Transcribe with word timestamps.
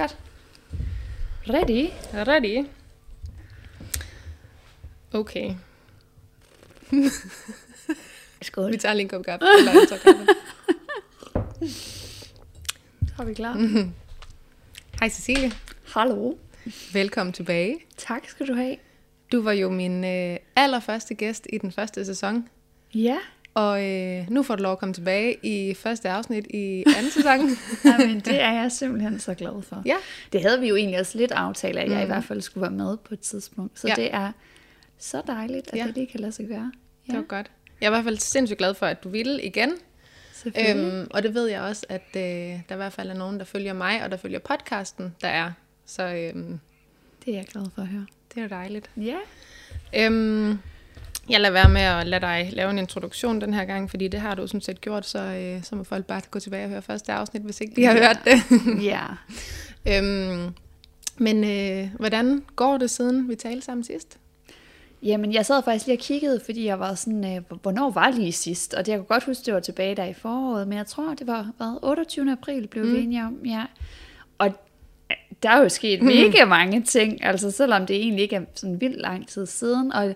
Godt. 0.00 0.16
Ready? 1.48 1.90
Ready? 2.14 2.66
Okay. 5.12 5.54
Skål. 8.42 8.72
Vi 8.72 8.76
tager 8.76 8.94
lige 8.94 9.02
en 9.02 9.08
kop 9.08 9.24
kaffe. 9.24 9.46
Eller 9.58 9.72
en 9.72 9.86
tår 9.88 9.96
kaffe. 9.96 10.26
Så 13.08 13.22
er 13.22 13.24
vi 13.24 13.34
klar. 13.34 13.54
Hej 15.00 15.08
Cecilie. 15.08 15.52
Hallo. 15.94 16.34
Velkommen 16.92 17.32
tilbage. 17.32 17.78
Tak 17.96 18.28
skal 18.28 18.48
du 18.48 18.54
have. 18.54 18.76
Du 19.32 19.42
var 19.42 19.52
jo 19.52 19.70
min 19.70 20.04
øh, 20.04 20.36
allerførste 20.56 21.14
gæst 21.14 21.46
i 21.52 21.58
den 21.58 21.72
første 21.72 22.04
sæson. 22.04 22.48
Ja. 22.94 23.18
Og 23.54 23.84
øh, 23.84 24.30
nu 24.30 24.42
får 24.42 24.56
du 24.56 24.62
lov 24.62 24.72
at 24.72 24.78
komme 24.78 24.94
tilbage 24.94 25.36
i 25.42 25.74
første 25.74 26.08
afsnit 26.10 26.46
i 26.54 26.84
anden 26.96 27.10
sæson. 27.10 27.50
Jamen, 28.00 28.20
det 28.20 28.40
er 28.40 28.52
jeg 28.52 28.72
simpelthen 28.72 29.20
så 29.20 29.34
glad 29.34 29.62
for. 29.62 29.82
ja. 29.86 29.96
Det 30.32 30.42
havde 30.42 30.60
vi 30.60 30.68
jo 30.68 30.76
egentlig 30.76 31.00
også 31.00 31.18
lidt 31.18 31.32
aftalt, 31.32 31.78
at 31.78 31.90
jeg 31.90 32.02
i 32.02 32.06
hvert 32.06 32.24
fald 32.24 32.40
skulle 32.40 32.62
være 32.62 32.70
med 32.70 32.96
på 32.96 33.14
et 33.14 33.20
tidspunkt. 33.20 33.78
Så 33.80 33.88
Ja. 33.88 33.94
ja. 33.98 34.02
det 34.02 34.14
er 34.14 34.32
så 34.98 35.22
dejligt, 35.26 35.68
at 35.68 35.74
Ja. 35.74 35.78
ja. 35.80 35.86
det 35.86 35.94
lige 35.94 36.06
kan 36.06 36.20
lade 36.20 36.32
sig 36.32 36.46
gøre. 36.48 36.72
Det 37.06 37.16
var 37.16 37.22
godt. 37.22 37.50
Jeg 37.80 37.86
er 37.86 37.90
i 37.90 37.94
hvert 37.94 38.04
fald 38.04 38.18
sindssygt 38.18 38.58
glad 38.58 38.74
for, 38.74 38.86
at 38.86 39.04
du 39.04 39.08
ville 39.08 39.42
igen. 39.42 39.72
Øhm, 40.46 41.06
og 41.10 41.22
det 41.22 41.34
ved 41.34 41.46
jeg 41.46 41.60
også, 41.62 41.86
at 41.88 42.02
øh, 42.16 42.22
der 42.22 42.72
i 42.72 42.76
hvert 42.76 42.92
fald 42.92 43.10
er 43.10 43.14
nogen, 43.14 43.38
der 43.38 43.44
følger 43.44 43.72
mig, 43.72 44.04
og 44.04 44.10
der 44.10 44.16
følger 44.16 44.38
podcasten, 44.38 45.14
der 45.22 45.28
er. 45.28 45.52
Så 45.86 46.02
øhm, 46.02 46.60
Det 47.24 47.32
er 47.34 47.36
jeg 47.38 47.46
glad 47.46 47.66
for 47.74 47.82
at 47.82 47.88
høre. 47.88 48.06
det 48.34 48.38
er 48.38 48.42
jo 48.42 48.48
dejligt. 48.48 48.90
Ja. 48.96 49.16
Øhm, 49.96 50.58
jeg 51.30 51.40
lader 51.40 51.52
være 51.52 51.68
med 51.68 51.80
at 51.80 52.06
lade 52.06 52.20
dig 52.20 52.50
lave 52.52 52.70
en 52.70 52.78
introduktion 52.78 53.40
den 53.40 53.54
her 53.54 53.64
gang, 53.64 53.90
fordi 53.90 54.08
det 54.08 54.20
har 54.20 54.34
du 54.34 54.46
sådan 54.46 54.60
set 54.60 54.80
gjort, 54.80 55.06
så, 55.06 55.18
øh, 55.18 55.62
så 55.62 55.76
må 55.76 55.84
folk 55.84 56.06
bare 56.06 56.20
gå 56.30 56.38
tilbage 56.38 56.64
og 56.64 56.70
høre 56.70 56.82
første 56.82 57.12
afsnit, 57.12 57.42
hvis 57.42 57.60
ikke 57.60 57.76
de 57.76 57.84
har 57.84 57.94
Ja. 57.94 58.06
hørt 58.06 58.18
det. 58.24 58.38
Ja. 58.92 59.02
øhm, 59.88 60.54
men 61.18 61.44
øh, 61.44 61.88
hvordan 61.98 62.42
går 62.56 62.78
det, 62.78 62.90
siden 62.90 63.28
vi 63.28 63.34
talte 63.34 63.64
sammen 63.66 63.84
sidst? 63.84 64.16
Jamen, 65.02 65.32
jeg 65.32 65.46
sad 65.46 65.62
faktisk 65.64 65.86
lige 65.86 65.96
og 65.96 66.00
kiggede, 66.02 66.40
fordi 66.44 66.64
jeg 66.66 66.80
var 66.80 66.94
sådan, 66.94 67.36
øh, 67.36 67.42
hvornår 67.62 67.90
var 67.90 68.10
lige 68.10 68.32
sidst? 68.32 68.74
Og 68.74 68.86
det, 68.86 68.92
jeg 68.92 68.98
kunne 68.98 69.06
godt 69.06 69.24
huske, 69.24 69.42
det 69.46 69.54
var 69.54 69.60
tilbage 69.60 69.94
der 69.96 70.04
i 70.04 70.14
foråret, 70.14 70.68
men 70.68 70.78
jeg 70.78 70.86
tror, 70.86 71.14
det 71.14 71.26
var 71.26 71.50
hvad, 71.56 71.78
28. 71.82 72.32
april 72.32 72.66
blev 72.66 72.84
mm. 72.84 72.92
vi 72.94 73.02
enige 73.02 73.22
om. 73.24 73.38
Ja. 73.46 73.64
Og 74.38 74.46
øh, 75.10 75.16
der 75.42 75.50
er 75.50 75.62
jo 75.62 75.68
sket 75.68 76.02
mega 76.02 76.44
mange 76.44 76.82
ting, 76.82 77.24
altså 77.24 77.50
selvom 77.50 77.86
det 77.86 77.96
egentlig 77.96 78.22
ikke 78.22 78.36
er 78.36 78.42
sådan 78.54 78.80
vildt 78.80 79.00
lang 79.00 79.28
tid 79.28 79.46
siden. 79.46 79.92
Og 79.92 80.14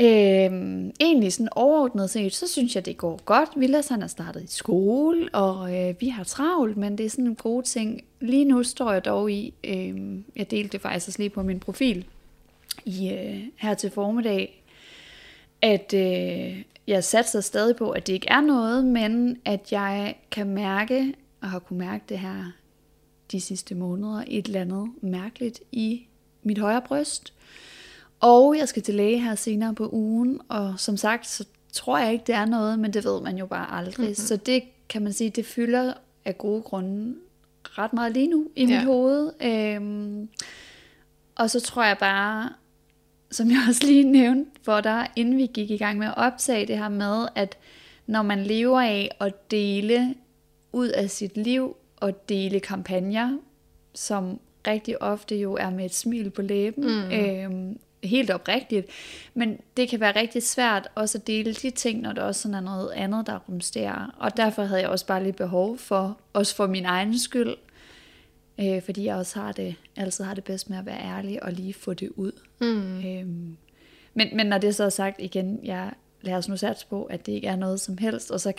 Øhm, 0.00 0.92
egentlig 1.00 1.32
sådan 1.32 1.48
overordnet 1.52 2.10
set, 2.10 2.34
så 2.34 2.48
synes 2.48 2.74
jeg, 2.74 2.86
det 2.86 2.96
går 2.96 3.20
godt. 3.24 3.48
Vilas 3.56 3.88
han 3.88 4.02
er 4.02 4.06
startet 4.06 4.42
i 4.42 4.46
skole, 4.46 5.28
og 5.34 5.76
øh, 5.76 5.94
vi 6.00 6.08
har 6.08 6.24
travlt, 6.24 6.76
men 6.76 6.98
det 6.98 7.06
er 7.06 7.10
sådan 7.10 7.26
en 7.26 7.34
gode 7.34 7.66
ting. 7.66 8.04
Lige 8.20 8.44
nu 8.44 8.62
står 8.62 8.92
jeg 8.92 9.04
dog 9.04 9.32
i, 9.32 9.54
øh, 9.64 10.18
jeg 10.36 10.50
delte 10.50 10.72
det 10.72 10.80
faktisk 10.80 11.08
også 11.08 11.18
lige 11.18 11.30
på 11.30 11.42
min 11.42 11.60
profil, 11.60 12.04
i, 12.84 13.12
øh, 13.12 13.42
her 13.56 13.74
til 13.74 13.90
formiddag, 13.90 14.62
at 15.62 15.94
øh, 15.94 16.62
jeg 16.86 17.04
satser 17.04 17.40
stadig 17.40 17.76
på, 17.76 17.90
at 17.90 18.06
det 18.06 18.12
ikke 18.12 18.28
er 18.30 18.40
noget, 18.40 18.84
men 18.84 19.36
at 19.44 19.72
jeg 19.72 20.14
kan 20.30 20.46
mærke, 20.46 21.14
og 21.40 21.50
har 21.50 21.58
kunne 21.58 21.78
mærke 21.78 22.04
det 22.08 22.18
her 22.18 22.52
de 23.32 23.40
sidste 23.40 23.74
måneder, 23.74 24.24
et 24.26 24.46
eller 24.46 24.60
andet 24.60 24.90
mærkeligt 25.00 25.60
i 25.72 26.06
mit 26.42 26.58
højre 26.58 26.82
bryst. 26.82 27.32
Og 28.20 28.56
jeg 28.58 28.68
skal 28.68 28.82
til 28.82 28.94
læge 28.94 29.20
her 29.20 29.34
senere 29.34 29.74
på 29.74 29.88
ugen, 29.92 30.40
og 30.48 30.74
som 30.80 30.96
sagt, 30.96 31.26
så 31.26 31.44
tror 31.72 31.98
jeg 31.98 32.12
ikke, 32.12 32.24
det 32.26 32.34
er 32.34 32.44
noget, 32.44 32.78
men 32.78 32.92
det 32.92 33.04
ved 33.04 33.20
man 33.20 33.38
jo 33.38 33.46
bare 33.46 33.78
aldrig. 33.78 33.98
Mm-hmm. 34.04 34.14
Så 34.14 34.36
det 34.36 34.62
kan 34.88 35.02
man 35.02 35.12
sige, 35.12 35.30
det 35.30 35.46
fylder 35.46 35.92
af 36.24 36.38
gode 36.38 36.62
grunde 36.62 37.14
ret 37.64 37.92
meget 37.92 38.12
lige 38.12 38.26
nu 38.28 38.48
i 38.56 38.64
mit 38.64 38.74
Ja. 38.74 38.84
hoved. 38.84 39.30
Øhm, 39.42 40.28
og 41.34 41.50
så 41.50 41.60
tror 41.60 41.84
jeg 41.84 41.98
bare, 41.98 42.50
som 43.30 43.50
jeg 43.50 43.58
også 43.68 43.86
lige 43.86 44.04
nævnte 44.04 44.50
for 44.62 44.80
dig, 44.80 45.08
inden 45.16 45.36
vi 45.36 45.46
gik 45.46 45.70
i 45.70 45.76
gang 45.76 45.98
med 45.98 46.06
at 46.06 46.14
optage 46.16 46.66
det 46.66 46.78
her 46.78 46.88
med, 46.88 47.26
at 47.34 47.56
når 48.06 48.22
man 48.22 48.42
lever 48.42 48.80
af 48.80 49.10
at 49.20 49.50
dele 49.50 50.14
ud 50.72 50.88
af 50.88 51.10
sit 51.10 51.36
liv 51.36 51.76
og 51.96 52.28
dele 52.28 52.60
kampagner, 52.60 53.38
som 53.94 54.40
rigtig 54.66 55.02
ofte 55.02 55.36
jo 55.36 55.54
er 55.54 55.70
med 55.70 55.84
et 55.84 55.94
smil 55.94 56.30
på 56.30 56.42
læben, 56.42 56.84
mm. 56.84 57.12
øhm, 57.12 57.78
helt 58.06 58.30
oprigtigt, 58.30 58.86
men 59.34 59.58
det 59.76 59.88
kan 59.88 60.00
være 60.00 60.16
rigtig 60.20 60.42
svært 60.42 60.88
også 60.94 61.18
at 61.18 61.26
dele 61.26 61.52
de 61.54 61.70
ting, 61.70 62.00
når 62.00 62.12
der 62.12 62.22
også 62.22 62.42
sådan 62.42 62.54
er 62.54 62.60
noget 62.60 62.90
andet, 62.90 63.26
der 63.26 63.38
rumsterer. 63.48 64.14
Og 64.18 64.36
derfor 64.36 64.62
havde 64.64 64.80
jeg 64.80 64.88
også 64.90 65.06
bare 65.06 65.22
lige 65.22 65.32
behov 65.32 65.78
for, 65.78 66.18
også 66.32 66.56
for 66.56 66.66
min 66.66 66.84
egen 66.84 67.18
skyld, 67.18 67.54
øh, 68.60 68.82
fordi 68.82 69.04
jeg 69.04 69.16
også 69.16 69.40
har 69.40 69.52
det, 69.52 69.74
altid 69.96 70.24
har 70.24 70.34
det 70.34 70.44
bedst 70.44 70.70
med 70.70 70.78
at 70.78 70.86
være 70.86 71.00
ærlig 71.00 71.42
og 71.42 71.52
lige 71.52 71.74
få 71.74 71.94
det 71.94 72.08
ud. 72.16 72.32
Mm. 72.60 73.06
Øhm, 73.06 73.56
men, 74.14 74.28
men 74.36 74.46
når 74.46 74.58
det 74.58 74.74
så 74.74 74.84
er 74.84 74.88
sagt 74.88 75.16
igen, 75.20 75.60
jeg 75.64 75.92
lader 76.22 76.38
os 76.38 76.48
nu 76.48 76.56
satse 76.56 76.86
på, 76.86 77.04
at 77.04 77.26
det 77.26 77.32
ikke 77.32 77.46
er 77.48 77.56
noget 77.56 77.80
som 77.80 77.98
helst, 77.98 78.30
og 78.30 78.40
så 78.40 78.52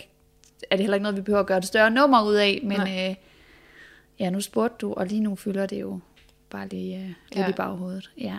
er 0.70 0.76
det 0.76 0.80
heller 0.80 0.94
ikke 0.94 1.02
noget, 1.02 1.16
vi 1.16 1.22
behøver 1.22 1.40
at 1.40 1.46
gøre 1.46 1.58
et 1.58 1.64
større 1.66 1.90
nummer 1.90 2.24
ud 2.24 2.34
af, 2.34 2.60
men 2.62 2.80
øh, 2.80 3.14
ja, 4.18 4.30
nu 4.30 4.40
spurgte 4.40 4.76
du, 4.80 4.92
og 4.92 5.06
lige 5.06 5.20
nu 5.20 5.36
fylder 5.36 5.66
det 5.66 5.80
jo 5.80 6.00
bare 6.50 6.68
lige 6.68 6.96
øh, 6.96 7.02
lidt 7.06 7.16
Ja. 7.36 7.48
i 7.48 7.52
baghovedet. 7.52 8.10
Ja. 8.20 8.36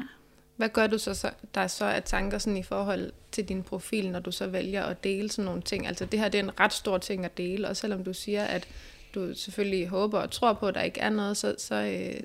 Hvad 0.59 0.69
gør 0.69 0.87
du 0.87 0.97
så, 0.97 1.13
så 1.13 1.29
der 1.55 1.67
så 1.67 1.85
af 1.85 2.03
tanker 2.03 2.37
sådan 2.37 2.57
i 2.57 2.63
forhold 2.63 3.11
til 3.31 3.49
din 3.49 3.63
profil, 3.63 4.11
når 4.11 4.19
du 4.19 4.31
så 4.31 4.47
vælger 4.47 4.83
at 4.83 5.03
dele 5.03 5.29
sådan 5.29 5.45
nogle 5.45 5.61
ting? 5.61 5.87
Altså 5.87 6.05
det 6.05 6.19
her 6.19 6.29
det 6.29 6.39
er 6.39 6.43
en 6.43 6.59
ret 6.59 6.73
stor 6.73 6.97
ting 6.97 7.25
at 7.25 7.37
dele, 7.37 7.67
og 7.67 7.77
selvom 7.77 8.03
du 8.03 8.13
siger, 8.13 8.43
at 8.43 8.67
du 9.15 9.33
selvfølgelig 9.33 9.87
håber 9.87 10.19
og 10.19 10.31
tror 10.31 10.53
på, 10.53 10.67
at 10.67 10.75
der 10.75 10.81
ikke 10.81 10.99
er 10.99 11.09
noget, 11.09 11.37
så, 11.37 11.55
så 11.57 11.75
øh, 11.75 12.19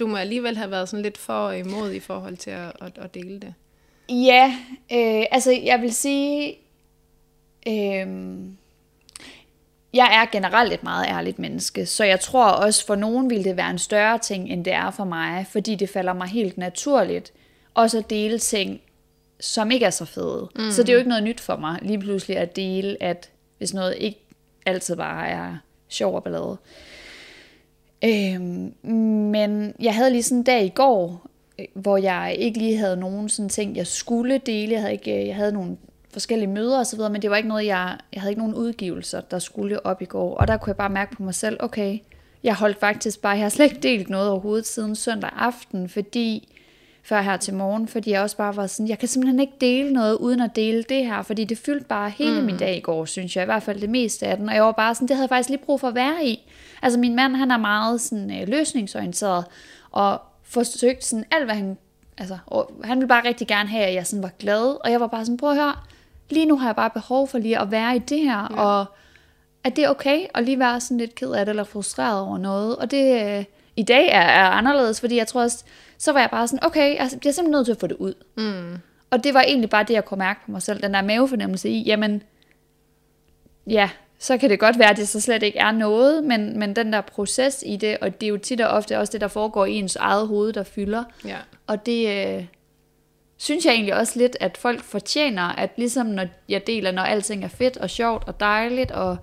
du 0.00 0.06
må 0.06 0.16
alligevel 0.16 0.56
have 0.56 0.70
været 0.70 0.88
sådan 0.88 1.02
lidt 1.02 1.18
for 1.18 1.50
imod 1.50 1.92
i 1.92 2.00
forhold 2.00 2.36
til 2.36 2.50
at, 2.50 2.72
at, 2.80 2.98
at 2.98 3.14
dele 3.14 3.40
det. 3.40 3.54
Ja, 4.08 4.58
øh, 4.92 5.24
altså 5.30 5.50
jeg 5.50 5.82
vil 5.82 5.94
sige, 5.94 6.58
øh, 7.68 8.06
jeg 9.92 10.22
er 10.22 10.30
generelt 10.32 10.72
et 10.72 10.82
meget 10.82 11.06
ærligt 11.08 11.38
menneske, 11.38 11.86
så 11.86 12.04
jeg 12.04 12.20
tror 12.20 12.44
også 12.44 12.86
for 12.86 12.94
nogen 12.94 13.30
vil 13.30 13.44
det 13.44 13.56
være 13.56 13.70
en 13.70 13.78
større 13.78 14.18
ting, 14.18 14.48
end 14.48 14.64
det 14.64 14.72
er 14.72 14.90
for 14.90 15.04
mig, 15.04 15.46
fordi 15.50 15.74
det 15.74 15.88
falder 15.88 16.12
mig 16.12 16.28
helt 16.28 16.58
naturligt 16.58 17.32
også 17.74 17.98
at 17.98 18.10
dele 18.10 18.38
ting, 18.38 18.80
som 19.40 19.70
ikke 19.70 19.86
er 19.86 19.90
så 19.90 20.04
fede. 20.04 20.48
Mm. 20.56 20.70
Så 20.70 20.82
det 20.82 20.88
er 20.88 20.92
jo 20.92 20.98
ikke 20.98 21.08
noget 21.08 21.24
nyt 21.24 21.40
for 21.40 21.56
mig 21.56 21.78
lige 21.82 21.98
pludselig 21.98 22.36
at 22.36 22.56
dele, 22.56 22.96
at 23.02 23.30
hvis 23.58 23.74
noget 23.74 23.96
ikke 23.98 24.18
altid 24.66 24.96
bare 24.96 25.28
er 25.28 25.56
sjov 25.88 26.14
og 26.14 26.24
ballade. 26.24 26.56
Øhm, 28.04 28.74
men 29.30 29.74
jeg 29.80 29.94
havde 29.94 30.10
lige 30.10 30.22
sådan 30.22 30.38
en 30.38 30.44
dag 30.44 30.64
i 30.64 30.68
går, 30.68 31.26
øh, 31.58 31.66
hvor 31.74 31.96
jeg 31.96 32.36
ikke 32.38 32.58
lige 32.58 32.76
havde 32.76 32.96
nogen 32.96 33.28
sådan 33.28 33.48
ting, 33.48 33.76
jeg 33.76 33.86
skulle 33.86 34.38
dele. 34.38 34.72
Jeg 34.72 34.80
havde, 34.80 34.92
ikke, 34.92 35.20
øh, 35.20 35.26
jeg 35.26 35.36
havde 35.36 35.52
nogle 35.52 35.76
forskellige 36.12 36.48
møder 36.48 36.78
og 36.78 36.86
så 36.86 36.96
videre, 36.96 37.10
men 37.10 37.22
det 37.22 37.30
var 37.30 37.36
ikke 37.36 37.48
noget, 37.48 37.66
jeg, 37.66 37.98
jeg 38.12 38.20
havde 38.20 38.32
ikke 38.32 38.40
nogen 38.40 38.54
udgivelser, 38.54 39.20
der 39.20 39.38
skulle 39.38 39.86
op 39.86 40.02
i 40.02 40.04
går. 40.04 40.36
Og 40.36 40.48
der 40.48 40.56
kunne 40.56 40.70
jeg 40.70 40.76
bare 40.76 40.90
mærke 40.90 41.16
på 41.16 41.22
mig 41.22 41.34
selv, 41.34 41.56
okay, 41.60 41.98
jeg 42.42 42.54
holdt 42.54 42.80
faktisk 42.80 43.22
bare, 43.22 43.32
jeg 43.32 43.42
har 43.42 43.48
slet 43.48 43.64
ikke 43.64 43.80
delt 43.82 44.10
noget 44.10 44.28
overhovedet 44.30 44.66
siden 44.66 44.94
søndag 44.96 45.30
aften, 45.36 45.88
fordi 45.88 46.48
før 47.02 47.20
her 47.20 47.36
til 47.36 47.54
morgen, 47.54 47.88
fordi 47.88 48.10
jeg 48.10 48.22
også 48.22 48.36
bare 48.36 48.56
var 48.56 48.66
sådan, 48.66 48.88
jeg 48.88 48.98
kan 48.98 49.08
simpelthen 49.08 49.40
ikke 49.40 49.52
dele 49.60 49.92
noget 49.92 50.14
uden 50.14 50.40
at 50.40 50.56
dele 50.56 50.82
det 50.82 51.06
her, 51.06 51.22
fordi 51.22 51.44
det 51.44 51.58
fyldte 51.58 51.84
bare 51.84 52.10
hele 52.10 52.40
mm. 52.40 52.46
min 52.46 52.56
dag 52.56 52.76
i 52.76 52.80
går, 52.80 53.04
synes 53.04 53.36
jeg, 53.36 53.42
i 53.42 53.44
hvert 53.44 53.62
fald 53.62 53.80
det 53.80 53.90
meste 53.90 54.26
af 54.26 54.36
den, 54.36 54.48
og 54.48 54.54
jeg 54.54 54.62
var 54.62 54.72
bare 54.72 54.94
sådan, 54.94 55.08
det 55.08 55.16
havde 55.16 55.24
jeg 55.24 55.28
faktisk 55.28 55.48
lige 55.48 55.64
brug 55.64 55.80
for 55.80 55.88
at 55.88 55.94
være 55.94 56.24
i. 56.24 56.50
Altså 56.82 56.98
min 56.98 57.16
mand, 57.16 57.36
han 57.36 57.50
er 57.50 57.56
meget 57.56 58.00
sådan 58.00 58.40
øh, 58.40 58.48
løsningsorienteret, 58.48 59.44
og 59.90 60.20
forsøgt 60.42 61.04
sådan 61.04 61.24
alt, 61.30 61.44
hvad 61.44 61.54
han, 61.54 61.78
altså, 62.18 62.38
og 62.46 62.72
han 62.84 62.98
ville 62.98 63.08
bare 63.08 63.28
rigtig 63.28 63.46
gerne 63.46 63.68
have, 63.68 63.84
at 63.84 63.94
jeg 63.94 64.06
sådan 64.06 64.22
var 64.22 64.32
glad, 64.38 64.84
og 64.84 64.90
jeg 64.90 65.00
var 65.00 65.06
bare 65.06 65.24
sådan, 65.24 65.36
prøv 65.36 65.50
at 65.50 65.56
høre, 65.56 65.74
lige 66.32 66.46
nu 66.46 66.58
har 66.58 66.68
jeg 66.68 66.76
bare 66.76 66.90
behov 66.90 67.28
for 67.28 67.38
lige 67.38 67.58
at 67.58 67.70
være 67.70 67.96
i 67.96 67.98
det 67.98 68.18
her, 68.18 68.48
ja. 68.50 68.62
og 68.62 68.84
at 69.64 69.76
det 69.76 69.84
er 69.84 69.88
okay 69.88 70.26
at 70.34 70.44
lige 70.44 70.58
være 70.58 70.80
sådan 70.80 70.98
lidt 70.98 71.14
ked 71.14 71.30
af 71.30 71.46
det, 71.46 71.50
eller 71.50 71.64
frustreret 71.64 72.20
over 72.20 72.38
noget, 72.38 72.76
og 72.76 72.90
det 72.90 73.36
øh, 73.38 73.44
i 73.76 73.82
dag 73.82 74.08
er, 74.08 74.20
er 74.20 74.50
anderledes, 74.50 75.00
fordi 75.00 75.16
jeg 75.16 75.26
tror 75.26 75.42
også, 75.42 75.64
så 75.98 76.12
var 76.12 76.20
jeg 76.20 76.30
bare 76.30 76.48
sådan, 76.48 76.64
okay, 76.66 76.96
jeg 76.96 77.10
bliver 77.20 77.32
simpelthen 77.32 77.50
nødt 77.50 77.66
til 77.66 77.72
at 77.72 77.80
få 77.80 77.86
det 77.86 77.96
ud. 77.96 78.14
Mm. 78.36 78.78
Og 79.10 79.24
det 79.24 79.34
var 79.34 79.42
egentlig 79.42 79.70
bare 79.70 79.84
det, 79.84 79.94
jeg 79.94 80.04
kunne 80.04 80.18
mærke 80.18 80.40
på 80.44 80.50
mig 80.50 80.62
selv, 80.62 80.82
den 80.82 80.94
der 80.94 81.02
mavefornemmelse 81.02 81.68
i, 81.68 81.82
jamen, 81.82 82.22
ja, 83.66 83.90
så 84.18 84.38
kan 84.38 84.50
det 84.50 84.60
godt 84.60 84.78
være, 84.78 84.90
at 84.90 84.96
det 84.96 85.08
så 85.08 85.20
slet 85.20 85.42
ikke 85.42 85.58
er 85.58 85.70
noget, 85.70 86.24
men, 86.24 86.58
men 86.58 86.76
den 86.76 86.92
der 86.92 87.00
proces 87.00 87.64
i 87.66 87.76
det, 87.76 87.98
og 87.98 88.20
det 88.20 88.26
er 88.26 88.30
jo 88.30 88.38
tit 88.38 88.60
og 88.60 88.68
ofte 88.68 88.98
også 88.98 89.12
det, 89.12 89.20
der 89.20 89.28
foregår 89.28 89.66
i 89.66 89.72
ens 89.72 89.96
eget 89.96 90.28
hoved, 90.28 90.52
der 90.52 90.62
fylder. 90.62 91.04
Ja. 91.24 91.36
Og 91.66 91.86
det 91.86 92.08
øh, 92.08 92.44
synes 93.40 93.64
jeg 93.64 93.72
egentlig 93.72 93.94
også 93.94 94.18
lidt, 94.18 94.36
at 94.40 94.56
folk 94.56 94.82
fortjener, 94.82 95.42
at 95.42 95.70
ligesom 95.76 96.06
når 96.06 96.26
jeg 96.48 96.66
deler, 96.66 96.90
når 96.90 97.02
alting 97.02 97.44
er 97.44 97.48
fedt 97.48 97.76
og 97.76 97.90
sjovt 97.90 98.24
og 98.28 98.40
dejligt, 98.40 98.90
og 98.90 99.16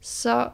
så 0.00 0.48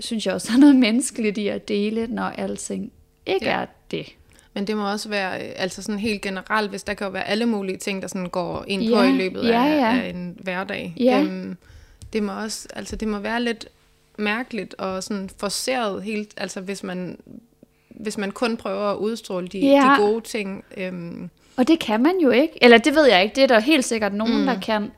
synes 0.00 0.26
jeg 0.26 0.34
også, 0.34 0.48
der 0.50 0.54
er 0.56 0.60
noget 0.60 0.76
menneskeligt 0.76 1.38
i 1.38 1.48
at 1.48 1.68
dele, 1.68 2.06
når 2.06 2.24
alting 2.24 2.92
ikke 3.26 3.46
Ja. 3.46 3.52
er 3.52 3.66
det. 3.90 4.06
Men 4.54 4.66
det 4.66 4.76
må 4.76 4.90
også 4.90 5.08
være, 5.08 5.46
øh, 5.46 5.52
altså 5.56 5.82
sådan 5.82 5.98
helt 5.98 6.22
generelt, 6.22 6.70
hvis 6.70 6.82
der 6.82 6.94
kan 6.94 7.04
jo 7.06 7.10
være 7.10 7.28
alle 7.28 7.46
mulige 7.46 7.76
ting, 7.76 8.02
der 8.02 8.08
sådan 8.08 8.28
går 8.28 8.64
ind 8.68 8.88
på 8.94 9.00
Ja, 9.02 9.02
i 9.08 9.12
løbet 9.12 9.44
ja, 9.48 9.66
af, 9.66 9.76
ja. 9.76 10.00
af 10.02 10.08
en 10.08 10.38
hverdag. 10.40 10.94
Ja. 11.00 11.20
Øhm, 11.22 11.56
det 12.12 12.22
må 12.22 12.32
også, 12.32 12.68
altså 12.74 12.96
det 12.96 13.08
må 13.08 13.18
være 13.18 13.42
lidt 13.42 13.68
mærkeligt 14.18 14.74
og 14.74 15.02
sådan 15.02 15.30
forceret 15.38 16.02
helt, 16.02 16.34
altså 16.36 16.60
hvis 16.60 16.82
man, 16.82 17.18
hvis 17.88 18.18
man 18.18 18.30
kun 18.30 18.56
prøver 18.56 18.90
at 18.92 18.96
udstråle 18.96 19.48
de, 19.48 19.58
Ja. 19.58 19.94
de 19.98 20.02
gode 20.02 20.20
ting. 20.20 20.64
Øhm, 20.76 21.30
Og 21.56 21.68
det 21.68 21.78
kan 21.78 22.02
man 22.02 22.12
jo 22.22 22.30
ikke. 22.30 22.52
Eller 22.62 22.78
det 22.78 22.94
ved 22.94 23.04
jeg 23.06 23.22
ikke. 23.22 23.34
Det 23.36 23.42
er 23.42 23.46
der 23.48 23.60
helt 23.60 23.84
sikkert 23.84 24.14
nogen, 24.14 24.40
Mm. 24.40 24.46
der 24.46 24.60
kan. 24.60 24.90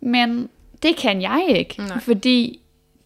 Men 0.00 0.48
det 0.82 0.96
kan 0.96 1.22
jeg 1.22 1.46
ikke. 1.48 1.74
Nej. 1.78 2.00
Fordi 2.00 2.60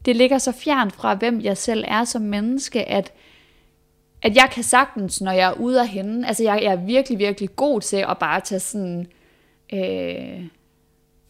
det 0.05 0.17
ligger 0.17 0.39
så 0.39 0.53
fjernt 0.53 0.95
fra, 0.95 1.15
hvem 1.15 1.41
jeg 1.41 1.57
selv 1.57 1.85
er 1.89 2.05
som 2.05 2.23
menneske, 2.23 2.89
at, 2.89 3.13
at 4.23 4.37
jeg 4.37 4.49
kan 4.53 4.63
sagtens, 4.63 5.21
når 5.21 5.33
jeg 5.33 5.49
er 5.51 5.53
ude 5.61 5.81
af 5.81 5.89
hende, 5.89 6.27
altså 6.29 6.43
jeg, 6.43 6.61
jeg 6.63 6.73
er 6.73 6.77
virkelig, 6.77 7.19
virkelig 7.19 7.57
god 7.57 7.81
til 7.81 7.97
at 7.97 8.19
bare 8.21 8.41
tage 8.41 8.61
sådan 8.61 9.07
øh, 9.73 10.45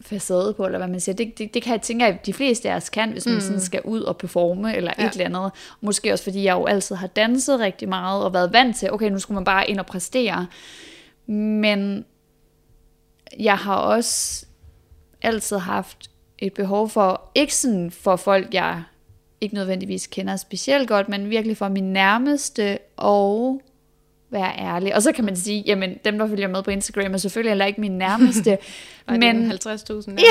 facade 0.01 0.53
på, 0.57 0.65
eller 0.65 0.77
hvad 0.77 0.87
man 0.87 0.99
siger. 0.99 1.15
Det, 1.15 1.37
det, 1.37 1.53
det 1.53 1.63
kan 1.63 1.71
jeg 1.73 1.81
tænke, 1.81 2.05
at 2.05 2.25
de 2.25 2.33
fleste 2.33 2.69
af 2.71 2.75
os 2.75 2.89
kan, 2.89 3.11
hvis 3.11 3.25
man 3.25 3.35
mm. 3.35 3.41
sådan 3.41 3.61
skal 3.61 3.81
ud 3.83 4.01
og 4.01 4.17
performe, 4.17 4.75
eller 4.75 4.91
Ja. 4.97 5.03
ja. 5.03 5.09
et 5.09 5.13
eller 5.21 5.25
andet. 5.39 5.51
Måske 5.81 6.13
også, 6.13 6.23
fordi 6.23 6.43
jeg 6.43 6.53
jo 6.53 6.65
altid 6.65 6.95
har 6.95 7.07
danset 7.07 7.59
rigtig 7.59 7.89
meget, 7.89 8.23
og 8.23 8.33
været 8.33 8.53
vant 8.53 8.75
til, 8.77 8.91
okay, 8.93 9.09
nu 9.09 9.19
skulle 9.19 9.35
man 9.35 9.43
bare 9.45 9.69
ind 9.69 9.79
og 9.79 9.85
præstere. 9.85 10.47
Men 11.27 12.05
jeg 13.39 13.57
har 13.57 13.75
også 13.75 14.45
altid 15.21 15.57
haft 15.57 16.11
et 16.39 16.53
behov 16.53 16.89
for, 16.89 17.31
ikke 17.35 17.55
sådan 17.55 17.91
for 17.91 18.15
folk, 18.15 18.53
jeg 18.53 18.83
ikke 19.41 19.55
nødvendigvis 19.55 20.07
kender 20.07 20.35
specielt 20.35 20.87
godt, 20.87 21.09
men 21.09 21.29
virkelig 21.29 21.57
for 21.57 21.67
min 21.67 21.93
nærmeste 21.93 22.77
og 22.97 23.61
være 24.29 24.59
ærlig. 24.59 24.95
Og 24.95 25.01
så 25.01 25.11
kan 25.11 25.25
man 25.25 25.35
sige, 25.35 25.63
jamen 25.65 25.97
dem, 26.05 26.17
der 26.17 26.27
følger 26.27 26.47
med 26.47 26.63
på 26.63 26.71
Instagram, 26.71 27.13
er 27.13 27.17
selvfølgelig 27.17 27.51
heller 27.51 27.65
ikke 27.65 27.81
min 27.81 27.97
nærmeste. 27.97 28.57
men, 29.09 29.19
men 29.19 29.51
50.000 29.51 30.21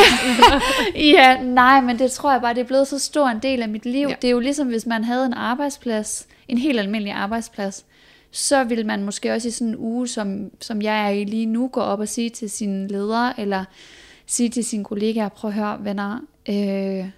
ja, 1.17 1.43
nej, 1.43 1.81
men 1.81 1.99
det 1.99 2.11
tror 2.11 2.32
jeg 2.32 2.41
bare, 2.41 2.55
det 2.55 2.61
er 2.61 2.64
blevet 2.64 2.88
så 2.88 2.99
stor 2.99 3.29
en 3.29 3.38
del 3.38 3.62
af 3.62 3.69
mit 3.69 3.87
liv. 3.87 4.06
Ja. 4.06 4.08
Ja. 4.08 4.14
Det 4.23 4.29
er 4.29 4.32
jo 4.32 4.41
ligesom, 4.41 4.69
hvis 4.69 4.87
man 4.87 5.05
havde 5.05 5.26
en 5.26 5.35
arbejdsplads, 5.35 6.26
en 6.49 6.58
helt 6.58 6.79
almindelig 6.79 7.12
arbejdsplads, 7.12 7.85
så 8.34 8.64
vil 8.64 8.86
man 8.86 9.04
måske 9.04 9.32
også 9.32 9.48
i 9.48 9.50
sådan 9.50 9.69
en 9.69 9.76
uge, 9.78 10.08
som, 10.08 10.50
som 10.60 10.82
jeg 10.82 11.06
er 11.06 11.08
i 11.08 11.25
lige 11.25 11.46
nu, 11.46 11.69
gå 11.69 11.81
op 11.81 12.00
og 12.00 12.08
sige 12.08 12.31
til 12.31 12.50
sine 12.50 12.88
ledere, 12.88 13.40
eller 13.40 13.64
sige 14.26 14.48
til 14.48 14.64
sine 14.64 14.84
kollegaer, 14.84 15.28
prøv 15.28 15.48
at 15.48 15.54
høre, 15.54 15.84
venner, 15.84 16.20
øh, 16.48 17.10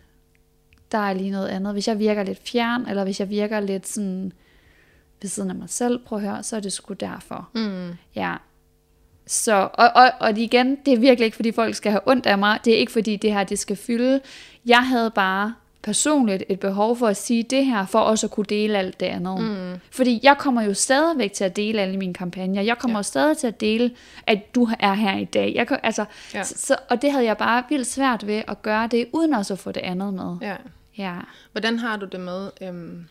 der 0.92 0.98
er 0.98 1.12
lige 1.12 1.30
noget 1.30 1.48
andet. 1.48 1.72
Hvis 1.72 1.88
jeg 1.88 1.98
virker 1.98 2.22
lidt 2.22 2.48
fjern, 2.48 2.86
eller 2.88 3.04
hvis 3.04 3.20
jeg 3.20 3.30
virker 3.30 3.60
lidt 3.60 3.88
sådan 3.88 4.32
ved 5.22 5.30
siden 5.30 5.50
af 5.50 5.56
mig 5.56 5.70
selv, 5.70 5.98
prøv 5.98 6.18
at 6.18 6.24
høre, 6.24 6.42
så 6.42 6.56
er 6.56 6.60
det 6.60 6.72
sgu 6.72 6.94
derfor. 6.94 7.48
Mm. 7.54 7.90
Ja. 8.16 8.36
Så, 9.26 9.68
og, 9.74 9.90
og, 9.94 10.10
og 10.20 10.38
igen, 10.38 10.76
det 10.86 10.94
er 10.94 10.98
virkelig 10.98 11.24
ikke, 11.24 11.36
fordi 11.36 11.52
folk 11.52 11.74
skal 11.74 11.92
have 11.92 12.08
ondt 12.08 12.26
af 12.26 12.38
mig. 12.38 12.58
Det 12.64 12.72
er 12.72 12.78
ikke, 12.78 12.92
fordi 12.92 13.16
det 13.16 13.32
her, 13.32 13.44
det 13.44 13.58
skal 13.58 13.76
fylde. 13.76 14.20
Jeg 14.66 14.86
havde 14.86 15.10
bare 15.10 15.54
personligt 15.86 16.42
et 16.48 16.60
behov 16.60 16.96
for 16.96 17.06
at 17.06 17.16
sige 17.16 17.42
det 17.42 17.66
her, 17.66 17.86
for 17.86 17.98
også 17.98 18.26
at 18.26 18.30
kunne 18.30 18.46
dele 18.48 18.78
alt 18.78 19.00
det 19.00 19.06
andet. 19.06 19.40
Mm. 19.40 19.80
Fordi 19.90 20.20
jeg 20.22 20.36
kommer 20.38 20.62
jo 20.62 20.74
stadigvæk 20.74 21.32
til 21.32 21.44
at 21.44 21.56
dele 21.56 21.80
alle 21.82 21.96
mine 21.96 22.14
kampagner. 22.14 22.62
Jeg 22.62 22.78
kommer 22.78 22.94
Ja. 22.96 22.98
jo 22.98 23.02
stadig 23.02 23.36
til 23.36 23.46
at 23.46 23.60
dele, 23.60 23.90
at 24.26 24.54
du 24.54 24.68
er 24.80 24.94
her 24.94 25.16
i 25.18 25.24
dag. 25.24 25.52
Jeg 25.54 25.66
kan, 25.68 25.78
altså, 25.82 26.04
Ja. 26.34 26.42
så, 26.44 26.76
og 26.90 27.02
det 27.02 27.12
havde 27.12 27.24
jeg 27.24 27.36
bare 27.36 27.62
vildt 27.68 27.86
svært 27.86 28.26
ved 28.26 28.42
at 28.48 28.62
gøre 28.62 28.86
det, 28.86 29.06
uden 29.12 29.34
også 29.34 29.52
at 29.52 29.58
få 29.58 29.72
det 29.72 29.80
andet 29.80 30.14
med. 30.14 30.36
Ja. 30.42 30.56
Ja. 30.98 31.14
Hvordan 31.52 31.78
har 31.78 31.96
du 31.96 32.06
det 32.06 32.20
med, 32.20 32.50
øhm, 32.62 33.06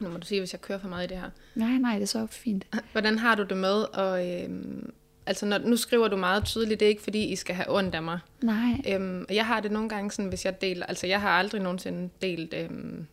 nu 0.00 0.08
må 0.08 0.18
du 0.18 0.26
sige, 0.26 0.40
hvis 0.40 0.52
jeg 0.52 0.60
kører 0.60 0.78
for 0.78 0.88
meget 0.88 1.04
i 1.04 1.14
det 1.14 1.16
her, 1.22 1.30
Nej, 1.54 1.78
nej, 1.78 1.94
det 1.94 2.02
er 2.02 2.06
så 2.06 2.26
fint. 2.30 2.66
hvordan 2.92 3.18
har 3.18 3.34
du 3.34 3.42
det 3.42 3.56
med, 3.56 3.84
at, 3.94 4.44
øhm, 4.44 4.92
altså 5.26 5.46
når, 5.46 5.58
nu 5.58 5.76
skriver 5.76 6.08
du 6.08 6.16
meget 6.16 6.44
tydeligt, 6.44 6.80
det 6.80 6.86
er 6.86 6.90
ikke 6.90 7.02
fordi, 7.02 7.24
I 7.24 7.36
skal 7.36 7.54
have 7.54 7.76
ondt 7.76 7.94
af 7.94 8.02
mig. 8.02 8.18
Nej. 8.42 8.72
Øhm, 8.88 9.24
og 9.28 9.34
jeg 9.34 9.46
har 9.46 9.60
det 9.60 9.72
nogle 9.72 9.88
gange 9.88 10.10
sådan, 10.10 10.28
hvis 10.28 10.44
jeg 10.44 10.60
deler, 10.60 10.86
altså 10.86 11.06
jeg 11.06 11.20
har 11.20 11.30
aldrig 11.30 11.60
nogensinde 11.60 12.10
delt 12.22 12.54
øhm, 12.54 13.06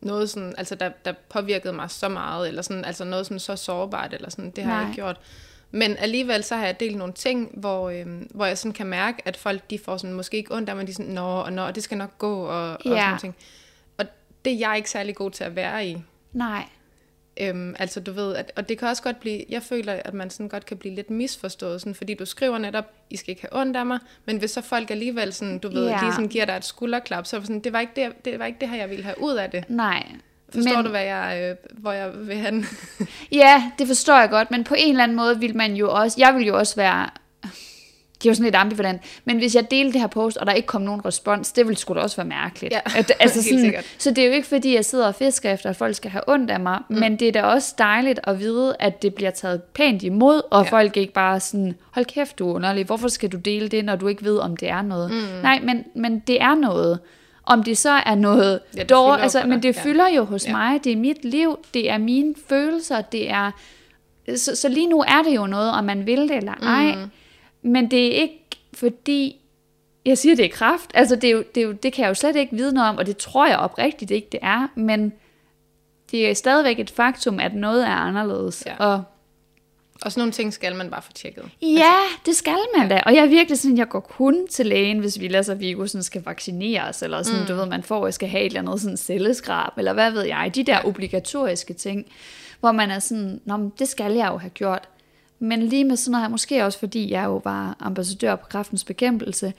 noget 0.00 0.30
sådan, 0.30 0.54
altså 0.58 0.74
der, 0.74 0.88
der 1.04 1.12
påvirkede 1.30 1.72
mig 1.72 1.90
så 1.90 2.08
meget, 2.08 2.48
eller 2.48 2.62
sådan, 2.62 2.84
altså 2.84 3.04
noget 3.04 3.26
sådan 3.26 3.38
så 3.38 3.56
sårbart, 3.56 4.14
eller 4.14 4.30
sådan, 4.30 4.50
det 4.50 4.64
har 4.64 4.72
jeg 4.72 4.80
Nej. 4.80 4.90
ikke 4.90 5.02
gjort. 5.02 5.20
Men 5.70 5.96
alligevel 5.96 6.44
så 6.44 6.56
har 6.56 6.64
jeg 6.66 6.80
delt 6.80 6.96
nogle 6.96 7.12
ting, 7.12 7.50
hvor, 7.54 7.90
øhm, 7.90 8.28
hvor 8.34 8.46
jeg 8.46 8.58
sådan 8.58 8.72
kan 8.72 8.86
mærke, 8.86 9.22
at 9.28 9.36
folk 9.36 9.70
de 9.70 9.78
får 9.78 9.96
sådan, 9.96 10.14
måske 10.16 10.36
ikke 10.36 10.54
ondt 10.54 10.68
af 10.68 10.76
mig, 10.76 10.86
de 10.86 10.90
er 10.90 10.94
sådan, 10.94 11.12
nå, 11.12 11.26
og 11.26 11.52
nå, 11.52 11.62
og 11.62 11.74
det 11.74 11.82
skal 11.82 11.98
nok 11.98 12.18
gå, 12.18 12.44
og, 12.44 12.70
og 12.70 12.78
sådan 12.82 12.98
Ja. 12.98 13.16
ting. 13.20 13.36
Og 13.98 14.04
det 14.44 14.52
er 14.52 14.56
jeg 14.58 14.76
ikke 14.76 14.90
særlig 14.90 15.14
god 15.14 15.30
til 15.30 15.44
at 15.44 15.56
være 15.56 15.86
i. 15.86 16.02
Nej. 16.32 16.64
Øhm, 17.40 17.74
altså 17.78 18.00
du 18.00 18.12
ved, 18.12 18.34
at, 18.36 18.52
og 18.56 18.68
det 18.68 18.78
kan 18.78 18.88
også 18.88 19.02
godt 19.02 19.20
blive, 19.20 19.44
jeg 19.48 19.62
føler, 19.62 19.92
at 19.92 20.14
man 20.14 20.30
sådan 20.30 20.48
godt 20.48 20.66
kan 20.66 20.76
blive 20.76 20.94
lidt 20.94 21.10
misforstået, 21.10 21.80
sådan, 21.80 21.94
fordi 21.94 22.14
du 22.14 22.24
skriver 22.24 22.58
netop, 22.58 22.84
I 23.10 23.16
skal 23.16 23.30
ikke 23.30 23.46
have 23.50 23.60
ondt 23.60 23.76
af 23.76 23.86
mig, 23.86 23.98
men 24.26 24.36
hvis 24.36 24.50
så 24.50 24.60
folk 24.60 24.90
alligevel 24.90 25.32
sådan, 25.32 25.58
du 25.58 25.68
ved, 25.68 25.88
Ja. 25.88 26.00
lige 26.02 26.12
sådan 26.12 26.28
giver 26.28 26.44
dig 26.44 26.56
et 26.56 26.64
skulderklap, 26.64 27.26
så 27.26 27.36
er 27.36 27.40
det 27.40 27.46
sådan, 27.46 27.60
det 27.60 27.72
var 27.72 27.80
ikke 27.80 27.92
det, 27.96 28.24
det, 28.24 28.38
var 28.38 28.46
ikke 28.46 28.58
det 28.60 28.68
her, 28.68 28.76
jeg 28.76 28.90
ville 28.90 29.04
have 29.04 29.20
ud 29.20 29.34
af 29.34 29.50
det. 29.50 29.64
Nej. 29.68 30.06
Forstår 30.48 30.76
men... 30.76 30.84
du, 30.84 30.90
hvad 30.90 31.04
jeg, 31.04 31.56
øh, 31.62 31.78
hvor 31.78 31.92
jeg 31.92 32.10
vil 32.28 32.36
hen? 32.36 32.66
Ja, 33.32 33.70
det 33.78 33.86
forstår 33.86 34.18
jeg 34.18 34.30
godt, 34.30 34.50
men 34.50 34.64
på 34.64 34.74
en 34.78 34.90
eller 34.90 35.04
anden 35.04 35.16
måde 35.16 35.40
vil 35.40 35.56
man 35.56 35.74
jo 35.74 35.90
også, 35.92 36.16
jeg 36.20 36.34
vil 36.34 36.46
jo 36.46 36.58
også 36.58 36.76
være, 36.76 37.10
det 38.18 38.26
er 38.26 38.30
jo 38.30 38.34
sådan 38.34 38.44
lidt 38.44 38.54
ambivalent, 38.54 39.00
men 39.24 39.38
hvis 39.38 39.54
jeg 39.54 39.70
delte 39.70 39.92
det 39.92 40.00
her 40.00 40.06
post, 40.08 40.36
og 40.36 40.46
der 40.46 40.52
ikke 40.52 40.66
kom 40.66 40.82
nogen 40.82 41.04
respons, 41.04 41.52
det 41.52 41.66
ville 41.66 41.78
sgu 41.78 41.94
da 41.94 42.00
også 42.00 42.16
være 42.16 42.26
mærkeligt. 42.26 42.72
Ja, 42.74 42.80
at, 42.98 43.12
altså 43.20 43.42
sådan, 43.48 43.60
sikkert. 43.60 43.84
så 43.98 44.10
det 44.10 44.18
er 44.24 44.26
jo 44.28 44.32
ikke 44.32 44.48
fordi, 44.48 44.74
jeg 44.74 44.84
sidder 44.84 45.06
og 45.06 45.14
fisker 45.14 45.52
efter, 45.52 45.70
at 45.70 45.76
folk 45.76 45.94
skal 45.96 46.10
have 46.10 46.22
ondt 46.28 46.50
af 46.50 46.60
mig, 46.60 46.78
mm. 46.90 46.96
men 46.96 47.16
det 47.16 47.28
er 47.28 47.32
da 47.32 47.42
også 47.42 47.74
dejligt 47.78 48.20
at 48.24 48.38
vide, 48.38 48.76
at 48.80 49.02
det 49.02 49.14
bliver 49.14 49.30
taget 49.30 49.62
pænt 49.62 50.02
imod, 50.02 50.40
og 50.50 50.62
Ja. 50.64 50.64
ja. 50.76 50.78
folk 50.78 50.96
ikke 50.96 51.12
bare 51.12 51.40
sådan, 51.40 51.74
hold 51.90 52.04
kæft 52.06 52.38
du 52.38 52.50
er 52.50 52.54
underlig, 52.54 52.84
hvorfor 52.84 53.08
skal 53.08 53.28
du 53.28 53.36
dele 53.36 53.68
det, 53.68 53.84
når 53.84 53.96
du 53.96 54.08
ikke 54.08 54.24
ved, 54.24 54.38
om 54.38 54.56
det 54.56 54.68
er 54.68 54.82
noget? 54.82 55.10
Mm. 55.10 55.16
Nej, 55.42 55.60
men, 55.62 55.84
men 55.94 56.18
det 56.18 56.42
er 56.42 56.54
noget. 56.54 56.98
Om 57.46 57.62
det 57.62 57.78
så 57.78 57.90
er 57.90 58.14
noget 58.14 58.60
Ja, 58.76 58.82
dårligt, 58.82 59.22
altså, 59.22 59.42
men 59.46 59.62
det 59.62 59.76
ja. 59.76 59.82
fylder 59.82 60.08
jo 60.08 60.24
hos 60.24 60.44
Ja. 60.46 60.50
ja. 60.50 60.56
mig, 60.56 60.84
det 60.84 60.92
er 60.92 60.96
mit 60.96 61.24
liv, 61.24 61.58
det 61.74 61.90
er 61.90 61.98
mine 61.98 62.34
følelser, 62.48 63.00
det 63.00 63.30
er 63.30 63.50
så, 64.36 64.56
så 64.56 64.68
lige 64.68 64.86
nu 64.86 65.00
er 65.00 65.22
det 65.28 65.36
jo 65.36 65.46
noget, 65.46 65.70
om 65.70 65.84
man 65.84 66.06
vil 66.06 66.20
det 66.20 66.36
eller 66.36 66.52
ej. 66.62 66.94
Mm. 66.94 67.10
Men 67.64 67.90
det 67.90 68.06
er 68.06 68.22
ikke 68.22 68.40
fordi, 68.74 69.40
jeg 70.06 70.18
siger, 70.18 70.36
det 70.36 70.44
er 70.44 70.48
kraft. 70.48 70.90
Altså, 70.94 71.16
det, 71.16 71.24
er 71.24 71.32
jo, 71.32 71.44
det, 71.54 71.60
er 71.60 71.64
jo, 71.66 71.72
det 71.72 71.92
kan 71.92 72.02
jeg 72.02 72.08
jo 72.08 72.14
slet 72.14 72.36
ikke 72.36 72.56
vide 72.56 72.72
noget 72.74 72.90
om, 72.90 72.96
og 72.96 73.06
det 73.06 73.16
tror 73.16 73.46
jeg 73.46 73.56
oprigtigt 73.58 74.10
ikke, 74.10 74.28
det 74.32 74.40
er. 74.42 74.68
Men 74.74 75.12
det 76.10 76.30
er 76.30 76.34
stadigvæk 76.34 76.78
et 76.78 76.90
faktum, 76.90 77.40
at 77.40 77.54
noget 77.54 77.84
er 77.84 77.90
anderledes. 77.90 78.62
Ja. 78.66 78.76
Og 78.76 79.02
Og 80.02 80.12
sådan 80.12 80.20
nogle 80.20 80.32
ting 80.32 80.52
skal 80.52 80.76
man 80.76 80.90
bare 80.90 81.02
få 81.02 81.12
tjekket. 81.12 81.44
ja, 81.62 81.94
det 82.26 82.36
skal 82.36 82.56
man 82.78 82.88
da. 82.88 83.02
Og 83.06 83.14
jeg 83.14 83.22
er 83.24 83.28
virkelig 83.28 83.58
sådan, 83.58 83.78
jeg 83.78 83.88
går 83.88 84.00
kun 84.00 84.48
til 84.48 84.66
lægen, 84.66 84.98
hvis 84.98 85.20
vi 85.20 85.28
lader 85.28 85.54
Vigo 85.54 85.86
sådan 85.86 86.02
skal 86.02 86.22
vaccineres, 86.24 87.02
eller 87.02 87.22
sådan, 87.22 87.40
mm. 87.40 87.46
du 87.46 87.54
ved, 87.54 87.66
man 87.66 87.82
får, 87.82 88.06
jeg 88.06 88.14
skal 88.14 88.28
have 88.28 88.42
et 88.42 88.46
eller 88.46 88.60
andet 88.60 88.80
sådan 88.80 88.96
celleskrab, 88.96 89.78
eller 89.78 89.92
hvad 89.92 90.10
ved 90.10 90.22
jeg, 90.22 90.52
de 90.54 90.64
der 90.64 90.84
obligatoriske 90.84 91.74
ting, 91.74 92.06
hvor 92.60 92.72
man 92.72 92.90
er 92.90 92.98
sådan, 92.98 93.40
Nå, 93.44 93.56
men 93.56 93.72
det 93.78 93.88
skal 93.88 94.12
jeg 94.12 94.28
jo 94.32 94.36
have 94.36 94.50
gjort. 94.50 94.88
Men 95.44 95.62
lige 95.62 95.84
med 95.84 95.96
sådan 95.96 96.10
noget 96.10 96.24
her, 96.24 96.28
måske 96.28 96.64
også 96.64 96.78
fordi 96.78 97.10
jeg 97.10 97.24
jo 97.24 97.40
var 97.44 97.76
ambassadør 97.80 98.36
på 98.36 98.46
kraftens 98.46 98.84
bekæmpelse, 98.84 99.52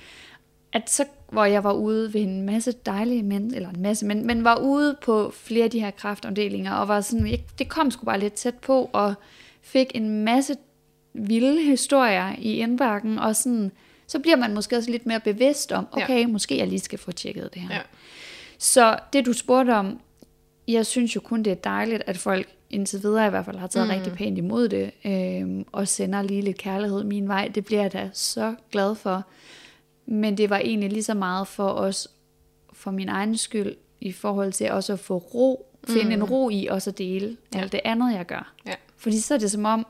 at 0.74 0.89
så, 0.89 1.06
hvor 1.32 1.46
jeg 1.46 1.63
var 1.63 1.74
ude 1.74 2.13
ved 2.13 2.22
en 2.22 2.42
masse 2.42 2.72
dejlige 2.72 3.24
mænd, 3.24 3.51
eller 3.54 3.70
en 3.70 3.82
masse, 3.82 4.06
men, 4.06 4.27
men 4.27 4.44
var 4.44 4.56
ude 4.56 4.98
på 5.01 5.32
flere 5.32 5.63
af 5.63 5.72
de 5.72 5.80
her 5.80 5.92
kraftafdelinger, 5.92 6.74
og 6.74 6.88
var 6.88 7.01
sådan, 7.01 7.27
jeg, 7.27 7.39
det 7.60 7.70
kom 7.70 7.92
sgu 7.92 8.06
bare 8.06 8.20
lidt 8.20 8.34
tæt 8.34 8.56
på, 8.56 8.89
og 8.94 9.13
fik 9.62 9.92
en 9.96 10.24
masse 10.24 10.56
vilde 11.13 11.62
historier 11.62 12.36
i 12.38 12.54
indbakken, 12.54 13.20
og 13.20 13.36
sådan, 13.36 13.72
så 14.08 14.20
bliver 14.20 14.36
man 14.36 14.54
måske 14.54 14.77
også 14.77 14.92
lidt 14.92 15.06
mere 15.06 15.20
bevidst 15.20 15.72
om, 15.72 15.88
okay, 15.92 16.22
ja. 16.22 16.27
måske 16.27 16.58
jeg 16.58 16.68
lige 16.68 16.80
skal 16.80 17.00
få 17.00 17.12
tjekket 17.12 17.50
det 17.54 17.62
her. 17.62 17.75
Ja. 17.75 17.82
Så 18.58 19.00
det 19.13 19.25
du 19.25 19.34
spurgte 19.34 19.72
om, 19.75 20.00
jeg 20.68 20.86
synes 20.86 21.15
jo 21.15 21.22
kun, 21.22 21.44
det 21.44 21.51
er 21.51 21.56
dejligt, 21.56 22.04
at 22.08 22.18
folk 22.18 22.54
indtil 22.69 23.03
videre 23.03 23.27
i 23.27 23.29
hvert 23.29 23.45
fald 23.45 23.57
har 23.57 23.67
taget 23.67 23.88
mm. 23.88 23.93
rigtig 23.93 24.13
pænt 24.13 24.38
imod 24.38 24.69
det, 24.69 24.91
øhm, 25.05 25.65
og 25.72 25.88
sender 25.88 26.22
lige 26.22 26.41
lidt 26.41 26.57
kærlighed 26.57 27.03
min 27.03 27.27
vej. 27.27 27.48
Det 27.55 27.65
bliver 27.65 27.81
jeg 27.81 27.93
da 27.93 28.10
så 28.13 28.55
glad 28.72 28.95
for. 28.95 29.24
Men 30.05 30.38
det 30.38 30.50
var 30.50 30.57
egentlig 30.57 30.89
lige 30.91 31.03
så 31.03 31.13
meget 31.13 31.48
for 31.48 31.69
os, 31.69 32.07
for 32.74 32.91
min 32.91 33.10
egen 33.10 33.38
skyld, 33.38 33.75
i 34.01 34.12
forhold 34.12 34.51
til 34.53 34.72
også 34.72 34.93
at 34.93 35.00
få 35.00 35.17
ro, 35.17 35.65
finde 35.88 36.05
mm. 36.05 36.12
en 36.12 36.24
ro 36.24 36.50
i 36.50 36.67
også 36.72 36.89
at 36.89 36.98
dele 36.98 37.38
Ja. 37.55 37.60
alt 37.60 37.72
det 37.72 37.81
andet, 37.86 38.13
jeg 38.13 38.25
gør. 38.25 38.53
Ja. 38.65 38.74
Fordi 38.98 39.19
så 39.19 39.34
er 39.34 39.38
det 39.38 39.51
som 39.51 39.65
om, 39.65 39.86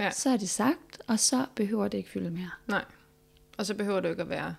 Ja. 0.00 0.10
så 0.10 0.30
er 0.30 0.36
det 0.36 0.48
sagt, 0.48 0.98
og 1.06 1.18
så 1.18 1.44
behøver 1.54 1.88
det 1.88 1.98
ikke 1.98 2.10
fylde 2.10 2.30
mere. 2.30 2.50
Nej. 2.66 2.84
Og 3.58 3.66
så 3.66 3.74
behøver 3.74 4.00
du 4.00 4.08
ikke 4.08 4.22
at 4.22 4.28
være 4.28 4.54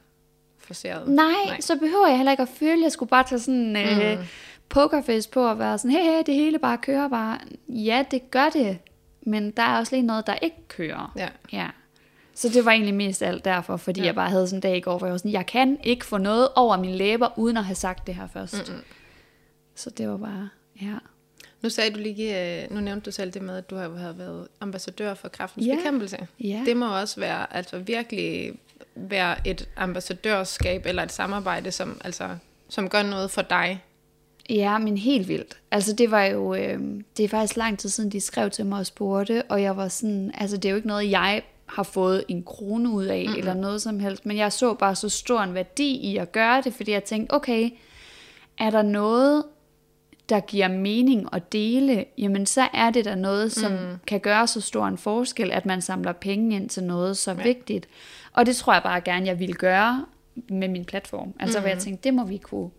forseret. 0.58 1.08
Nej, 1.08 1.26
Nej, 1.48 1.62
så 1.62 1.76
behøver 1.76 2.08
jeg 2.08 2.18
heller 2.18 2.32
ikke 2.32 2.44
at 2.44 2.50
føle, 2.50 2.74
at 2.74 2.82
jeg 2.84 2.92
skulle 2.92 3.10
bare 3.10 3.24
tage 3.30 3.40
sådan 3.40 3.76
en 3.76 4.02
øh, 4.02 4.26
pokerface 4.70 5.30
på 5.30 5.50
og 5.50 5.60
være 5.60 5.78
sådan, 5.78 5.92
hey, 5.92 6.04
hey, 6.04 6.24
det 6.26 6.34
hele 6.34 6.60
bare 6.60 6.78
kører 6.78 7.08
bare. 7.08 7.40
Ja, 7.70 8.06
det 8.12 8.32
gør 8.32 8.50
det, 8.50 8.78
men 9.22 9.52
der 9.52 9.64
er 9.64 9.78
også 9.78 9.96
lige 9.96 10.06
noget, 10.06 10.28
der 10.28 10.36
ikke 10.42 10.68
kører. 10.68 11.14
Ja. 11.18 11.30
Ja. 11.54 11.68
Så 12.36 12.50
det 12.50 12.66
var 12.66 12.72
egentlig 12.72 12.96
mest 12.96 13.24
alt 13.24 13.46
derfor, 13.46 13.78
fordi 13.78 14.00
Ja. 14.00 14.06
jeg 14.06 14.16
bare 14.16 14.30
havde 14.30 14.48
sådan 14.48 14.58
en 14.58 14.62
dag 14.62 14.78
i 14.78 14.82
går, 14.82 14.98
hvor 14.98 15.08
jeg 15.08 15.12
var 15.12 15.18
sådan, 15.18 15.32
jeg 15.32 15.46
kan 15.46 15.78
ikke 15.84 16.06
få 16.06 16.18
noget 16.18 16.48
over 16.56 16.78
mine 16.78 16.94
læber, 16.98 17.40
uden 17.40 17.58
at 17.58 17.66
have 17.66 17.76
sagt 17.76 18.08
det 18.08 18.16
her 18.16 18.28
først. 18.28 18.70
Mm-mm. 18.70 18.82
Så 19.76 19.90
det 19.90 20.10
var 20.10 20.18
bare, 20.18 20.50
ja. 20.82 20.94
Nu 21.62 21.70
sagde 21.70 21.92
du 21.92 22.00
lige, 22.00 22.62
øh, 22.64 22.72
nu 22.72 22.80
nævnte 22.80 23.06
du 23.06 23.12
selv 23.12 23.32
det 23.32 23.42
med, 23.42 23.58
at 23.58 23.70
du 23.70 23.76
har 23.76 23.90
har 23.90 24.12
været 24.12 24.48
ambassadør 24.62 25.14
for 25.14 25.28
kraftens 25.28 25.68
Ja. 25.68 25.76
bekæmpelse. 25.76 26.28
Ja. 26.40 26.62
Det 26.66 26.78
må 26.78 27.00
også 27.00 27.20
være, 27.20 27.56
altså 27.56 27.80
virkelig 27.80 28.54
være 28.96 29.48
et 29.48 29.70
ambassadørskab 29.78 30.86
eller 30.86 31.04
et 31.04 31.12
samarbejde, 31.12 31.72
som 31.72 32.02
altså 32.04 32.30
som 32.70 32.90
gør 32.90 33.04
noget 33.04 33.32
for 33.32 33.42
dig. 33.42 33.84
Ja, 34.50 34.78
men 34.78 34.98
helt 34.98 35.28
vildt. 35.28 35.58
Altså 35.72 35.94
det 35.94 36.12
var 36.12 36.24
jo, 36.24 36.54
øh, 36.54 36.80
det 37.18 37.24
er 37.24 37.30
faktisk 37.30 37.58
lang 37.58 37.80
tid 37.80 37.90
siden, 37.90 38.12
de 38.12 38.22
skrev 38.22 38.50
til 38.50 38.66
mig 38.66 38.80
og 38.80 38.86
spurgte, 38.86 39.44
og 39.50 39.62
jeg 39.62 39.78
var 39.78 39.88
sådan, 39.88 40.32
altså 40.34 40.58
det 40.58 40.66
er 40.66 40.70
jo 40.70 40.76
ikke 40.76 40.88
noget, 40.88 41.12
jeg 41.12 41.42
har 41.66 41.84
fået 41.84 42.24
en 42.28 42.44
krone 42.44 42.90
ud 42.90 43.06
af, 43.06 43.24
mm-hmm. 43.26 43.40
eller 43.40 43.54
noget 43.54 43.82
som 43.82 44.00
helst, 44.00 44.26
men 44.26 44.38
jeg 44.38 44.52
så 44.52 44.74
bare 44.74 44.96
så 44.96 45.10
stor 45.10 45.42
en 45.42 45.54
værdi 45.54 45.96
i 45.96 46.18
at 46.18 46.32
gøre 46.32 46.62
det, 46.62 46.74
fordi 46.74 46.92
jeg 46.92 47.04
tænkte, 47.04 47.34
okay, 47.34 47.70
er 48.60 48.70
der 48.70 48.82
noget, 48.82 49.44
der 50.30 50.40
giver 50.40 50.68
mening 50.68 51.30
at 51.34 51.54
dele, 51.54 52.06
jamen 52.18 52.46
så 52.46 52.68
er 52.74 52.90
det 52.90 53.06
der 53.06 53.16
noget, 53.16 53.52
som 53.52 53.72
mm. 53.72 53.98
kan 54.08 54.20
gøre 54.20 54.48
så 54.48 54.62
stor 54.62 54.88
en 54.88 54.98
forskel, 54.98 55.52
at 55.52 55.66
man 55.66 55.82
samler 55.82 56.12
penge 56.12 56.56
ind 56.56 56.70
til 56.70 56.84
noget 56.84 57.18
så 57.18 57.32
ja. 57.32 57.44
vigtigt. 57.44 57.88
Og 58.34 58.46
det 58.46 58.56
tror 58.56 58.74
jeg 58.74 58.84
bare 58.84 59.02
gerne, 59.02 59.26
jeg 59.26 59.40
ville 59.40 59.54
gøre 59.54 60.06
med 60.50 60.68
min 60.68 60.86
platform. 60.86 61.34
Altså 61.40 61.60
mm. 61.60 61.64
hvor 61.64 61.70
jeg 61.70 61.80
tænkte, 61.80 62.04
det 62.04 62.14
må 62.14 62.26
vi 62.26 62.38
kunne. 62.38 62.70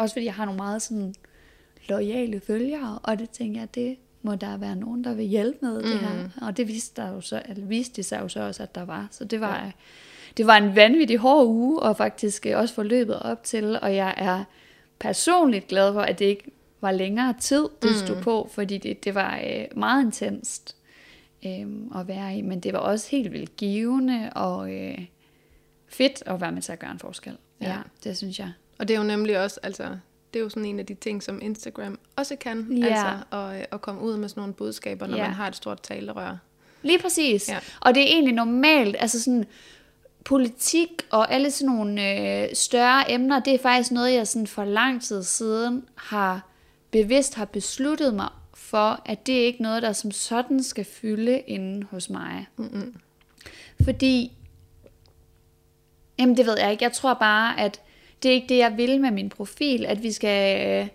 Også 0.00 0.14
fordi 0.14 0.26
jeg 0.26 0.34
har 0.34 0.44
nogle 0.44 0.56
meget 0.56 0.82
sådan 0.82 1.14
lojale 1.88 2.40
følgere, 2.40 2.98
og 3.02 3.18
det 3.18 3.30
tænker 3.30 3.60
jeg, 3.60 3.74
det 3.74 3.96
må 4.22 4.34
der 4.34 4.56
være 4.56 4.76
nogen, 4.76 5.04
der 5.04 5.14
vil 5.14 5.24
hjælpe 5.24 5.58
med 5.62 5.82
mm. 5.82 5.88
det 5.88 5.98
her. 5.98 6.28
Og 6.42 6.56
det 6.56 6.68
viste, 6.68 7.02
der 7.02 7.08
jo 7.08 7.20
så, 7.20 7.42
eller 7.48 7.66
viste 7.66 8.02
sig 8.02 8.20
jo 8.20 8.28
så 8.28 8.40
også, 8.40 8.62
at 8.62 8.74
der 8.74 8.84
var. 8.84 9.08
Så 9.10 9.24
det 9.24 9.40
var, 9.40 9.64
ja. 9.64 9.70
det 10.36 10.46
var 10.46 10.56
en 10.56 10.76
vanvittig 10.76 11.18
hård 11.18 11.46
uge, 11.46 11.80
og 11.82 11.96
faktisk 11.96 12.46
også 12.54 12.74
forløbet 12.74 13.18
op 13.18 13.44
til, 13.44 13.78
og 13.82 13.94
jeg 13.94 14.14
er 14.16 14.44
personligt 14.98 15.68
glad 15.68 15.92
for, 15.92 16.00
at 16.00 16.18
det 16.18 16.24
ikke 16.24 16.50
var 16.80 16.92
længere 16.92 17.34
tid, 17.40 17.68
det 17.82 17.96
stod 17.96 18.16
mm. 18.16 18.22
på, 18.22 18.48
fordi 18.52 18.78
det, 18.78 19.04
det 19.04 19.14
var 19.14 19.40
øh, 19.46 19.78
meget 19.78 20.04
intenst 20.04 20.76
øh, 21.46 21.66
at 21.96 22.08
være 22.08 22.36
i, 22.36 22.42
men 22.42 22.60
det 22.60 22.72
var 22.72 22.78
også 22.78 23.10
helt 23.10 23.32
vildt 23.32 23.56
givende 23.56 24.30
og 24.34 24.74
øh, 24.74 24.98
fedt 25.88 26.22
at 26.26 26.40
være 26.40 26.52
med 26.52 26.62
til 26.62 26.72
at 26.72 26.78
gøre 26.78 26.90
en 26.90 26.98
forskel. 26.98 27.36
Ja, 27.60 27.68
ja 27.70 27.78
det 28.04 28.16
synes 28.16 28.38
jeg. 28.38 28.52
Og 28.80 28.88
det 28.88 28.94
er 28.94 28.98
jo 28.98 29.04
nemlig 29.04 29.38
også, 29.38 29.60
altså, 29.62 29.84
det 30.32 30.40
er 30.40 30.42
jo 30.42 30.48
sådan 30.48 30.64
en 30.64 30.78
af 30.78 30.86
de 30.86 30.94
ting, 30.94 31.22
som 31.22 31.40
Instagram 31.42 31.98
også 32.16 32.36
kan, 32.36 32.72
ja. 32.72 32.86
altså 32.86 33.36
at, 33.36 33.66
at 33.72 33.80
komme 33.80 34.00
ud 34.00 34.16
med 34.16 34.28
sådan 34.28 34.40
nogle 34.40 34.54
budskaber, 34.54 35.06
når 35.06 35.16
ja. 35.16 35.22
man 35.22 35.32
har 35.32 35.48
et 35.48 35.56
stort 35.56 35.82
talerør. 35.82 36.36
Lige 36.82 36.98
præcis. 36.98 37.48
Ja. 37.48 37.58
Og 37.80 37.94
det 37.94 38.02
er 38.02 38.06
egentlig 38.06 38.34
normalt, 38.34 38.96
altså 38.98 39.22
sådan, 39.22 39.44
politik 40.24 40.88
og 41.10 41.32
alle 41.32 41.50
sådan 41.50 41.74
nogle 41.74 42.18
øh, 42.42 42.48
større 42.54 43.10
emner, 43.10 43.40
det 43.40 43.54
er 43.54 43.58
faktisk 43.58 43.90
noget, 43.90 44.14
jeg 44.14 44.26
sådan 44.26 44.46
for 44.46 44.64
lang 44.64 45.02
tid 45.02 45.22
siden 45.22 45.84
har 45.94 46.46
bevidst 46.90 47.34
har 47.34 47.44
besluttet 47.44 48.14
mig 48.14 48.28
for, 48.54 49.02
at 49.06 49.26
det 49.26 49.40
er 49.40 49.44
ikke 49.44 49.62
noget, 49.62 49.82
der 49.82 49.92
som 49.92 50.10
sådan 50.10 50.62
skal 50.62 50.84
fylde 50.84 51.38
inde 51.38 51.86
hos 51.90 52.10
mig. 52.10 52.46
Mm-hmm. 52.56 52.94
Fordi, 53.84 54.32
jamen 56.18 56.36
det 56.36 56.46
ved 56.46 56.58
jeg 56.58 56.72
ikke, 56.72 56.84
jeg 56.84 56.92
tror 56.92 57.14
bare, 57.14 57.60
at 57.60 57.80
det 58.22 58.28
er 58.30 58.34
ikke 58.34 58.48
det, 58.48 58.58
jeg 58.58 58.76
vil 58.76 59.00
med 59.00 59.10
min 59.10 59.28
profil, 59.28 59.86
at 59.86 60.02
vi 60.02 60.12
skal... 60.12 60.68
Øh, 60.68 60.88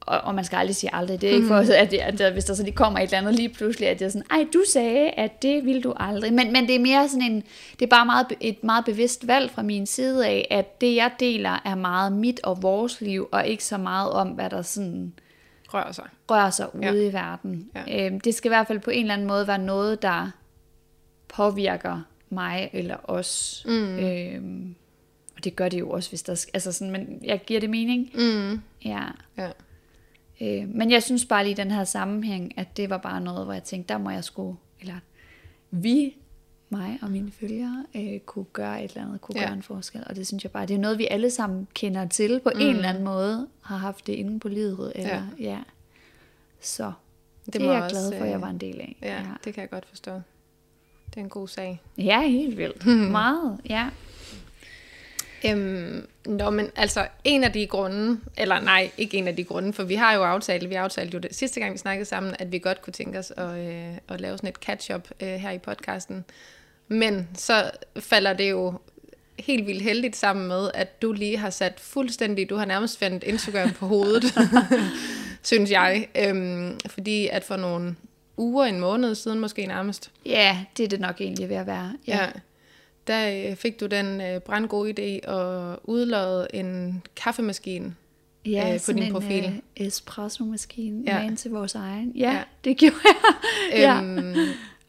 og, 0.00 0.20
og 0.20 0.34
man 0.34 0.44
skal 0.44 0.56
aldrig 0.56 0.76
sige 0.76 0.94
aldrig, 0.94 1.20
det 1.20 1.30
er 1.30 1.34
ikke 1.34 1.46
for, 1.46 1.60
hmm. 1.60 1.70
at, 1.70 1.94
at, 1.94 2.20
at 2.20 2.32
hvis 2.32 2.44
der 2.44 2.54
så 2.54 2.62
lige 2.62 2.74
kommer 2.74 2.98
et 2.98 3.04
eller 3.04 3.18
andet 3.18 3.34
lige 3.34 3.48
pludselig, 3.48 3.88
at 3.88 4.00
jeg 4.00 4.06
er 4.06 4.10
sådan, 4.10 4.26
ej, 4.30 4.46
du 4.54 4.62
sagde, 4.72 5.10
at 5.10 5.42
det 5.42 5.64
vil 5.64 5.84
du 5.84 5.94
aldrig. 5.96 6.32
Men, 6.32 6.52
men 6.52 6.66
det 6.66 6.74
er 6.74 6.80
mere 6.80 7.08
sådan 7.08 7.32
en, 7.32 7.42
det 7.72 7.82
er 7.82 7.86
bare 7.86 8.06
meget, 8.06 8.26
et 8.40 8.64
meget 8.64 8.84
bevidst 8.84 9.26
valg 9.26 9.50
fra 9.50 9.62
min 9.62 9.86
side 9.86 10.26
af, 10.26 10.46
at 10.50 10.80
det 10.80 10.94
jeg 10.94 11.10
deler 11.20 11.62
er 11.64 11.74
meget 11.74 12.12
mit 12.12 12.40
og 12.44 12.62
vores 12.62 13.00
liv, 13.00 13.28
og 13.32 13.46
ikke 13.46 13.64
så 13.64 13.78
meget 13.78 14.10
om, 14.10 14.28
hvad 14.28 14.50
der 14.50 14.62
sådan 14.62 15.12
rører 15.74 15.92
sig, 15.92 16.04
rører 16.30 16.50
sig 16.50 16.74
ude 16.74 16.86
ja. 16.86 17.08
i 17.08 17.12
verden. 17.12 17.70
Ja. 17.74 18.06
Øhm, 18.06 18.20
det 18.20 18.34
skal 18.34 18.48
i 18.48 18.50
hvert 18.50 18.66
fald 18.66 18.78
på 18.78 18.90
en 18.90 19.00
eller 19.00 19.14
anden 19.14 19.28
måde 19.28 19.46
være 19.46 19.58
noget, 19.58 20.02
der 20.02 20.30
påvirker 21.28 22.02
mig 22.30 22.70
eller 22.72 22.96
os. 23.04 23.62
Mm. 23.68 23.98
Øhm, 23.98 24.74
det 25.46 25.56
gør 25.56 25.68
det 25.68 25.80
jo 25.80 25.90
også, 25.90 26.10
hvis 26.10 26.22
der... 26.22 26.46
Altså 26.54 26.72
sådan, 26.72 26.92
men 26.92 27.20
jeg 27.22 27.42
giver 27.46 27.60
det 27.60 27.70
mening. 27.70 28.10
Mm. 28.14 28.60
Ja. 28.84 29.04
ja. 29.36 29.50
Øh, 30.40 30.68
men 30.68 30.90
jeg 30.90 31.02
synes 31.02 31.24
bare 31.24 31.44
lige 31.44 31.52
i 31.52 31.56
den 31.56 31.70
her 31.70 31.84
sammenhæng, 31.84 32.58
at 32.58 32.76
det 32.76 32.90
var 32.90 32.98
bare 32.98 33.20
noget, 33.20 33.44
hvor 33.44 33.52
jeg 33.52 33.62
tænkte, 33.62 33.92
der 33.92 33.98
må 33.98 34.10
jeg 34.10 34.24
sgu... 34.24 34.56
Eller 34.80 34.94
vi, 35.70 36.16
mig 36.68 36.98
og 37.02 37.10
mine 37.10 37.30
følgere, 37.30 37.84
øh, 37.94 38.20
kunne 38.20 38.44
gøre 38.52 38.84
et 38.84 38.90
eller 38.90 39.06
andet, 39.06 39.20
kunne 39.20 39.40
ja. 39.40 39.46
gøre 39.46 39.54
en 39.54 39.62
forskel. 39.62 40.04
Og 40.06 40.16
det 40.16 40.26
synes 40.26 40.44
jeg 40.44 40.52
bare, 40.52 40.66
det 40.66 40.74
er 40.74 40.78
noget, 40.78 40.98
vi 40.98 41.06
alle 41.10 41.30
sammen 41.30 41.68
kender 41.74 42.06
til 42.06 42.40
på 42.40 42.50
mm. 42.54 42.60
en 42.60 42.76
eller 42.76 42.88
anden 42.88 43.04
måde, 43.04 43.48
har 43.62 43.76
haft 43.76 44.06
det 44.06 44.12
inde 44.12 44.40
på 44.40 44.48
livet. 44.48 44.92
Eller, 44.94 45.26
ja. 45.38 45.44
ja. 45.44 45.58
Så 46.60 46.92
det, 47.46 47.54
det 47.54 47.62
er 47.62 47.72
jeg 47.72 47.82
også, 47.82 47.96
glad 47.96 48.18
for, 48.18 48.24
at 48.24 48.30
jeg 48.30 48.40
var 48.40 48.50
en 48.50 48.58
del 48.58 48.80
af. 48.80 48.96
Ja, 49.02 49.14
ja, 49.14 49.26
det 49.44 49.54
kan 49.54 49.60
jeg 49.60 49.70
godt 49.70 49.86
forstå. 49.86 50.12
Det 51.06 51.16
er 51.16 51.20
en 51.20 51.28
god 51.28 51.48
sag. 51.48 51.82
Ja, 51.98 52.28
helt 52.28 52.56
vildt. 52.56 52.86
Meget, 53.10 53.60
ja. 53.68 53.90
Øhm, 55.46 56.06
nå, 56.26 56.50
men 56.50 56.70
altså, 56.76 57.06
en 57.24 57.44
af 57.44 57.52
de 57.52 57.66
grunde, 57.66 58.20
eller 58.36 58.60
nej, 58.60 58.90
ikke 58.98 59.16
en 59.16 59.28
af 59.28 59.36
de 59.36 59.44
grunde, 59.44 59.72
for 59.72 59.82
vi 59.82 59.94
har 59.94 60.14
jo 60.14 60.22
aftalt, 60.22 60.70
vi 60.70 60.74
aftalte 60.74 61.14
jo 61.14 61.18
det 61.18 61.34
sidste 61.34 61.60
gang, 61.60 61.72
vi 61.72 61.78
snakkede 61.78 62.04
sammen, 62.04 62.34
at 62.38 62.52
vi 62.52 62.58
godt 62.58 62.82
kunne 62.82 62.92
tænke 62.92 63.18
os 63.18 63.32
at, 63.36 63.58
øh, 63.58 63.96
at 64.08 64.20
lave 64.20 64.36
sådan 64.36 64.48
et 64.48 64.56
catch-up 64.56 65.08
øh, 65.22 65.28
her 65.28 65.50
i 65.50 65.58
podcasten. 65.58 66.24
Men 66.88 67.28
så 67.34 67.70
falder 68.00 68.32
det 68.32 68.50
jo 68.50 68.74
helt 69.38 69.66
vildt 69.66 69.82
heldigt 69.82 70.16
sammen 70.16 70.48
med, 70.48 70.70
at 70.74 71.02
du 71.02 71.12
lige 71.12 71.36
har 71.36 71.50
sat 71.50 71.80
fuldstændig, 71.80 72.50
du 72.50 72.56
har 72.56 72.64
nærmest 72.64 73.00
vendt 73.00 73.24
Instagram 73.24 73.72
på 73.72 73.86
hovedet, 73.86 74.24
synes 75.42 75.70
jeg. 75.70 76.08
Øhm, 76.14 76.80
fordi 76.86 77.28
at 77.28 77.44
for 77.44 77.56
nogle 77.56 77.96
uger, 78.36 78.64
en 78.64 78.80
måned 78.80 79.14
siden 79.14 79.38
måske 79.38 79.66
nærmest. 79.66 80.10
Ja, 80.26 80.58
det 80.76 80.84
er 80.84 80.88
det 80.88 81.00
nok 81.00 81.20
egentlig 81.20 81.48
ved 81.48 81.56
at 81.56 81.66
være. 81.66 81.92
Ja. 82.06 82.16
ja 82.16 82.30
der 83.06 83.50
øh, 83.50 83.56
fik 83.56 83.80
du 83.80 83.86
den 83.86 84.20
øh, 84.20 84.40
brandgode 84.40 84.90
idé 84.90 85.30
at 85.30 85.78
udlade 85.84 86.46
en 86.54 87.02
kaffemaskine 87.16 87.94
ja, 88.46 88.74
øh, 88.74 88.80
på 88.86 88.92
din 88.92 89.12
profil. 89.12 89.42
Ja, 89.42 89.48
en 89.48 89.62
espresso-maskine 89.76 91.02
ja. 91.06 91.28
med 91.28 91.36
til 91.36 91.50
vores 91.50 91.74
egen. 91.74 92.12
Ja, 92.16 92.32
ja. 92.32 92.42
det 92.64 92.76
gjorde 92.76 92.96
jeg. 93.04 93.32
ja. 93.82 94.02
øhm, 94.02 94.34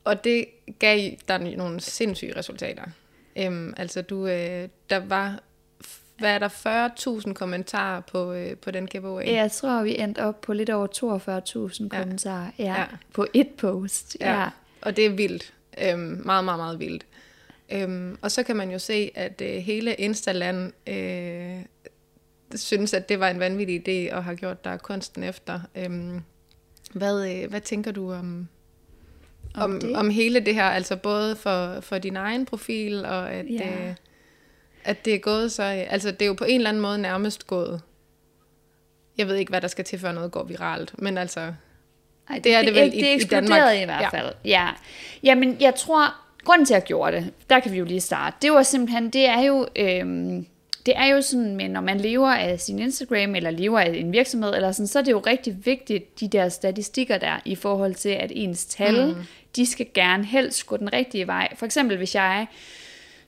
og 0.04 0.24
det 0.24 0.46
gav 0.80 1.12
dig 1.28 1.40
nogle 1.58 1.80
sindssyge 1.80 2.36
resultater. 2.36 2.84
Øhm, 3.36 3.74
altså 3.78 4.02
du, 4.02 4.28
øh, 4.28 4.70
der 4.90 5.00
var 5.00 5.40
hvad 6.18 6.32
er 6.32 6.40
der, 6.40 7.20
40.000 7.28 7.34
kommentarer 7.34 8.02
på, 8.02 8.34
øh, 8.34 8.56
på 8.58 8.72
den 8.72 8.88
giveaway? 8.88 9.26
Ja, 9.26 9.36
jeg 9.36 9.52
tror, 9.52 9.84
vi 9.84 10.00
endte 10.00 10.24
op 10.24 10.42
på 10.42 10.54
lidt 10.54 10.70
over 10.70 10.88
42.000 10.88 11.84
ja. 11.84 12.00
kommentarer 12.02 12.52
ja, 12.60 12.64
ja. 12.64 12.86
på 13.14 13.28
et 13.34 13.48
post. 13.48 14.18
Ja. 14.20 14.40
ja. 14.40 14.50
Og 14.82 14.96
det 14.96 15.06
er 15.06 15.10
vildt. 15.10 15.54
Øhm, 15.82 16.22
meget, 16.26 16.46
meget, 16.46 16.60
meget 16.60 16.80
vildt. 16.80 17.06
Øhm, 17.72 18.18
og 18.22 18.32
så 18.32 18.44
kan 18.44 18.56
man 18.56 18.72
jo 18.72 18.80
se, 18.80 19.12
at 19.16 19.42
øh, 19.42 19.56
hele 19.56 19.94
Instaland 19.94 20.74
øh, 20.88 21.66
synes, 22.56 22.94
at 22.94 23.10
det 23.10 23.20
var 23.20 23.30
en 23.30 23.40
vanvittig 23.40 23.88
idé 23.88 24.16
at 24.16 24.24
have 24.24 24.36
gjort 24.36 24.66
der 24.66 24.78
kunsten 24.78 25.24
efter. 25.24 25.60
Øhm, 25.76 26.22
hvad, 26.94 27.30
øh, 27.30 27.50
hvad 27.50 27.62
tænker 27.62 27.92
du 27.92 28.14
om, 28.14 28.48
om, 29.56 29.82
om, 29.84 29.96
om 29.96 30.10
hele 30.10 30.40
det 30.40 30.56
her, 30.56 30.64
altså 30.64 30.96
både 30.96 31.36
for, 31.36 31.82
for 31.82 31.98
din 31.98 32.16
egen 32.16 32.46
profil, 32.46 33.06
og 33.06 33.32
at, 33.32 33.46
ja. 33.50 33.88
øh, 33.90 33.96
at 34.84 35.06
det 35.06 35.16
er 35.16 35.20
gået 35.20 35.52
så, 35.52 35.64
altså 35.64 36.12
det 36.12 36.22
er 36.22 36.26
jo 36.26 36.34
på 36.34 36.44
en 36.44 36.60
eller 36.60 36.70
anden 36.70 36.82
måde 36.82 36.98
nærmest 36.98 37.48
gået. 37.48 37.82
Jeg 39.18 39.28
ved 39.28 39.36
ikke, 39.36 39.50
hvad 39.50 39.62
der 39.62 39.68
skal 39.68 39.86
til, 39.86 40.00
før 40.00 40.12
noget 40.12 40.32
går 40.32 40.44
viralt, 40.44 41.02
men 41.02 41.18
altså, 41.18 41.40
Ej, 42.30 42.36
det, 42.36 42.44
det 42.44 42.54
er 42.54 42.58
det, 42.58 42.68
det 42.68 42.76
vel 42.76 42.92
det, 42.92 42.98
i, 42.98 43.02
det 43.02 43.24
i 43.24 43.28
Danmark. 43.28 43.76
i 43.76 43.86
hvert 43.86 44.12
fald, 44.12 44.34
ja. 44.46 44.50
ja. 44.50 44.70
Jamen, 45.24 45.58
jeg 45.62 45.76
tror, 45.76 46.27
grunden 46.48 46.66
til, 46.66 46.74
at 46.74 46.80
jeg 46.80 46.88
gjorde 46.88 47.18
det, 47.18 47.34
der 47.50 47.60
kan 47.60 47.72
vi 47.72 47.78
jo 47.78 47.86
lige 47.86 48.02
starte, 48.02 48.38
det 48.42 48.52
var 48.52 48.64
simpelthen, 48.64 49.10
det 49.10 49.26
er 49.26 49.42
jo, 49.42 49.68
øhm, 49.76 50.46
det 50.86 50.94
er 50.98 51.06
jo 51.06 51.22
sådan, 51.22 51.56
men 51.56 51.72
når 51.72 51.82
man 51.82 52.00
lever 52.00 52.30
af 52.30 52.60
sin 52.60 52.80
Instagram, 52.80 53.36
eller 53.36 53.50
lever 53.50 53.80
af 53.80 53.94
en 53.96 54.12
virksomhed, 54.12 54.56
eller 54.56 54.72
sådan, 54.72 54.88
så 54.88 55.00
er 55.00 55.04
det 55.04 55.12
jo 55.12 55.20
rigtig 55.20 55.66
vigtigt, 55.66 56.20
de 56.20 56.28
der 56.28 56.50
statistikker 56.50 57.18
der, 57.18 57.40
i 57.46 57.56
forhold 57.56 57.96
til, 57.96 58.10
at 58.10 58.32
ens 58.36 58.66
tal, 58.66 59.08
mm. 59.08 59.22
de 59.56 59.66
skal 59.66 59.88
gerne 59.94 60.26
helst 60.26 60.66
gå 60.68 60.78
den 60.78 60.94
rigtige 60.94 61.28
vej. 61.28 61.56
For 61.56 61.66
eksempel, 61.66 61.98
hvis 61.98 62.16
jeg 62.16 62.48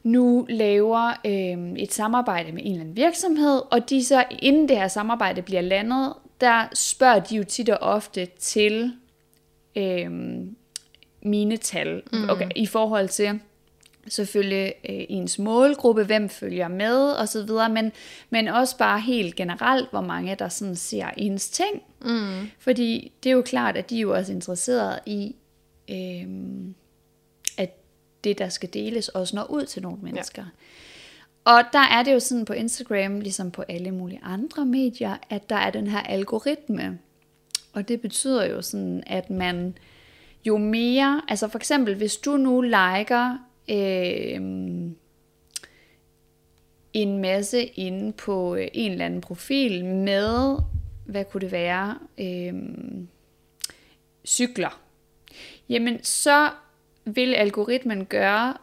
nu 0.04 0.46
laver 0.50 1.14
øhm, 1.26 1.76
et 1.76 1.94
samarbejde 1.94 2.52
med 2.52 2.62
en 2.66 2.72
eller 2.72 2.82
anden 2.82 2.98
virksomhed, 2.98 3.62
og 3.72 3.90
de 3.90 4.04
så, 4.06 4.24
inden 4.42 4.70
det 4.70 4.78
her 4.78 4.88
samarbejde 4.88 5.42
bliver 5.42 5.62
landet, 5.62 6.14
der 6.42 6.68
spørger 6.74 7.20
de 7.20 7.36
jo 7.36 7.44
tit 7.44 7.70
og 7.70 7.78
ofte 7.82 8.28
til, 8.40 8.94
øhm, 9.76 10.56
mine 11.22 11.58
tal 11.58 12.02
mm. 12.14 12.30
okay, 12.30 12.50
i 12.56 12.66
forhold 12.66 13.10
til 13.10 13.40
selvfølgelig 14.08 14.74
øh, 14.90 15.06
ens 15.10 15.40
målgruppe, 15.40 16.04
hvem 16.04 16.30
følger 16.30 16.68
med 16.68 17.12
og 17.12 17.28
så 17.28 17.44
videre, 17.44 17.70
men, 17.70 17.92
men 18.30 18.48
også 18.48 18.78
bare 18.78 19.00
helt 19.00 19.36
generelt, 19.36 19.90
hvor 19.90 20.02
mange 20.02 20.36
der 20.36 20.50
sådan 20.50 20.76
ser 20.76 21.10
ens 21.18 21.50
ting. 21.50 21.82
Mm. 22.02 22.50
Fordi 22.60 23.12
det 23.24 23.30
er 23.30 23.34
jo 23.34 23.42
klart, 23.42 23.78
at 23.78 23.90
de 23.90 23.98
er 23.98 24.02
jo 24.02 24.14
også 24.14 24.32
interesseret 24.32 25.00
i, 25.06 25.36
øh, 25.90 26.28
at 27.58 27.78
det, 28.24 28.38
der 28.38 28.50
skal 28.50 28.70
deles, 28.74 29.10
også 29.10 29.36
når 29.36 29.44
ud 29.44 29.66
til 29.66 29.82
nogle 29.82 29.98
mennesker. 30.02 30.44
Ja. 30.44 30.50
Og 31.46 31.64
der 31.74 31.80
er 31.80 32.04
det 32.04 32.14
jo 32.14 32.20
sådan 32.20 32.46
på 32.46 32.54
Instagram, 32.54 33.20
ligesom 33.20 33.52
på 33.52 33.64
alle 33.70 33.92
mulige 33.92 34.20
andre 34.24 34.66
medier, 34.66 35.18
at 35.30 35.50
der 35.50 35.56
er 35.56 35.70
den 35.70 35.88
her 35.88 36.00
algoritme. 36.00 37.00
Og 37.74 37.88
det 37.88 38.02
betyder 38.02 38.46
jo 38.46 38.62
sådan, 38.62 39.04
at 39.08 39.30
man 39.30 39.78
jo 40.46 40.58
mere, 40.58 41.22
altså 41.27 41.48
for 41.48 41.58
eksempel, 41.58 41.96
hvis 41.96 42.17
du 42.17 42.38
nu 42.38 42.62
liker, 42.62 43.38
øh, 43.69 44.41
en 46.93 47.17
masse 47.17 47.63
inde 47.63 48.13
på 48.13 48.55
øh, 48.55 48.67
en 48.74 48.91
eller 48.91 49.05
anden 49.05 49.22
profil 49.22 49.86
med, 49.86 50.58
hvad 51.05 51.25
kunne 51.25 51.41
det 51.41 51.51
være, 51.51 52.00
øhm, 52.17 53.08
cykler, 54.25 54.81
jamen 55.69 56.03
så 56.03 56.50
vil 57.05 57.34
algoritmen 57.34 58.05
gøre 58.05 58.53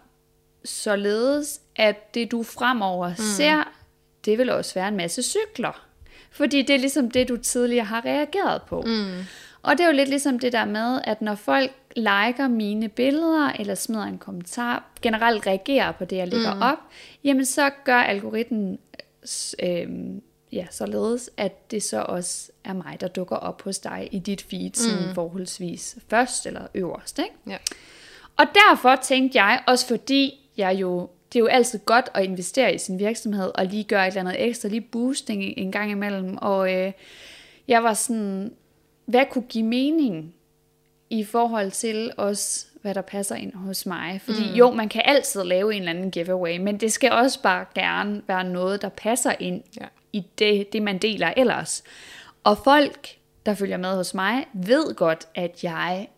således, 0.65 1.61
at 1.77 2.15
det 2.15 2.31
du 2.31 2.43
fremover 2.43 3.09
mm. 3.09 3.17
ser, 3.17 3.73
det 4.25 4.39
vil 4.39 4.51
også 4.51 4.75
være 4.75 4.89
en 4.89 4.97
masse 4.97 5.23
cykler. 5.23 5.87
Fordi 6.31 6.63
det 6.63 6.75
er 6.75 6.79
ligesom 6.79 7.11
det, 7.11 7.29
du 7.29 7.37
tidligere 7.37 7.85
har 7.85 8.05
reageret 8.05 8.63
på. 8.63 8.83
Mm. 8.87 9.23
Og 9.67 9.79
det 9.79 9.81
er 9.81 9.87
jo 9.87 9.93
lidt 9.93 10.09
ligesom 10.09 10.39
det 10.39 10.53
der 10.53 10.65
med, 10.65 11.01
at 11.05 11.23
når 11.23 11.35
folk 11.35 11.71
liker 11.97 12.49
mine 12.49 12.89
billeder, 12.89 13.53
eller 13.59 13.75
smider 13.75 14.03
en 14.05 14.19
kommentar, 14.19 14.85
generelt 15.03 15.47
reagerer 15.47 15.93
på 15.93 16.05
det, 16.05 16.17
jeg 16.17 16.29
lægger 16.29 16.55
mm. 16.55 16.63
op, 16.63 16.79
jamen 17.25 17.45
så 17.45 17.71
gør 17.85 17.97
algoritmen 17.97 18.79
øh, 19.63 19.89
ja, 20.53 20.67
således, 20.71 21.31
at 21.37 21.71
det 21.71 21.83
så 21.83 22.03
også 22.03 22.53
er 22.65 22.73
mig, 22.73 22.97
der 23.01 23.09
dukker 23.09 23.37
op 23.37 23.63
hos 23.63 23.79
dig 23.79 24.09
i 24.13 24.19
dit 24.19 24.43
feed, 24.43 24.71
sådan 24.75 25.09
mm. 25.09 25.15
forholdsvis 25.15 25.99
først 26.11 26.47
eller 26.47 26.67
øverst. 26.75 27.19
Ikke? 27.19 27.35
Ja. 27.47 27.57
Og 28.37 28.47
derfor 28.55 28.97
tænkte 28.97 29.43
jeg, 29.43 29.63
også 29.67 29.87
fordi 29.87 30.51
jeg 30.57 30.75
jo, 30.75 31.11
det 31.33 31.39
er 31.39 31.41
jo 31.41 31.47
altid 31.47 31.79
godt 31.79 32.09
at 32.15 32.25
investere 32.25 32.75
i 32.75 32.79
sin 32.79 32.99
virksomhed, 32.99 33.51
og 33.55 33.67
lige 33.67 33.85
gøre 33.85 34.09
et 34.09 34.17
eller 34.17 34.31
andet 34.31 34.49
ekstra, 34.49 34.69
lige 34.69 34.81
boosting 34.81 35.43
en 35.43 35.73
gang 35.73 35.91
imellem, 35.91 36.37
og 36.37 36.75
øh, 36.75 36.93
jeg 37.69 37.85
var 37.85 37.95
sådan, 37.95 38.53
hvad 39.07 39.25
kunne 39.31 39.45
give 39.49 39.65
mening 39.65 40.35
i 41.11 41.25
forhold 41.25 41.71
til 41.71 42.13
også, 42.17 42.67
hvad 42.83 42.95
der 42.95 43.01
passer 43.03 43.35
ind 43.35 43.55
hos 43.55 43.87
mig. 43.87 44.21
Fordi 44.25 44.51
mm. 44.51 44.55
jo, 44.55 44.71
man 44.71 44.89
kan 44.89 45.03
altid 45.05 45.45
lave 45.45 45.75
en 45.75 45.83
eller 45.83 45.93
anden 45.93 46.11
giveaway, 46.11 46.59
men 46.59 46.81
det 46.81 46.93
skal 46.93 47.13
også 47.13 47.43
bare 47.43 47.65
gerne 47.75 48.23
være 48.27 48.45
noget, 48.45 48.83
der 48.83 48.89
passer 48.89 49.33
ind 49.41 49.63
Ja. 49.81 49.87
i 50.13 50.27
det, 50.39 50.73
det, 50.73 50.83
man 50.83 50.99
deler 50.99 51.33
ellers. 51.37 51.83
Og 52.45 52.59
folk, 52.59 53.09
der 53.47 53.55
følger 53.55 53.77
med 53.77 53.97
hos 53.97 54.15
mig, 54.15 54.47
ved 54.53 54.95
godt, 54.95 55.29
at 55.35 55.65
jeg 55.65 56.09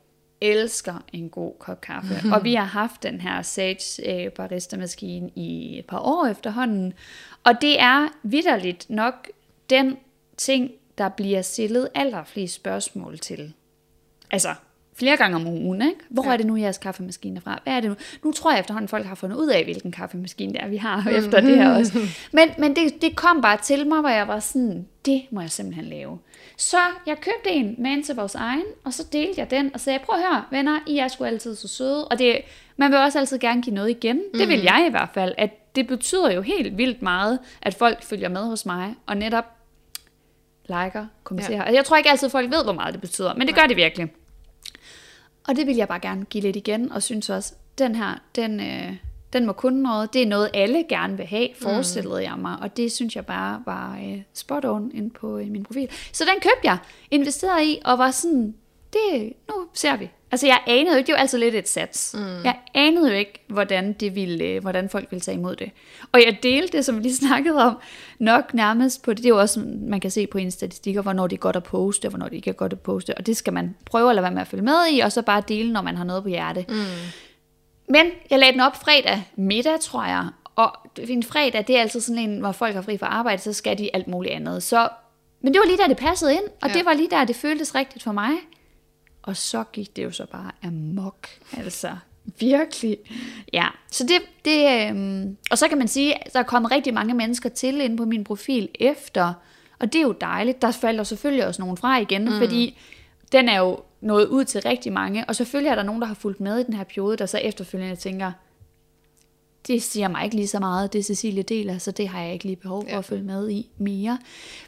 elsker 0.41 1.05
en 1.13 1.29
god 1.29 1.53
kop 1.59 1.81
kaffe. 1.81 2.15
Mm-hmm. 2.15 2.33
Og 2.33 2.45
vi 2.45 2.55
har 2.55 2.65
haft 2.65 3.03
den 3.03 3.21
her 3.21 3.43
Sage 3.43 4.25
øh, 4.25 4.31
barista-maskine 4.33 5.31
i 5.35 5.79
et 5.79 5.87
par 5.87 5.99
år 5.99 6.27
efterhånden. 6.27 6.93
Og 7.45 7.53
det 7.61 7.81
er 7.81 8.09
vidderligt 8.23 8.91
nok 8.91 9.29
den 9.71 9.97
ting, 10.37 10.71
der 10.99 11.09
bliver 11.09 11.43
stillet 11.43 11.89
allerflest 11.95 12.55
spørgsmål 12.55 13.19
til. 13.19 13.53
Altså, 14.31 14.55
flere 14.99 15.17
gange 15.17 15.37
om 15.37 15.47
ugen, 15.47 15.83
ikke? 15.83 16.01
Hvor 16.11 16.25
ja. 16.25 16.33
er 16.33 16.37
det 16.37 16.47
nu, 16.47 16.57
jeres 16.57 16.79
kaffemaskine 16.79 17.37
er 17.37 17.41
fra? 17.41 17.61
Hvad 17.63 17.73
er 17.73 17.81
det 17.81 17.91
nu? 17.91 17.97
Nu 18.25 18.33
tror 18.33 18.51
jeg 18.51 18.61
efterhånden, 18.61 18.89
folk 18.89 19.07
har 19.07 19.15
fundet 19.15 19.37
ud 19.37 19.49
af, 19.49 19.65
hvilken 19.65 19.93
kaffemaskine 19.93 20.53
det 20.53 20.63
er, 20.63 20.69
vi 20.69 20.77
har 20.77 21.01
mm. 21.01 21.17
efter 21.17 21.41
det 21.41 21.57
her 21.57 21.75
også. 21.75 21.93
Men, 22.33 22.49
men 22.59 22.77
det, 22.77 23.03
det 23.03 23.17
kom 23.17 23.41
bare 23.41 23.57
til 23.57 23.87
mig, 23.87 24.01
hvor 24.01 24.09
jeg 24.09 24.29
var 24.29 24.41
sådan, 24.41 24.87
det 25.07 25.23
må 25.31 25.41
jeg 25.41 25.51
simpelthen 25.51 25.85
lave. 25.85 26.19
Så 26.57 26.77
jeg 27.07 27.17
købte 27.17 27.51
en 27.51 27.75
med 27.79 27.91
en 27.91 28.03
til 28.03 28.15
vores 28.15 28.35
egen, 28.35 28.65
og 28.85 28.93
så 28.93 29.07
delte 29.13 29.41
jeg 29.41 29.51
den, 29.51 29.71
og 29.75 29.81
sagde, 29.81 29.99
prøv 29.99 30.19
at 30.19 30.27
høre, 30.27 30.45
venner, 30.51 30.79
I 30.87 30.99
er 30.99 31.09
sgu 31.09 31.25
altid 31.25 31.55
så 31.55 31.69
søde. 31.69 32.09
Og 32.09 32.19
det, 32.19 32.41
man 32.77 32.91
vil 32.91 32.99
også 32.99 33.19
altid 33.19 33.39
gerne 33.39 33.63
give 33.63 33.75
noget 33.75 33.91
igen. 33.91 34.17
Mm. 34.17 34.39
Det 34.39 34.49
vil 34.49 34.61
jeg 34.61 34.85
i 34.89 34.91
hvert 34.91 35.09
fald, 35.15 35.35
at 35.39 35.77
det 35.77 35.87
betyder 35.87 36.33
jo 36.33 36.41
helt 36.41 36.79
vildt 36.79 37.03
meget, 37.03 37.39
at 37.63 37.75
folk 37.75 38.03
følger 38.03 38.29
med 38.29 38.43
hos 38.43 38.67
mig, 38.67 38.95
og 39.07 39.17
netop 39.17 39.58
liker, 40.69 41.07
kommenterer. 41.25 41.57
Ja. 41.57 41.63
Altså, 41.63 41.75
jeg 41.75 41.85
tror 41.85 41.97
ikke 41.97 42.11
altid, 42.11 42.31
folk 42.31 42.51
ved, 42.51 42.65
hvor 42.65 42.73
meget 42.73 42.93
det 42.95 43.01
betyder, 43.01 43.35
men 43.35 43.47
det 43.47 43.55
gør 43.55 43.67
det 43.67 43.77
virkelig. 43.77 44.13
Og 45.49 45.57
det 45.57 45.67
vil 45.67 45.77
jeg 45.77 45.89
bare 45.89 46.01
gerne 46.01 46.25
give 46.25 46.43
lidt 46.43 46.57
igen, 46.57 46.93
og 46.93 47.03
synes 47.03 47.31
også, 47.31 47.55
den 47.79 47.95
her, 47.95 48.15
den, 48.37 48.61
øh, 48.61 48.97
den 49.33 49.47
må 49.47 49.53
kunne 49.53 49.83
noget. 49.83 50.13
Det 50.13 50.23
er 50.23 50.27
noget, 50.27 50.51
alle 50.55 50.85
gerne 50.89 51.17
vil 51.17 51.27
have, 51.27 51.49
forestillede 51.63 52.19
mm. 52.19 52.23
jeg 52.23 52.39
mig. 52.39 52.59
Og 52.61 52.77
det 52.77 52.93
synes 52.93 53.17
jeg 53.17 53.27
bare 53.27 53.63
var 53.67 53.97
øh, 53.97 54.23
spot 54.35 54.65
on 54.65 54.91
inde 54.95 55.11
på 55.11 55.39
øh, 55.39 55.47
min 55.47 55.65
profil. 55.65 55.89
Så 56.13 56.25
den 56.25 56.35
købte 56.35 56.61
jeg, 56.65 56.79
investerede 57.11 57.67
i, 57.67 57.79
og 57.85 57.99
var 57.99 58.11
sådan, 58.11 58.55
det, 58.93 59.33
nu 59.49 59.55
ser 59.75 59.97
vi. 59.97 60.11
Altså 60.31 60.47
jeg 60.47 60.61
anede 60.67 60.93
jo 60.93 60.99
ikke, 60.99 61.07
det 61.07 61.13
var 61.13 61.19
altid 61.21 61.39
lidt 61.39 61.55
et 61.55 61.69
sats. 61.69 62.15
Mm. 62.15 62.45
Jeg 62.45 62.57
anede 62.75 63.11
jo 63.11 63.15
ikke, 63.15 63.45
hvordan, 63.47 63.93
det 63.93 64.15
ville, 64.15 64.45
øh, 64.45 64.61
hvordan 64.61 64.89
folk 64.89 65.07
ville 65.11 65.21
tage 65.21 65.37
imod 65.37 65.57
det. 65.57 65.71
Og 66.13 66.21
jeg 66.27 66.39
delte 66.43 66.77
det, 66.77 66.85
som 66.85 66.97
vi 66.97 67.03
lige 67.03 67.17
snakkede 67.27 67.65
om, 67.65 67.79
nok 68.19 68.55
nærmest 68.55 69.03
på 69.03 69.11
det. 69.11 69.19
Det 69.19 69.25
er 69.25 69.29
jo 69.29 69.41
også, 69.41 69.61
man 69.81 70.01
kan 70.01 70.11
se 70.11 70.27
på 70.27 70.39
en 70.39 70.51
statistikker, 70.51 71.03
hvornår 71.03 71.27
det 71.27 71.37
er 71.37 71.41
godt 71.41 71.57
at 71.57 71.63
poste, 71.63 72.07
og 72.07 72.11
hvornår 72.11 72.29
det 72.29 72.37
ikke 72.37 72.51
er 72.51 72.55
godt 72.55 72.73
at 72.73 72.81
poste. 72.81 73.15
Og 73.19 73.27
det 73.27 73.37
skal 73.37 73.53
man 73.53 73.77
prøve 73.87 74.11
at 74.11 74.15
lade 74.15 74.23
være 74.23 74.33
med 74.33 74.41
at 74.41 74.49
følge 74.49 74.65
med 74.65 74.93
i, 74.93 75.01
og 75.01 75.13
så 75.13 75.23
bare 75.23 75.43
dele, 75.49 75.73
når 75.73 75.83
man 75.83 75.97
har 75.97 76.05
noget 76.05 76.23
på 76.23 76.29
hjerte. 76.29 76.65
Mm. 76.69 76.75
Men 77.89 78.07
jeg 78.31 78.39
lagde 78.39 78.53
den 78.53 78.61
op 78.61 78.77
fredag 78.77 79.23
middag, 79.37 79.81
tror 79.81 80.05
jeg. 80.05 80.29
Og 80.57 80.73
en 80.99 81.23
fredag, 81.23 81.65
det 81.67 81.77
er 81.77 81.81
altid 81.81 82.01
sådan 82.01 82.31
en, 82.31 82.41
hvor 82.41 82.53
folk 82.53 82.75
har 82.75 82.83
fri 82.83 82.99
fra 82.99 83.07
arbejde, 83.07 83.43
så 83.43 83.53
skal 83.53 83.79
de 83.79 83.91
alt 83.95 84.09
muligt 84.09 84.35
andet. 84.35 84.63
Så, 84.63 84.89
men 85.41 85.55
det 85.55 85.61
var 85.61 85.67
lige 85.67 85.79
der, 85.79 85.89
det 85.89 85.97
passede 85.97 86.33
ind, 86.33 86.45
og 86.63 86.69
ja. 86.69 86.75
det 86.75 86.85
var 86.85 86.93
lige 86.93 87.11
der, 87.11 87.25
det 87.25 87.37
føltes 87.37 87.75
rigtigt 87.75 88.05
for 88.05 88.13
mig. 88.13 88.31
Og 89.29 89.37
så 89.37 89.65
gik 89.73 89.97
det 89.97 90.05
jo 90.05 90.11
så 90.11 90.27
bare 90.33 90.51
amok. 90.63 91.29
Altså, 91.57 91.97
virkelig. 92.41 92.99
Ja, 93.53 93.67
så 93.91 94.05
det, 94.05 94.21
det 94.45 94.89
øhm, 94.91 95.37
og 95.51 95.59
så 95.59 95.69
kan 95.69 95.79
man 95.79 95.89
sige, 95.89 96.27
at 96.27 96.33
der 96.33 96.39
er 96.39 96.43
kommet 96.43 96.73
rigtig 96.73 96.95
mange 96.95 97.15
mennesker 97.15 97.49
til 97.49 97.81
ind 97.81 97.99
på 97.99 98.05
min 98.05 98.25
profil 98.25 98.69
efter, 98.75 99.33
og 99.79 99.93
det 99.93 99.99
er 99.99 100.03
jo 100.03 100.13
dejligt. 100.13 100.63
Der 100.63 100.71
falder 100.71 101.05
selvfølgelig 101.05 101.47
også 101.47 101.63
nogen 101.63 101.77
fra 101.77 101.99
igen, 101.99 102.25
mm. 102.25 102.39
fordi 102.39 102.79
den 103.33 103.49
er 103.49 103.59
jo 103.59 103.81
nået 104.01 104.27
ud 104.27 104.45
til 104.45 104.63
rigtig 104.63 104.93
mange, 104.93 105.25
og 105.25 105.37
selvfølgelig 105.37 105.71
er 105.71 105.75
der 105.75 105.83
nogen, 105.83 106.01
der 106.01 106.07
har 106.07 106.15
fulgt 106.15 106.41
med 106.41 106.59
i 106.59 106.63
den 106.63 106.75
her 106.75 106.85
periode, 106.85 107.17
der 107.17 107.27
så 107.27 107.39
efterfølgende 107.39 107.97
tænker, 107.97 108.33
det 109.67 109.83
siger 109.83 110.09
mig 110.09 110.25
ikke 110.25 110.37
lige 110.37 110.49
så 110.49 110.59
meget, 110.59 110.93
det 110.93 111.05
Cecilie 111.05 111.43
deler, 111.43 111.79
så 111.79 111.91
det 111.91 112.09
har 112.09 112.21
jeg 112.23 112.33
ikke 112.33 112.45
lige 112.45 112.57
behov 112.57 112.83
for 112.83 112.91
ja. 112.91 112.99
at 112.99 113.05
følge 113.05 113.23
med 113.23 113.51
i 113.51 113.71
mere. 113.79 114.19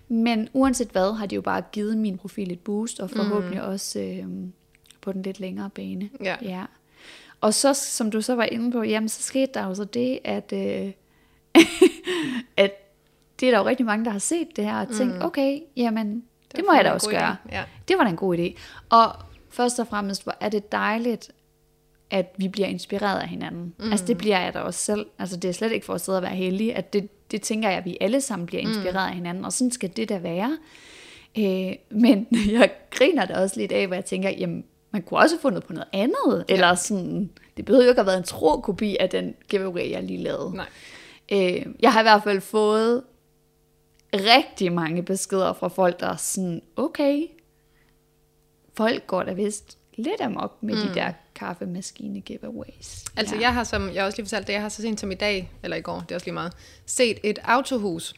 Men 0.08 0.48
uanset 0.52 0.88
hvad, 0.88 1.16
har 1.16 1.26
de 1.26 1.34
jo 1.34 1.40
bare 1.40 1.62
givet 1.72 1.98
min 1.98 2.18
profil 2.18 2.52
et 2.52 2.60
boost, 2.60 3.00
og 3.00 3.10
forhåbentlig 3.10 3.60
mm. 3.62 3.68
også 3.68 4.00
øh, 4.00 4.24
på 5.00 5.12
den 5.12 5.22
lidt 5.22 5.40
længere 5.40 5.70
bane. 5.70 6.10
Ja. 6.24 6.36
ja. 6.42 6.64
Og 7.40 7.54
så, 7.54 7.74
som 7.74 8.10
du 8.10 8.20
så 8.20 8.34
var 8.34 8.44
inde 8.44 8.72
på, 8.72 8.82
jamen 8.82 9.08
så 9.08 9.22
skete 9.22 9.52
der 9.54 9.66
jo 9.66 9.74
så 9.74 9.84
det, 9.84 10.18
at, 10.24 10.52
øh, 10.52 10.92
at 12.64 12.72
det 13.40 13.46
er 13.46 13.50
der 13.50 13.58
jo 13.58 13.66
rigtig 13.66 13.86
mange, 13.86 14.04
der 14.04 14.10
har 14.10 14.18
set 14.18 14.48
det 14.56 14.64
her, 14.64 14.80
og 14.80 14.88
tænkt, 14.88 15.14
mm. 15.14 15.22
okay, 15.22 15.60
jamen, 15.76 16.14
det, 16.48 16.56
det 16.56 16.64
må 16.68 16.74
jeg 16.74 16.84
da 16.84 16.90
også 16.90 17.10
gøre. 17.10 17.36
Ja. 17.52 17.64
Det 17.88 17.98
var 17.98 18.04
da 18.04 18.10
en 18.10 18.16
god 18.16 18.38
idé. 18.38 18.58
Og 18.88 19.12
først 19.50 19.78
og 19.78 19.86
fremmest 19.86 20.22
hvor 20.22 20.34
er 20.40 20.48
det 20.48 20.72
dejligt, 20.72 21.30
at 22.10 22.34
vi 22.36 22.48
bliver 22.48 22.68
inspireret 22.68 23.20
af 23.20 23.28
hinanden. 23.28 23.74
Mm. 23.78 23.90
Altså 23.90 24.06
det 24.06 24.18
bliver 24.18 24.40
jeg 24.40 24.54
da 24.54 24.58
også 24.58 24.80
selv. 24.80 25.06
Altså 25.18 25.36
det 25.36 25.48
er 25.48 25.52
slet 25.52 25.72
ikke 25.72 25.86
for 25.86 25.94
at 25.94 26.00
sidde 26.00 26.18
og 26.18 26.22
være 26.22 26.34
heldig, 26.34 26.76
at 26.76 26.92
det, 26.92 27.08
det 27.30 27.42
tænker 27.42 27.68
jeg, 27.68 27.78
at 27.78 27.84
vi 27.84 27.96
alle 28.00 28.20
sammen 28.20 28.46
bliver 28.46 28.62
inspireret 28.62 28.94
mm. 28.94 29.10
af 29.10 29.14
hinanden, 29.14 29.44
og 29.44 29.52
sådan 29.52 29.70
skal 29.70 29.96
det 29.96 30.08
da 30.08 30.18
være. 30.18 30.58
Øh, 31.38 31.72
men 31.90 32.26
jeg 32.58 32.70
griner 32.90 33.24
da 33.24 33.34
også 33.34 33.60
lidt 33.60 33.72
af, 33.72 33.86
hvor 33.86 33.94
jeg 33.94 34.04
tænker, 34.04 34.30
jamen 34.30 34.64
man 34.90 35.02
kunne 35.02 35.20
også 35.20 35.34
have 35.36 35.40
fundet 35.40 35.64
på 35.64 35.72
noget 35.72 35.88
andet, 35.92 36.44
ja. 36.48 36.54
eller 36.54 36.74
sådan, 36.74 37.30
det 37.56 37.64
behøver 37.64 37.84
jo 37.84 37.90
ikke 37.90 38.00
at 38.00 38.06
have 38.06 38.10
været 38.10 38.18
en 38.18 38.24
tro 38.24 38.60
kopi 38.60 38.96
af 39.00 39.08
den 39.10 39.34
giveaway, 39.48 39.90
jeg 39.90 40.02
lige 40.02 40.22
lavede. 40.22 40.56
Nej. 40.56 40.66
Øh, 41.32 41.66
jeg 41.80 41.92
har 41.92 42.00
i 42.00 42.04
hvert 42.04 42.22
fald 42.22 42.40
fået 42.40 43.02
rigtig 44.14 44.72
mange 44.72 45.02
beskeder 45.02 45.52
fra 45.52 45.68
folk, 45.68 46.00
der 46.00 46.06
er 46.06 46.16
sådan, 46.16 46.62
okay, 46.76 47.26
folk 48.74 49.06
går 49.06 49.22
da 49.22 49.32
vist 49.32 49.78
lidt 49.96 50.20
amok 50.20 50.62
med 50.62 50.74
mm. 50.74 50.80
de 50.80 50.94
der 50.94 51.12
kaffemaskine 51.40 52.20
giveaways. 52.20 53.04
Altså 53.16 53.34
ja. 53.34 53.40
jeg 53.40 53.54
har, 53.54 53.64
som 53.64 53.90
jeg 53.94 54.04
også 54.04 54.18
lige 54.18 54.26
fortalte 54.26 54.46
det, 54.46 54.52
jeg 54.52 54.62
har 54.62 54.68
så 54.68 54.82
sent 54.82 55.00
som 55.00 55.10
i 55.10 55.14
dag, 55.14 55.52
eller 55.62 55.76
i 55.76 55.80
går, 55.80 56.00
det 56.00 56.10
er 56.10 56.14
også 56.14 56.26
lige 56.26 56.34
meget, 56.34 56.52
set 56.86 57.18
et 57.22 57.38
autohus 57.44 58.14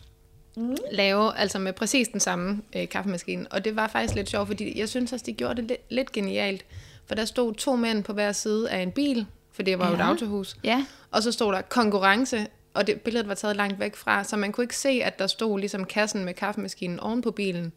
mm. 0.56 0.76
lave, 0.92 1.38
altså 1.38 1.58
med 1.58 1.72
præcis 1.72 2.08
den 2.08 2.20
samme 2.20 2.62
øh, 2.76 2.88
kaffemaskine. 2.88 3.46
Og 3.50 3.64
det 3.64 3.76
var 3.76 3.88
faktisk 3.88 4.14
lidt 4.14 4.28
sjovt, 4.28 4.46
fordi 4.46 4.78
jeg 4.78 4.88
synes 4.88 5.12
også, 5.12 5.26
de 5.26 5.32
gjorde 5.32 5.54
det 5.54 5.64
lidt, 5.64 5.80
lidt 5.90 6.12
genialt. 6.12 6.64
For 7.06 7.14
der 7.14 7.24
stod 7.24 7.54
to 7.54 7.76
mænd 7.76 8.04
på 8.04 8.12
hver 8.12 8.32
side 8.32 8.70
af 8.70 8.82
en 8.82 8.92
bil, 8.92 9.26
for 9.52 9.62
det 9.62 9.78
var 9.78 9.88
jo 9.88 9.94
et 9.94 10.00
autohus. 10.00 10.56
Ja. 10.64 10.84
Og 11.10 11.22
så 11.22 11.32
stod 11.32 11.52
der 11.52 11.62
konkurrence, 11.62 12.46
og 12.74 12.86
det 12.86 13.00
billedet 13.00 13.28
var 13.28 13.34
taget 13.34 13.56
langt 13.56 13.80
væk 13.80 13.96
fra, 13.96 14.24
så 14.24 14.36
man 14.36 14.52
kunne 14.52 14.64
ikke 14.64 14.76
se, 14.76 14.88
at 14.88 15.18
der 15.18 15.26
stod 15.26 15.58
ligesom 15.58 15.84
kassen 15.84 16.24
med 16.24 16.34
kaffemaskinen 16.34 17.00
oven 17.00 17.22
på 17.22 17.30
bilen. 17.30 17.72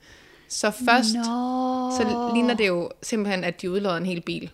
Så 0.48 0.72
først, 0.72 1.16
Nå. 1.16 1.24
så 1.92 2.32
ligner 2.34 2.54
det 2.54 2.68
jo 2.68 2.92
simpelthen, 3.02 3.44
at 3.44 3.62
de 3.62 3.72
udlodder 3.72 3.98
en 3.98 4.06
hel 4.06 4.22
bil. 4.22 4.52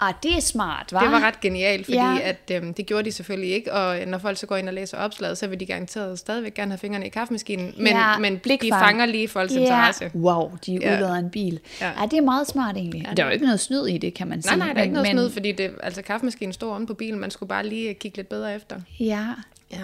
Ah, 0.00 0.14
det 0.22 0.36
er 0.36 0.40
smart, 0.40 0.92
hva'? 0.94 1.02
Det 1.04 1.12
var 1.12 1.20
ret 1.26 1.40
genialt, 1.40 1.84
fordi 1.86 1.96
Ja. 1.96 2.12
ja. 2.12 2.18
at, 2.22 2.50
øhm, 2.52 2.74
det 2.74 2.86
gjorde 2.86 3.04
de 3.04 3.12
selvfølgelig 3.12 3.50
ikke, 3.54 3.72
og 3.72 3.98
når 4.06 4.18
folk 4.18 4.38
så 4.38 4.46
går 4.46 4.56
ind 4.56 4.68
og 4.68 4.74
læser 4.74 4.98
opslaget, 4.98 5.38
så 5.38 5.46
vil 5.46 5.60
de 5.60 5.66
garanteret 5.66 6.18
stadigvæk 6.18 6.54
gerne 6.54 6.70
have 6.70 6.78
fingrene 6.78 7.06
i 7.06 7.08
kaffemaskinen, 7.08 7.74
men, 7.76 7.86
Ja, 7.86 8.18
men 8.18 8.36
de 8.44 8.58
fanger 8.70 9.06
lige 9.06 9.28
folks 9.28 9.52
interesse. 9.52 10.10
Wow, 10.14 10.50
de 10.66 10.72
Ja. 10.72 10.94
udlader 10.96 11.14
en 11.14 11.30
bil. 11.30 11.60
Ja. 11.80 11.86
Ja. 12.00 12.06
det 12.06 12.16
er 12.18 12.22
meget 12.22 12.46
smart 12.46 12.76
egentlig. 12.76 13.04
Ja, 13.08 13.14
der 13.14 13.22
er 13.22 13.26
jo 13.26 13.32
ikke 13.32 13.44
noget 13.44 13.60
snyd 13.60 13.86
i 13.86 13.98
det, 13.98 14.14
kan 14.14 14.28
man 14.28 14.38
Nej, 14.38 14.42
sige. 14.42 14.56
nej, 14.58 14.72
der 14.72 14.78
er 14.78 14.82
ikke 14.82 14.94
noget 14.94 15.08
men, 15.08 15.16
snyd, 15.18 15.30
fordi 15.30 15.52
det, 15.52 15.70
altså, 15.82 16.02
kaffemaskinen 16.02 16.52
stod 16.52 16.70
omme 16.70 16.86
på 16.86 16.94
bilen, 16.94 17.20
man 17.20 17.30
skulle 17.30 17.48
bare 17.48 17.66
lige 17.66 17.94
kigge 17.94 18.16
lidt 18.16 18.28
bedre 18.28 18.54
efter. 18.54 18.76
Ja, 19.00 19.26
Ja. 19.72 19.76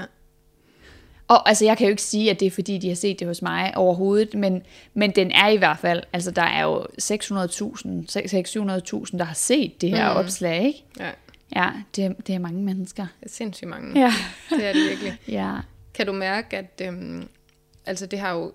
Og 1.33 1.49
altså, 1.49 1.65
jeg 1.65 1.79
kan 1.79 1.87
jo 1.87 1.91
ikke 1.91 2.03
sige, 2.03 2.31
at 2.31 2.41
det 2.41 2.47
er 2.47 2.51
fordi, 2.51 2.79
de 2.79 2.89
har 2.89 2.95
set 2.95 3.19
det 3.19 3.27
hos 3.27 3.43
mig 3.43 3.73
overhovedet, 3.77 4.35
men, 4.35 4.63
men 4.95 5.11
den 5.11 5.31
er 5.31 5.49
i 5.49 5.57
hvert 5.57 5.79
fald, 5.79 6.03
altså 6.13 6.31
der 6.31 6.43
er 6.43 6.63
jo 6.63 6.83
600.000, 6.83 7.07
600.000, 7.07 9.19
der 9.19 9.25
har 9.25 9.35
set 9.35 9.81
det 9.81 9.91
her 9.91 10.13
mm. 10.13 10.19
opslag, 10.19 10.65
ikke? 10.67 10.85
ja. 11.01 11.11
Ja, 11.57 11.71
det, 11.97 12.05
er- 12.05 12.13
det 12.27 12.35
er 12.35 12.39
mange 12.39 12.63
mennesker. 12.63 13.07
Det 13.21 13.27
er 13.27 13.31
sindssygt 13.33 13.69
mange. 13.71 14.01
Ja. 14.01 14.13
Det 14.51 14.65
er 14.67 14.73
det 14.73 14.83
virkelig. 14.91 15.19
Ja. 15.39 15.53
Kan 15.95 16.07
du 16.07 16.13
mærke, 16.13 16.57
at 16.59 16.83
øhm, 16.85 17.29
altså 17.87 18.07
det 18.07 18.19
har 18.19 18.33
jo 18.35 18.53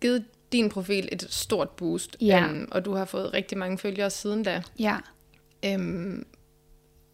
givet 0.00 0.24
din 0.52 0.68
profil 0.68 1.08
et 1.12 1.26
stort 1.30 1.70
boost, 1.70 2.16
Ja. 2.20 2.44
øhm, 2.48 2.68
og 2.70 2.84
du 2.84 2.94
har 2.94 3.04
fået 3.04 3.34
rigtig 3.34 3.58
mange 3.58 3.78
følgere 3.78 4.10
siden 4.10 4.42
da. 4.42 4.62
Ja. 4.78 4.96
Øhm, 5.64 6.26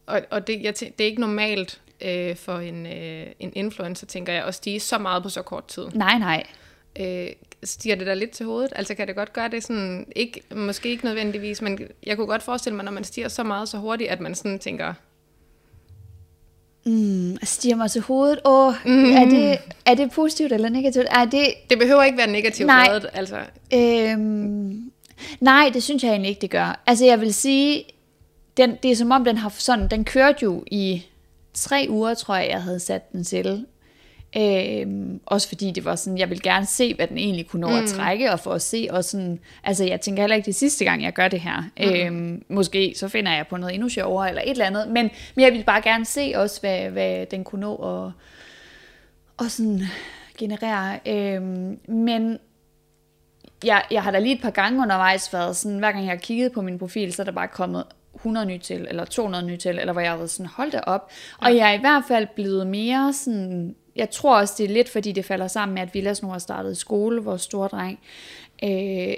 og 0.07 0.21
og 0.31 0.47
det, 0.47 0.63
jeg 0.63 0.75
tæ- 0.83 0.93
det 0.99 1.01
er 1.01 1.07
ikke 1.09 1.21
normalt 1.21 1.81
øh, 2.01 2.37
for 2.37 2.59
en, 2.59 2.87
øh, 2.87 3.27
en 3.41 3.53
influencer, 3.55 4.07
tænker 4.07 4.33
jeg, 4.33 4.45
at 4.45 4.55
stige 4.55 4.81
så 4.81 4.99
meget 4.99 5.23
på 5.23 5.29
så 5.29 5.43
kort 5.43 5.67
tid. 5.67 5.87
Nej, 5.95 6.19
nej. 6.19 6.45
Øh, 7.01 7.29
stiger 7.65 7.97
det 7.97 8.07
der 8.07 8.15
lidt 8.15 8.31
til 8.31 8.47
hovedet? 8.47 8.73
Altså 8.77 8.95
kan 8.95 9.07
det 9.07 9.17
godt 9.17 9.33
gøre 9.33 9.49
det 9.49 9.65
sådan, 9.65 10.07
ikke, 10.17 10.41
måske 10.57 10.89
ikke 10.89 11.05
nødvendigvis, 11.05 11.63
men 11.63 11.81
jeg 12.07 12.17
kunne 12.17 12.27
godt 12.27 12.43
forestille 12.43 12.77
mig, 12.77 12.85
når 12.85 12.93
man 12.93 13.05
stiger 13.05 13.29
så 13.29 13.43
meget 13.43 13.69
så 13.69 13.79
hurtigt, 13.79 14.11
at 14.11 14.21
man 14.21 14.35
sådan 14.35 14.59
tænker, 14.59 14.95
Mm, 16.85 17.39
stiger 17.43 17.77
mig 17.77 17.91
til 17.91 18.01
hovedet. 18.01 18.41
Åh, 18.45 18.75
mm. 18.85 19.13
er, 19.13 19.25
det, 19.25 19.59
er 19.87 19.95
det 19.95 20.11
positivt 20.11 20.53
eller 20.53 20.69
negativt? 20.69 21.07
Er 21.11 21.25
det, 21.25 21.47
det 21.71 21.79
behøver 21.79 22.03
ikke 22.03 22.19
være 22.19 22.31
negativt 22.31 22.67
Nej. 22.67 22.87
lavet, 22.87 23.07
altså. 23.13 23.37
Øhm, 23.75 24.93
nej, 25.41 25.71
det 25.75 25.83
synes 25.83 26.03
jeg 26.03 26.11
egentlig 26.11 26.29
ikke, 26.29 26.41
det 26.41 26.51
gør. 26.51 26.83
Altså, 26.87 27.05
jeg 27.05 27.21
vil 27.21 27.35
sige, 27.35 27.85
den, 28.57 28.77
det 28.83 28.91
er 28.91 28.97
som 28.97 29.11
om, 29.11 29.25
den 29.25 29.37
har 29.37 29.55
sådan, 29.59 29.89
den 29.89 30.05
kørte 30.05 30.39
jo 30.43 30.65
i 30.67 31.07
tre 31.55 31.87
uger, 31.91 32.15
tror 32.15 32.37
jeg, 32.37 32.49
jeg 32.51 32.63
havde 32.63 32.81
sat 32.81 33.13
den 33.13 33.25
til. 33.25 33.67
Øhm, 34.37 35.21
også 35.27 35.49
fordi 35.49 35.71
det 35.71 35.85
var 35.85 35.97
sådan, 35.97 36.19
jeg 36.19 36.31
vil 36.31 36.43
gerne 36.43 36.67
se, 36.67 36.95
hvad 36.95 37.07
den 37.07 37.19
egentlig 37.19 37.47
kunne 37.47 37.61
nå 37.61 37.69
mm. 37.69 37.75
at 37.75 37.89
trække, 37.89 38.33
og 38.33 38.41
for 38.41 38.51
at 38.53 38.63
se, 38.63 38.89
og 38.91 39.05
sådan, 39.05 39.39
altså 39.65 39.85
jeg 39.85 40.01
tænker 40.01 40.23
heller 40.23 40.37
ikke, 40.37 40.47
det 40.47 40.55
sidste 40.55 40.85
gang, 40.85 41.03
jeg 41.03 41.13
gør 41.13 41.29
det 41.29 41.41
her. 41.41 41.63
Mm. 41.79 42.17
Øhm, 42.17 42.45
måske 42.49 42.95
så 42.97 43.09
finder 43.09 43.33
jeg 43.33 43.47
på 43.47 43.57
noget 43.57 43.75
endnu 43.75 43.89
sjovere, 43.89 44.29
eller 44.29 44.43
et 44.43 44.51
eller 44.51 44.67
andet, 44.67 44.89
men, 44.89 45.11
men 45.35 45.45
jeg 45.45 45.53
vil 45.53 45.65
bare 45.65 45.83
gerne 45.83 46.05
se 46.05 46.33
også, 46.37 46.61
hvad, 46.61 46.91
hvad 46.91 47.27
den 47.27 47.45
kunne 47.45 47.61
nå 47.61 47.75
at, 47.75 48.13
og 49.37 49.51
sådan 49.51 49.83
generere. 50.39 51.01
Øhm, 51.07 51.79
men 51.89 52.39
jeg, 53.65 53.85
jeg 53.91 54.03
har 54.03 54.11
da 54.11 54.19
lige 54.19 54.35
et 54.35 54.43
par 54.43 54.51
gange 54.51 54.83
undervejs 54.83 55.33
været 55.33 55.57
sådan, 55.57 55.79
hver 55.79 55.93
gang 55.93 56.05
jeg 56.05 56.13
har 56.13 56.19
kigget 56.19 56.53
på 56.53 56.63
min 56.63 56.79
profil, 56.79 57.13
så 57.13 57.23
er 57.23 57.25
der 57.25 57.33
bare 57.33 57.49
kommet 57.49 57.85
100 58.19 58.47
nye 58.47 58.59
til, 58.59 58.87
eller 58.89 59.05
200 59.05 59.47
nye 59.47 59.57
til, 59.57 59.79
eller 59.79 59.93
hvor 59.93 60.01
jeg 60.01 60.11
har 60.11 60.17
været 60.17 60.31
sådan, 60.31 60.47
hold 60.47 60.71
da 60.71 60.81
op. 60.81 61.11
Og 61.39 61.57
jeg 61.57 61.71
er 61.71 61.75
i 61.75 61.81
hvert 61.81 62.05
fald 62.09 62.27
blevet 62.35 62.67
mere 62.67 63.13
sådan, 63.13 63.75
jeg 63.97 64.11
tror 64.11 64.39
også, 64.39 64.55
det 64.59 64.65
er 64.65 64.75
lidt, 64.75 64.89
fordi 64.89 65.13
det 65.13 65.25
falder 65.25 65.49
sammen 65.49 65.75
med, 65.75 65.83
at 65.83 65.95
Villas 65.95 66.23
nu 66.23 66.29
har 66.29 66.39
startet 66.39 66.77
skole, 66.77 67.23
vores 67.23 67.43
store 67.43 67.69
dreng. 67.69 67.99
Øh, 68.65 69.15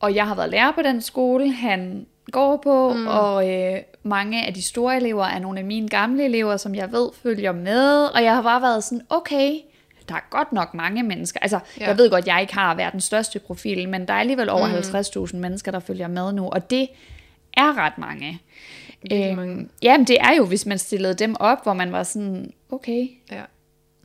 og 0.00 0.14
jeg 0.14 0.28
har 0.28 0.34
været 0.34 0.50
lærer 0.50 0.72
på 0.72 0.82
den 0.82 1.00
skole, 1.00 1.52
han 1.52 2.06
går 2.32 2.56
på, 2.56 2.92
mm. 2.92 3.06
og 3.06 3.50
øh, 3.50 3.78
mange 4.02 4.46
af 4.46 4.54
de 4.54 4.62
store 4.62 4.96
elever 4.96 5.24
er 5.24 5.38
nogle 5.38 5.58
af 5.58 5.64
mine 5.64 5.88
gamle 5.88 6.24
elever, 6.24 6.56
som 6.56 6.74
jeg 6.74 6.92
ved 6.92 7.08
følger 7.22 7.52
med, 7.52 8.04
og 8.04 8.22
jeg 8.22 8.34
har 8.34 8.42
bare 8.42 8.62
været 8.62 8.84
sådan, 8.84 9.06
okay, 9.08 9.52
der 10.08 10.16
er 10.16 10.26
godt 10.30 10.52
nok 10.52 10.74
mange 10.74 11.02
mennesker. 11.02 11.40
Altså, 11.40 11.56
ja. 11.56 11.84
Ja. 11.84 11.88
jeg 11.88 11.98
ved 11.98 12.10
godt, 12.10 12.26
jeg 12.26 12.40
ikke 12.40 12.54
har 12.54 12.74
verdens 12.74 13.04
største 13.04 13.38
profil, 13.38 13.88
men 13.88 14.08
der 14.08 14.14
er 14.14 14.18
alligevel 14.20 14.48
over 14.50 14.66
mm. 14.66 15.26
50.000 15.30 15.36
mennesker, 15.36 15.72
der 15.72 15.80
følger 15.80 16.08
med 16.08 16.32
nu, 16.32 16.48
og 16.48 16.70
det 16.70 16.88
er 17.60 17.78
ret 17.78 17.98
mange. 17.98 18.40
Virkelig 19.02 19.36
mange. 19.36 19.68
Jamen, 19.82 20.06
det 20.06 20.16
er 20.20 20.34
jo, 20.36 20.44
hvis 20.44 20.66
man 20.66 20.78
stillede 20.78 21.14
dem 21.14 21.36
op, 21.40 21.62
hvor 21.62 21.72
man 21.72 21.92
var 21.92 22.02
sådan, 22.02 22.52
okay, 22.70 23.08
Ja. 23.30 23.42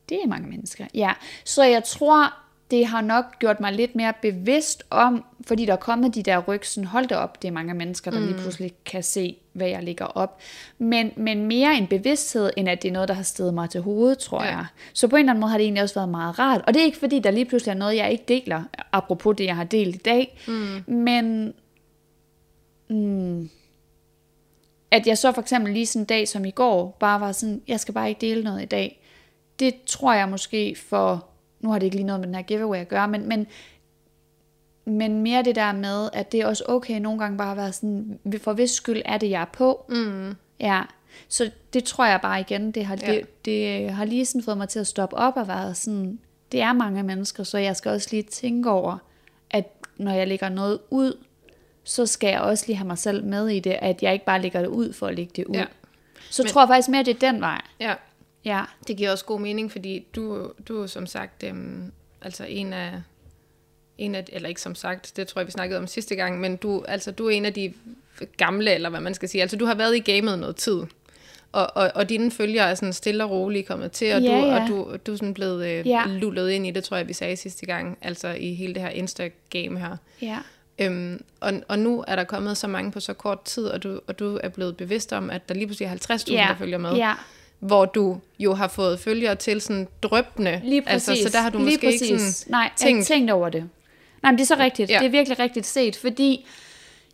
det 0.09 0.17
er 0.23 0.27
mange 0.27 0.47
mennesker. 0.47 0.85
Ja, 0.93 1.11
så 1.45 1.63
jeg 1.63 1.83
tror, 1.83 2.33
det 2.71 2.85
har 2.85 3.01
nok 3.01 3.39
gjort 3.39 3.59
mig 3.59 3.73
lidt 3.73 3.95
mere 3.95 4.13
bevidst 4.21 4.83
om, 4.89 5.23
fordi 5.47 5.65
der 5.65 5.73
er 5.73 5.77
kommet 5.77 6.15
de 6.15 6.23
der 6.23 6.37
ryg, 6.39 6.65
sådan, 6.65 6.87
hold 6.87 7.07
da 7.07 7.15
op, 7.15 7.41
det 7.41 7.47
er 7.47 7.51
mange 7.51 7.73
mennesker, 7.73 8.11
der 8.11 8.19
mm. 8.19 8.25
lige 8.25 8.37
pludselig 8.37 8.71
kan 8.85 9.03
se, 9.03 9.35
hvad 9.53 9.67
jeg 9.67 9.83
ligger 9.83 10.05
op. 10.05 10.39
Men, 10.77 11.11
men 11.15 11.45
mere 11.45 11.77
en 11.77 11.87
bevidsthed, 11.87 12.49
end 12.57 12.69
at 12.69 12.81
det 12.81 12.87
er 12.87 12.91
noget, 12.93 13.07
der 13.07 13.13
har 13.13 13.23
stedet 13.23 13.53
mig 13.53 13.69
til 13.69 13.81
hovedet, 13.81 14.17
tror 14.17 14.43
Ja. 14.43 14.49
jeg. 14.49 14.65
Så 14.93 15.07
på 15.07 15.15
en 15.15 15.19
eller 15.19 15.31
anden 15.31 15.41
måde 15.41 15.51
har 15.51 15.57
det 15.57 15.63
egentlig 15.65 15.83
også 15.83 15.95
været 15.95 16.09
meget 16.09 16.39
rart. 16.39 16.61
Og 16.67 16.73
det 16.73 16.79
er 16.81 16.85
ikke 16.85 16.97
fordi, 16.97 17.19
der 17.19 17.31
lige 17.31 17.45
pludselig 17.45 17.71
er 17.71 17.75
noget, 17.77 17.95
jeg 17.95 18.11
ikke 18.11 18.23
deler, 18.27 18.63
apropos 18.91 19.35
det, 19.37 19.45
jeg 19.45 19.55
har 19.55 19.63
delt 19.63 19.95
i 19.95 19.99
dag. 19.99 20.39
Mm. 20.47 20.93
Men 20.93 21.53
mm, 22.87 23.49
at 24.91 25.07
jeg 25.07 25.17
så 25.17 25.31
for 25.31 25.41
eksempel 25.41 25.73
lige 25.73 25.85
sådan 25.85 26.01
en 26.01 26.05
dag 26.05 26.27
som 26.27 26.45
i 26.45 26.51
går, 26.51 26.97
bare 26.99 27.19
var 27.19 27.31
sådan, 27.31 27.61
jeg 27.67 27.79
skal 27.79 27.93
bare 27.93 28.09
ikke 28.09 28.21
dele 28.21 28.43
noget 28.43 28.61
i 28.61 28.65
dag. 28.65 29.01
Det 29.59 29.73
tror 29.85 30.13
jeg 30.13 30.29
måske 30.29 30.75
for, 30.75 31.25
nu 31.59 31.71
har 31.71 31.79
det 31.79 31.85
ikke 31.85 31.95
lige 31.95 32.05
noget 32.05 32.19
med 32.19 32.27
den 32.27 32.35
her 32.35 32.41
giveaway 32.41 32.79
at 32.79 32.87
gøre, 32.87 33.07
men, 33.07 33.27
men, 33.27 33.47
men 34.85 35.21
mere 35.21 35.43
det 35.43 35.55
der 35.55 35.71
med, 35.71 36.09
at 36.13 36.31
det 36.31 36.39
er 36.41 36.47
også 36.47 36.63
okay 36.67 36.99
nogle 36.99 37.19
gange 37.19 37.37
bare 37.37 37.51
at 37.51 37.57
være 37.57 37.73
sådan, 37.73 38.19
for 38.41 38.53
hvis 38.53 38.71
skyld 38.71 39.01
er 39.05 39.17
det, 39.17 39.29
jeg 39.29 39.41
er 39.41 39.45
på. 39.53 39.85
Mm. 39.89 40.35
Ja, 40.59 40.81
så 41.27 41.51
det 41.73 41.83
tror 41.83 42.05
jeg 42.05 42.19
bare 42.21 42.39
igen, 42.39 42.71
det 42.71 42.85
har, 42.85 42.97
Ja. 43.01 43.11
det, 43.11 43.45
det 43.45 43.89
har 43.91 44.05
lige 44.05 44.25
sådan 44.25 44.43
fået 44.43 44.57
mig 44.57 44.69
til 44.69 44.79
at 44.79 44.87
stoppe 44.87 45.15
op 45.15 45.37
og 45.37 45.47
være 45.47 45.75
sådan, 45.75 46.19
det 46.51 46.61
er 46.61 46.73
mange 46.73 47.03
mennesker, 47.03 47.43
så 47.43 47.57
jeg 47.57 47.75
skal 47.75 47.91
også 47.91 48.07
lige 48.11 48.23
tænke 48.23 48.69
over, 48.69 48.97
at 49.49 49.71
når 49.97 50.11
jeg 50.11 50.27
lægger 50.27 50.49
noget 50.49 50.79
ud, 50.89 51.23
så 51.87 52.05
skal 52.05 52.27
jeg 52.29 52.39
også 52.41 52.63
lige 52.67 52.77
have 52.77 52.87
mig 52.87 52.97
selv 52.97 53.23
med 53.23 53.47
i 53.49 53.59
det, 53.59 53.77
at 53.81 54.03
jeg 54.03 54.13
ikke 54.13 54.25
bare 54.25 54.41
lægger 54.41 54.59
det 54.59 54.67
ud 54.67 54.93
for 54.93 55.07
at 55.07 55.15
lægge 55.15 55.31
det 55.35 55.45
ud. 55.45 55.55
Ja. 55.55 55.65
Så 56.29 56.43
Men- 56.43 56.49
tror 56.51 56.61
jeg 56.61 56.67
faktisk 56.69 56.89
mere, 56.89 56.99
at 56.99 57.05
det 57.05 57.23
er 57.23 57.31
den 57.31 57.41
vej. 57.41 57.61
ja. 57.79 57.93
Ja, 58.45 58.63
Det 58.87 58.97
giver 58.97 59.11
også 59.11 59.25
god 59.25 59.39
mening, 59.39 59.71
fordi 59.71 60.05
du, 60.15 60.51
du 60.67 60.81
er 60.83 60.87
som 60.87 61.05
sagt 61.07 61.43
øhm, 61.43 61.91
altså 62.21 62.45
en 62.49 62.73
af, 62.73 62.91
en 63.97 64.15
af, 64.15 64.25
eller 64.33 64.49
ikke 64.49 64.61
som 64.61 64.75
sagt, 64.75 65.13
det 65.17 65.27
tror 65.27 65.39
jeg, 65.41 65.47
vi 65.47 65.51
snakkede 65.51 65.79
om 65.79 65.87
sidste 65.87 66.15
gang, 66.15 66.39
men 66.39 66.55
du, 66.55 66.83
altså, 66.87 67.11
du 67.11 67.25
er 67.25 67.29
en 67.29 67.45
af 67.45 67.53
de 67.53 67.73
gamle, 68.37 68.71
eller 68.73 68.89
hvad 68.89 68.99
man 69.01 69.13
skal 69.13 69.29
sige. 69.29 69.41
Altså, 69.41 69.57
du 69.57 69.65
har 69.65 69.75
været 69.75 69.95
i 69.95 69.99
gamet 69.99 70.39
noget 70.39 70.55
tid. 70.55 70.81
Og, 71.51 71.67
og, 71.75 71.91
og 71.95 72.09
dine 72.09 72.31
følgere 72.31 72.69
er 72.69 72.75
sådan 72.75 72.93
stille 72.93 73.23
og 73.23 73.29
roligt 73.31 73.67
kommet 73.67 73.91
til, 73.91 74.13
og, 74.15 74.21
Ja, 74.21 74.27
du, 74.41 74.45
ja. 74.45 74.61
og 74.63 74.67
du, 74.67 74.97
du 75.05 75.11
er 75.13 75.15
sådan 75.17 75.33
blevet 75.33 75.65
øh, 75.67 75.87
Ja. 75.87 76.03
lullet 76.07 76.49
ind 76.51 76.67
i 76.67 76.71
det, 76.71 76.83
tror 76.83 76.97
jeg, 76.97 77.07
vi 77.07 77.13
sagde 77.13 77.35
sidste 77.35 77.65
gang, 77.65 77.97
altså 78.01 78.27
i 78.27 78.53
hele 78.53 78.73
det 78.73 78.81
her 78.81 78.89
Insta-game 78.89 79.77
her. 79.79 79.97
ja, 80.21 80.37
Øhm, 80.79 81.23
og, 81.39 81.53
og 81.67 81.79
nu 81.79 82.03
er 82.07 82.15
der 82.15 82.23
kommet 82.23 82.57
så 82.57 82.67
mange 82.67 82.91
på 82.91 82.99
så 82.99 83.13
kort 83.13 83.41
tid, 83.41 83.65
og 83.65 83.83
du, 83.83 83.99
og 84.07 84.19
du 84.19 84.39
er 84.43 84.49
blevet 84.49 84.77
bevidst 84.77 85.13
om, 85.13 85.29
at 85.29 85.49
der 85.49 85.55
lige 85.55 85.67
pludselig 85.67 85.85
er 86.09 86.15
50.000, 86.15 86.31
ja, 86.33 86.47
der 86.49 86.55
følger 86.57 86.77
med 86.77 86.93
Ja, 86.95 87.13
hvor 87.59 87.85
du 87.85 88.19
jo 88.39 88.53
har 88.53 88.67
fået 88.67 88.99
følgere 88.99 89.35
til 89.35 89.61
sådan 89.61 89.87
drøbende. 90.01 90.61
lige 90.63 90.81
præcis. 90.81 91.09
Altså, 91.09 91.23
så 91.23 91.37
der 91.37 91.41
har 91.41 91.49
du 91.49 91.57
lige 91.57 91.65
måske 91.67 91.87
præcis. 91.87 92.01
ikke 92.01 92.19
sådan 92.19 92.51
Nej, 92.51 92.61
jeg 92.61 92.71
tænkt, 92.75 93.05
tænkt 93.05 93.31
over 93.31 93.49
det. 93.49 93.69
Nej, 94.23 94.31
men 94.31 94.37
det 94.37 94.43
er 94.43 94.55
så 94.55 94.63
rigtigt. 94.63 94.89
Ja. 94.89 94.99
Det 94.99 95.05
er 95.05 95.09
virkelig 95.09 95.39
rigtigt 95.39 95.65
set, 95.65 95.95
fordi 95.95 96.47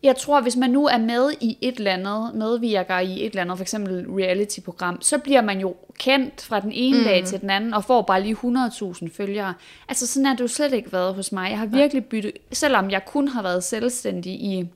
jeg 0.03 0.15
tror, 0.15 0.41
hvis 0.41 0.55
man 0.55 0.69
nu 0.69 0.87
er 0.87 0.97
med 0.97 1.31
i 1.41 1.57
et 1.61 1.77
eller 1.77 1.91
andet, 1.91 2.35
medvirker 2.35 2.99
i 2.99 3.25
et 3.25 3.25
eller 3.25 3.41
andet, 3.41 3.57
for 3.57 3.61
eksempel 3.63 4.05
reality-program, 4.09 5.01
så 5.01 5.17
bliver 5.17 5.41
man 5.41 5.59
jo 5.59 5.75
kendt 5.99 6.41
fra 6.41 6.59
den 6.59 6.71
ene 6.73 6.97
mm. 6.97 7.03
dag 7.03 7.25
til 7.25 7.41
den 7.41 7.49
anden, 7.49 7.73
og 7.73 7.83
får 7.83 8.01
bare 8.01 8.23
lige 8.23 8.35
100.000 8.35 9.17
følgere. 9.17 9.53
Altså 9.89 10.07
sådan 10.07 10.25
er 10.25 10.31
det 10.33 10.41
jo 10.41 10.47
slet 10.47 10.73
ikke 10.73 10.93
været 10.93 11.15
hos 11.15 11.31
mig. 11.31 11.49
Jeg 11.49 11.59
har 11.59 11.65
virkelig 11.65 12.05
byttet, 12.05 12.31
selvom 12.51 12.91
jeg 12.91 13.05
kun 13.05 13.27
har 13.27 13.41
været 13.41 13.63
selvstændig 13.63 14.33
i, 14.33 14.69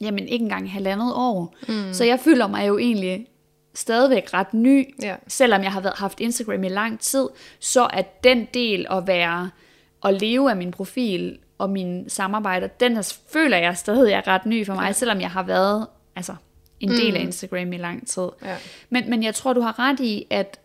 jamen 0.00 0.28
ikke 0.28 0.42
engang 0.42 0.72
halvandet 0.72 1.12
år, 1.14 1.54
mm. 1.68 1.92
så 1.92 2.04
jeg 2.04 2.20
føler 2.20 2.46
mig 2.46 2.68
jo 2.68 2.78
egentlig 2.78 3.26
stadigvæk 3.74 4.34
ret 4.34 4.54
ny, 4.54 4.94
Ja. 5.02 5.16
selvom 5.28 5.62
jeg 5.62 5.72
har 5.72 5.80
været, 5.80 5.94
haft 5.98 6.20
Instagram 6.20 6.64
i 6.64 6.68
lang 6.68 7.00
tid, 7.00 7.28
så 7.60 7.86
at 7.86 8.24
den 8.24 8.48
del 8.54 8.86
at 8.90 9.06
være, 9.06 9.50
at 10.04 10.20
leve 10.20 10.50
af 10.50 10.56
min 10.56 10.70
profil 10.70 11.38
og 11.62 11.70
mine 11.70 12.10
samarbejder, 12.10 12.66
den 12.66 12.96
er, 12.96 13.14
føler 13.32 13.56
jeg 13.56 13.76
stadig 13.76 14.12
er 14.12 14.28
ret 14.28 14.46
ny 14.46 14.66
for 14.66 14.74
mig, 14.74 14.94
selvom 14.94 15.20
jeg 15.20 15.30
har 15.30 15.42
været 15.42 15.86
altså, 16.16 16.34
en 16.80 16.88
del 16.88 17.16
af 17.16 17.20
Instagram 17.20 17.72
i 17.72 17.76
lang 17.76 18.06
tid. 18.06 18.28
Ja. 18.44 18.56
Men, 18.90 19.10
men 19.10 19.22
jeg 19.22 19.34
tror, 19.34 19.52
du 19.52 19.60
har 19.60 19.78
ret 19.78 20.00
i, 20.00 20.26
at, 20.30 20.60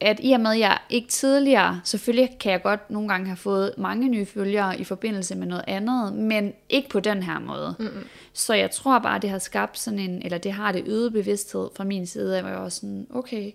at 0.00 0.20
i 0.22 0.32
og 0.32 0.40
med, 0.40 0.50
at 0.50 0.58
jeg 0.58 0.78
ikke 0.90 1.08
tidligere, 1.08 1.80
selvfølgelig 1.84 2.36
kan 2.40 2.52
jeg 2.52 2.62
godt 2.62 2.90
nogle 2.90 3.08
gange 3.08 3.26
have 3.26 3.36
fået 3.36 3.74
mange 3.78 4.08
nye 4.08 4.26
følgere 4.26 4.80
i 4.80 4.84
forbindelse 4.84 5.34
med 5.34 5.46
noget 5.46 5.64
andet, 5.66 6.12
men 6.12 6.52
ikke 6.68 6.88
på 6.88 7.00
den 7.00 7.22
her 7.22 7.38
måde. 7.38 7.74
Mm-hmm. 7.78 8.06
Så 8.32 8.54
jeg 8.54 8.70
tror 8.70 8.98
bare, 8.98 9.18
det 9.18 9.30
har 9.30 9.38
skabt 9.38 9.78
sådan 9.78 9.98
en, 9.98 10.22
eller 10.22 10.38
det 10.38 10.52
har 10.52 10.72
det 10.72 10.82
øget 10.86 11.12
bevidsthed 11.12 11.68
fra 11.76 11.84
min 11.84 12.06
side, 12.06 12.40
hvor 12.40 12.50
jeg 12.50 12.60
var 12.60 12.68
sådan, 12.68 13.06
okay. 13.14 13.52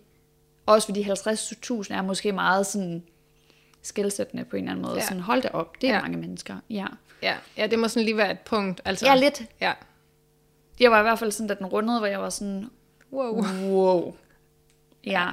Også 0.66 0.88
fordi 0.88 1.04
50.000 1.04 1.94
er 1.94 2.02
måske 2.02 2.32
meget 2.32 2.66
sådan 2.66 3.04
skældsættende 3.82 4.44
på 4.46 4.56
en 4.56 4.64
eller 4.64 4.72
anden 4.72 4.86
måde. 4.86 4.96
Ja. 4.96 5.02
Sådan, 5.06 5.20
hold 5.20 5.42
da 5.42 5.48
op, 5.54 5.82
det 5.82 5.90
er 5.90 5.94
Ja. 5.94 6.02
mange 6.02 6.18
mennesker. 6.18 6.56
Ja. 6.70 6.86
Ja, 7.22 7.36
ja, 7.58 7.68
det 7.68 7.80
må 7.80 7.88
sådan 7.88 8.06
lige 8.06 8.18
være 8.18 8.32
et 8.32 8.40
punkt. 8.40 8.82
Altså, 8.86 9.06
ja, 9.06 9.16
lidt. 9.16 9.42
Ja. 9.62 9.74
Jeg 10.80 10.92
var 10.92 11.00
i 11.00 11.02
hvert 11.02 11.20
fald 11.20 11.32
sådan, 11.32 11.48
da 11.48 11.54
den 11.54 11.66
rundede, 11.66 12.00
hvor 12.00 12.08
jeg 12.08 12.22
var 12.22 12.30
sådan, 12.30 12.70
Wow. 13.14 13.44
wow. 13.70 14.16
Ja. 15.06 15.28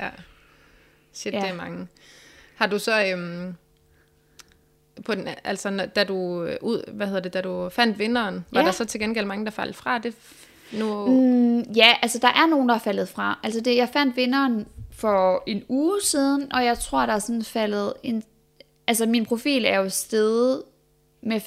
Ja. 0.00 0.10
Shit, 1.12 1.34
Ja. 1.34 1.40
det 1.40 1.48
er 1.48 1.54
mange. 1.54 1.86
Har 2.54 2.66
du 2.66 2.78
så, 2.78 3.04
øhm, 3.06 3.54
på 5.04 5.14
den, 5.14 5.28
altså, 5.44 5.88
da 5.96 6.04
du, 6.04 6.44
øh, 6.44 6.56
ud, 6.60 6.92
hvad 6.92 7.06
hedder 7.06 7.20
det, 7.20 7.34
da 7.34 7.40
du 7.40 7.68
fandt 7.68 7.98
vinderen, 7.98 8.44
var 8.50 8.60
Ja. 8.60 8.66
der 8.66 8.72
så 8.72 8.84
til 8.84 9.00
gengæld 9.00 9.26
mange, 9.26 9.44
der 9.44 9.50
faldt 9.50 9.76
fra 9.76 9.98
det? 9.98 10.14
Nu, 10.72 11.06
Mm, 11.06 11.60
ja, 11.60 11.96
altså 12.02 12.18
der 12.18 12.28
er 12.28 12.46
nogen, 12.46 12.68
der 12.68 12.74
er 12.74 12.78
faldet 12.78 13.08
fra. 13.08 13.38
Altså 13.42 13.60
det, 13.60 13.76
jeg 13.76 13.88
fandt 13.92 14.16
vinderen 14.16 14.66
for 15.04 15.42
en 15.46 15.62
uge 15.68 16.00
siden, 16.02 16.52
og 16.52 16.64
jeg 16.64 16.78
tror, 16.78 17.06
der 17.06 17.12
er 17.12 17.18
sådan 17.18 17.42
faldet 17.42 17.92
en... 18.02 18.22
Altså 18.86 19.06
min 19.06 19.24
profil 19.24 19.64
er 19.64 19.78
jo 19.78 19.88
steget 19.88 20.62
med 21.22 21.40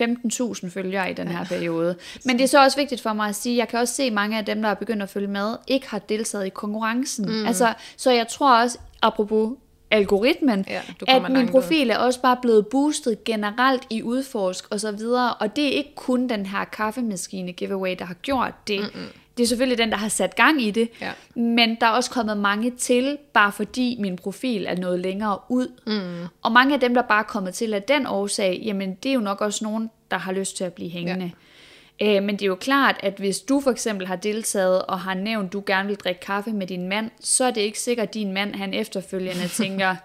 15.000 0.63 0.69
følgere 0.69 1.11
i 1.11 1.13
den 1.13 1.27
her 1.27 1.45
periode. 1.45 1.95
Men 2.25 2.37
det 2.37 2.43
er 2.43 2.47
så 2.47 2.63
også 2.63 2.77
vigtigt 2.77 3.01
for 3.01 3.13
mig 3.13 3.29
at 3.29 3.35
sige, 3.35 3.57
jeg 3.57 3.67
kan 3.67 3.79
også 3.79 3.93
se 3.93 4.03
at 4.03 4.13
mange 4.13 4.37
af 4.37 4.45
dem, 4.45 4.61
der 4.61 4.69
er 4.69 4.73
begyndt 4.73 5.03
at 5.03 5.09
følge 5.09 5.27
med, 5.27 5.55
ikke 5.67 5.89
har 5.89 5.99
deltaget 5.99 6.45
i 6.45 6.49
konkurrencen. 6.49 7.25
Mm. 7.25 7.45
Altså, 7.45 7.73
så 7.97 8.11
jeg 8.11 8.27
tror 8.27 8.61
også, 8.61 8.77
apropos 9.01 9.57
algoritmen, 9.91 10.65
Ja, 10.67 10.81
at 11.07 11.31
min 11.31 11.47
profil 11.47 11.89
er 11.89 11.97
også 11.97 12.21
bare 12.21 12.37
blevet 12.41 12.67
boostet 12.67 13.23
generelt 13.23 13.83
i 13.89 14.03
udforsk 14.03 14.67
og 14.69 14.79
så 14.79 14.91
videre, 14.91 15.33
og 15.33 15.55
det 15.55 15.65
er 15.65 15.71
ikke 15.71 15.95
kun 15.95 16.29
den 16.29 16.45
her 16.45 16.65
kaffemaskine 16.65 17.51
giveaway, 17.51 17.95
der 17.99 18.05
har 18.05 18.13
gjort 18.13 18.53
det. 18.67 18.79
Mm-mm. 18.79 19.07
Det 19.37 19.43
er 19.43 19.47
selvfølgelig 19.47 19.77
den, 19.77 19.89
der 19.91 19.97
har 19.97 20.07
sat 20.09 20.35
gang 20.35 20.61
i 20.61 20.71
det, 20.71 20.89
Ja. 21.01 21.11
men 21.35 21.77
der 21.81 21.87
er 21.87 21.91
også 21.91 22.09
kommet 22.11 22.37
mange 22.37 22.71
til, 22.71 23.17
bare 23.33 23.51
fordi 23.51 23.97
min 23.99 24.15
profil 24.15 24.65
er 24.65 24.75
noget 24.75 24.99
længere 24.99 25.39
ud. 25.49 25.67
Mm. 25.87 26.27
Og 26.41 26.51
mange 26.51 26.73
af 26.73 26.79
dem, 26.79 26.93
der 26.93 27.01
bare 27.01 27.19
er 27.19 27.23
kommet 27.27 27.53
til 27.53 27.73
af 27.73 27.83
den 27.83 28.07
årsag, 28.07 28.61
jamen 28.65 28.93
det 29.03 29.09
er 29.09 29.13
jo 29.13 29.19
nok 29.19 29.41
også 29.41 29.65
nogen, 29.65 29.89
der 30.11 30.17
har 30.17 30.31
lyst 30.31 30.57
til 30.57 30.63
at 30.63 30.73
blive 30.73 30.89
hængende. 30.89 31.31
Ja. 32.01 32.17
Øh, 32.17 32.23
men 32.23 32.35
det 32.35 32.41
er 32.41 32.47
jo 32.47 32.55
klart, 32.55 32.95
at 32.99 33.13
hvis 33.17 33.39
du 33.39 33.59
for 33.61 33.71
eksempel 33.71 34.07
har 34.07 34.15
deltaget 34.15 34.81
og 34.81 34.99
har 34.99 35.13
nævnt, 35.13 35.45
at 35.47 35.53
du 35.53 35.63
gerne 35.65 35.87
vil 35.87 35.97
drikke 35.97 36.21
kaffe 36.21 36.51
med 36.51 36.67
din 36.67 36.87
mand, 36.89 37.11
så 37.19 37.43
er 37.45 37.51
det 37.51 37.61
ikke 37.61 37.79
sikkert, 37.79 38.07
at 38.07 38.13
din 38.13 38.33
mand 38.33 38.55
han 38.55 38.73
efterfølgende 38.73 39.47
tænker, 39.61 39.95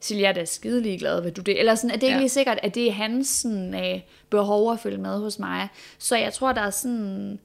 Silja, 0.00 0.22
jeg 0.22 0.28
er 0.28 0.32
da 0.32 0.44
skide 0.44 0.82
ligeglad, 0.82 1.22
vil 1.22 1.32
du 1.32 1.40
det? 1.40 1.58
Eller 1.60 1.74
sådan, 1.74 1.90
at 1.90 2.00
det 2.00 2.02
er 2.02 2.06
ikke 2.08 2.16
Ja. 2.16 2.20
lige 2.20 2.28
sikkert, 2.28 2.58
at 2.62 2.74
det 2.74 2.88
er 2.88 2.92
hans 2.92 3.28
sådan, 3.28 3.74
øh, 3.74 4.00
behov 4.30 4.72
at 4.72 4.80
følge 4.80 4.98
med 4.98 5.18
hos 5.18 5.38
mig. 5.38 5.68
Så 5.98 6.16
jeg 6.16 6.32
tror, 6.32 6.52
der 6.52 6.60
er 6.60 6.70
sådan 6.70 7.38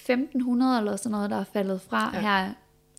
1500 0.00 0.78
eller 0.78 0.96
sådan 0.96 1.12
noget, 1.12 1.30
der 1.30 1.40
er 1.40 1.44
faldet 1.52 1.80
fra 1.90 2.10
ja. 2.14 2.20
her. 2.20 2.48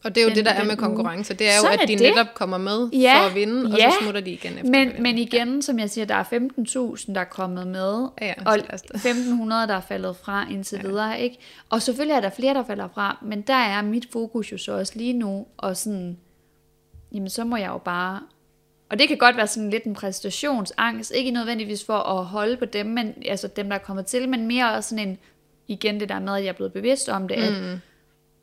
Og 0.04 0.16
det 0.16 0.22
er 0.22 0.26
jo 0.26 0.30
den- 0.30 0.38
det, 0.38 0.46
der 0.46 0.52
er 0.52 0.64
med 0.66 0.78
konkurrence. 0.78 1.34
Det 1.34 1.48
er 1.50 1.54
jo, 1.64 1.70
at 1.70 1.80
de 1.88 1.94
det. 1.94 2.02
netop 2.02 2.28
kommer 2.34 2.58
med 2.58 2.90
Ja, 2.90 3.20
for 3.22 3.30
at 3.30 3.36
vinde, 3.36 3.66
og 3.74 3.78
ja. 3.78 3.90
så 3.92 3.96
smutter 4.02 4.22
de 4.22 4.32
igen 4.32 4.54
efter. 4.58 4.70
Men, 4.72 4.92
men 5.04 5.18
igen, 5.18 5.62
som 5.62 5.80
jeg 5.80 5.90
siger, 5.90 6.06
der 6.06 6.16
er 6.16 6.24
15.000, 6.24 7.14
der 7.14 7.20
er 7.22 7.26
kommet 7.26 7.68
med, 7.68 8.08
Ja, 8.22 8.26
ja, 8.28 8.34
og 8.46 8.54
så 8.54 8.58
lad 8.58 8.74
os 8.74 8.82
da. 8.82 8.98
1.500, 9.10 9.68
der 9.68 9.74
er 9.76 9.82
faldet 9.82 10.16
fra 10.16 10.46
indtil 10.52 10.80
ja. 10.84 10.88
videre. 10.90 11.20
Ikke? 11.22 11.38
Og 11.70 11.82
selvfølgelig 11.82 12.16
er 12.16 12.20
der 12.22 12.30
flere, 12.30 12.54
der 12.54 12.64
falder 12.66 12.88
fra, 12.94 13.18
men 13.26 13.42
der 13.42 13.54
er 13.54 13.82
mit 13.82 14.08
fokus 14.12 14.52
jo 14.52 14.58
så 14.58 14.72
også 14.72 14.94
lige 14.96 15.14
nu, 15.14 15.46
og 15.58 15.78
sådan, 15.78 16.18
jamen 17.14 17.30
så 17.30 17.44
må 17.44 17.56
jeg 17.58 17.68
jo 17.68 17.78
bare... 17.78 18.20
Og 18.92 19.00
det 19.00 19.08
kan 19.08 19.18
godt 19.18 19.38
være 19.38 19.48
sådan 19.48 19.70
lidt 19.70 19.84
en 19.84 19.94
præstationsangst, 19.94 21.12
ikke 21.16 21.32
nødvendigvis 21.32 21.86
for 21.86 21.98
at 21.98 22.26
holde 22.26 22.58
på 22.58 22.66
dem, 22.66 22.86
men, 22.86 23.14
altså 23.26 23.48
dem, 23.48 23.70
der 23.70 23.76
er 23.76 23.80
kommet 23.80 24.06
til, 24.06 24.30
men 24.30 24.48
mere 24.48 24.74
også 24.74 24.90
sådan 24.90 25.08
en, 25.10 25.18
igen 25.70 26.00
det 26.00 26.10
der 26.10 26.20
med, 26.20 26.36
at 26.36 26.44
jeg 26.44 26.50
er 26.50 26.54
blevet 26.54 26.74
bevidst 26.74 27.10
om 27.10 27.28
det, 27.28 27.38
mm. 27.38 27.44
at 27.70 27.78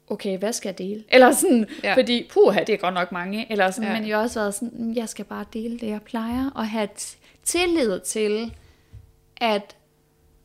okay, 0.08 0.38
hvad 0.38 0.52
skal 0.52 0.68
jeg 0.68 0.78
dele? 0.78 1.04
Eller 1.08 1.32
sådan, 1.32 1.66
Ja. 1.84 1.94
fordi 1.96 2.28
puha, 2.32 2.60
det 2.64 2.72
er 2.72 2.76
godt 2.76 2.94
nok 2.94 3.12
mange. 3.12 3.52
Eller 3.52 3.70
sådan, 3.70 3.90
Ja. 3.90 4.00
Men 4.00 4.08
jeg 4.08 4.16
har 4.16 4.22
også 4.22 4.40
været 4.40 4.54
sådan, 4.54 4.70
"Mm, 4.72 4.92
jeg 4.94 5.08
skal 5.08 5.24
bare 5.24 5.44
dele 5.52 5.78
det, 5.78 5.86
jeg 5.86 6.02
plejer, 6.02 6.50
og 6.54 6.68
have 6.68 6.88
tillid 7.44 8.00
til, 8.00 8.54
at 9.36 9.76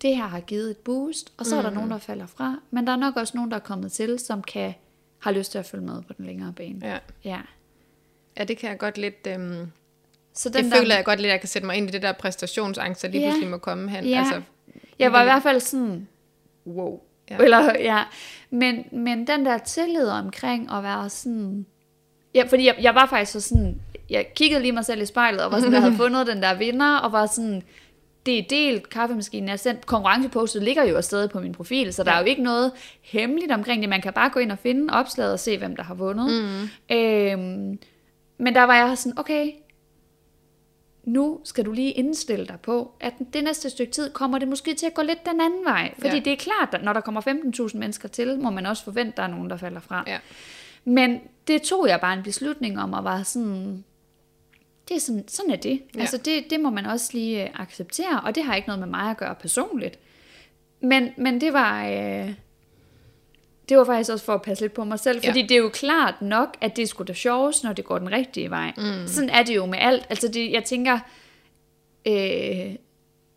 det 0.02 0.16
her 0.16 0.28
har 0.28 0.40
givet 0.40 0.70
et 0.72 0.78
boost, 0.78 1.34
og 1.38 1.46
så 1.46 1.56
mm. 1.56 1.60
er 1.60 1.62
der 1.62 1.70
nogen, 1.76 1.92
der 1.92 1.98
falder 1.98 2.26
fra, 2.26 2.56
men 2.72 2.88
der 2.88 2.94
er 2.94 2.98
nok 2.98 3.16
også 3.18 3.32
nogen, 3.36 3.52
der 3.52 3.58
er 3.58 3.62
kommet 3.62 3.92
til, 3.92 4.20
som 4.20 4.44
kan 4.44 4.74
har 5.20 5.32
lyst 5.32 5.52
til 5.52 5.58
at 5.60 5.66
følge 5.66 5.86
med 5.86 6.02
på 6.08 6.14
den 6.18 6.26
længere 6.26 6.54
bane. 6.54 6.80
Ja. 6.88 6.98
ja. 7.24 7.40
ja, 8.38 8.44
det 8.44 8.58
kan 8.58 8.70
jeg 8.70 8.78
godt 8.78 8.98
lidt... 8.98 9.28
Øhm, 9.28 9.72
Så 10.34 10.50
det 10.50 10.64
den 10.64 10.72
føler 10.72 10.88
der, 10.88 10.96
jeg 10.96 11.06
godt 11.06 11.20
lidt, 11.20 11.28
at 11.28 11.32
jeg 11.32 11.40
kan 11.40 11.50
sætte 11.50 11.66
mig 11.66 11.76
ind 11.76 11.90
i 11.90 11.92
det 11.92 12.02
der 12.02 12.12
præstationsangst, 12.12 13.02
der 13.02 13.08
lige 13.08 13.22
Ja. 13.22 13.28
pludselig 13.28 13.50
må 13.50 13.58
komme 13.58 13.90
hen. 13.90 14.06
Ja. 14.06 14.18
Altså, 14.20 14.42
jeg 15.00 15.12
var 15.12 15.22
i 15.22 15.26
hvert 15.26 15.44
fald 15.44 15.60
sådan, 15.60 16.08
wow. 16.68 17.00
Ja. 17.30 17.38
Eller, 17.38 17.80
ja. 17.80 18.04
Men, 18.50 18.86
men 18.92 19.28
den 19.28 19.46
der 19.46 19.58
tillid 19.58 20.08
omkring 20.08 20.72
at 20.72 20.84
være 20.84 21.10
sådan... 21.10 21.66
Ja, 22.36 22.44
fordi 22.50 22.66
jeg, 22.66 22.76
jeg 22.82 22.96
var 22.96 23.06
faktisk 23.06 23.32
så 23.32 23.42
sådan... 23.42 23.82
Jeg 24.10 24.26
kiggede 24.36 24.62
lige 24.62 24.72
mig 24.72 24.86
selv 24.86 25.02
i 25.02 25.06
spejlet, 25.06 25.44
og 25.44 25.52
var 25.52 25.60
sådan, 25.60 25.74
jeg 25.74 25.82
havde 25.82 25.96
fundet 26.04 26.28
den 26.28 26.42
der 26.42 26.54
vinder, 26.54 26.96
og 26.98 27.12
var 27.12 27.26
sådan... 27.26 27.62
Det 28.26 28.38
er 28.40 28.44
delt, 28.50 28.90
kaffemaskinen 28.90 29.50
er 29.50 29.56
sendt. 29.56 29.86
Konkurrencepostet 29.86 30.64
ligger 30.64 30.84
jo 30.84 30.96
afsted 30.98 31.28
på 31.28 31.40
min 31.40 31.52
profil, 31.52 31.94
så 31.94 32.04
der 32.04 32.12
Ja. 32.12 32.18
er 32.18 32.22
jo 32.22 32.26
ikke 32.28 32.44
noget 32.44 32.72
hemmeligt 33.02 33.52
omkring 33.52 33.82
det. 33.82 33.90
Man 33.90 34.02
kan 34.02 34.14
bare 34.14 34.30
gå 34.30 34.40
ind 34.40 34.52
og 34.52 34.58
finde 34.60 34.94
opslaget 34.94 35.34
og 35.34 35.40
se, 35.40 35.58
hvem 35.58 35.76
der 35.76 35.84
har 35.84 35.94
vundet. 35.94 36.28
Mm. 36.28 36.96
Øhm, 36.96 37.80
men 38.38 38.56
der 38.56 38.64
var 38.64 38.76
jeg 38.76 38.98
sådan, 38.98 39.20
okay, 39.20 39.52
nu 41.04 41.40
skal 41.44 41.66
du 41.66 41.72
lige 41.72 41.92
indstille 41.92 42.48
dig 42.48 42.60
på, 42.64 42.92
at 43.00 43.14
det 43.34 43.44
næste 43.44 43.70
stykke 43.70 43.92
tid 43.92 44.12
kommer 44.12 44.40
det 44.40 44.48
måske 44.48 44.74
til 44.74 44.86
at 44.86 44.94
gå 44.94 45.02
lidt 45.02 45.26
den 45.26 45.42
anden 45.42 45.66
vej. 45.66 45.94
Fordi 45.96 46.16
Ja. 46.16 46.20
det 46.20 46.34
er 46.34 46.38
klart, 46.38 46.70
at 46.74 46.84
når 46.84 46.94
der 46.94 47.02
kommer 47.02 47.22
15.000 47.22 47.78
mennesker 47.78 48.08
til, 48.08 48.40
må 48.40 48.50
man 48.50 48.66
også 48.66 48.84
forvente, 48.84 49.12
at 49.12 49.18
der 49.18 49.24
er 49.24 49.28
nogen, 49.28 49.50
der 49.50 49.58
falder 49.58 49.80
fra. 49.80 50.04
Ja. 50.08 50.18
Men 50.86 51.20
det 51.48 51.62
tog 51.62 51.88
jeg 51.88 52.02
bare 52.02 52.14
en 52.14 52.24
beslutning 52.24 52.80
om, 52.80 52.94
og 52.94 53.04
var 53.04 53.24
sådan, 53.24 53.84
det 54.90 54.96
er 54.96 55.00
sådan, 55.00 55.28
sådan 55.28 55.52
er 55.52 55.56
det. 55.56 55.70
Ja. 55.70 55.78
Ja. 55.96 56.00
Altså 56.00 56.18
det, 56.18 56.50
det 56.50 56.60
må 56.60 56.70
man 56.70 56.86
også 56.86 57.10
lige 57.14 57.44
øh, 57.44 57.50
acceptere, 57.62 58.22
og 58.26 58.36
det 58.36 58.44
har 58.44 58.56
ikke 58.56 58.68
noget 58.68 58.80
med 58.80 58.88
mig 58.88 59.10
at 59.12 59.18
gøre 59.18 59.36
personligt. 59.36 60.00
Men, 60.82 61.10
men 61.18 61.42
det 61.42 61.54
var... 61.54 61.88
Øh, 61.88 62.34
det 63.72 63.80
var 63.80 63.86
faktisk 63.86 64.12
også 64.12 64.26
for 64.26 64.34
at 64.34 64.42
passe 64.42 64.64
lidt 64.64 64.74
på 64.74 64.84
mig 64.84 65.00
selv, 65.00 65.20
Ja. 65.24 65.30
fordi 65.30 65.42
det 65.42 65.52
er 65.52 65.58
jo 65.62 65.70
klart 65.70 66.22
nok, 66.22 66.58
at 66.62 66.76
det 66.76 66.84
er 66.84 66.88
sgu 66.88 67.04
da 67.04 67.14
sjovest, 67.14 67.64
når 67.64 67.74
det 67.74 67.86
går 67.86 67.98
den 68.00 68.12
rigtige 68.12 68.50
vej. 68.50 68.74
Mm. 68.78 69.08
Sådan 69.08 69.30
er 69.30 69.44
det 69.44 69.56
jo 69.56 69.66
med 69.66 69.78
alt. 69.82 70.06
Altså 70.10 70.28
det, 70.28 70.52
jeg 70.52 70.64
tænker, 70.64 71.00
øh, 72.08 72.76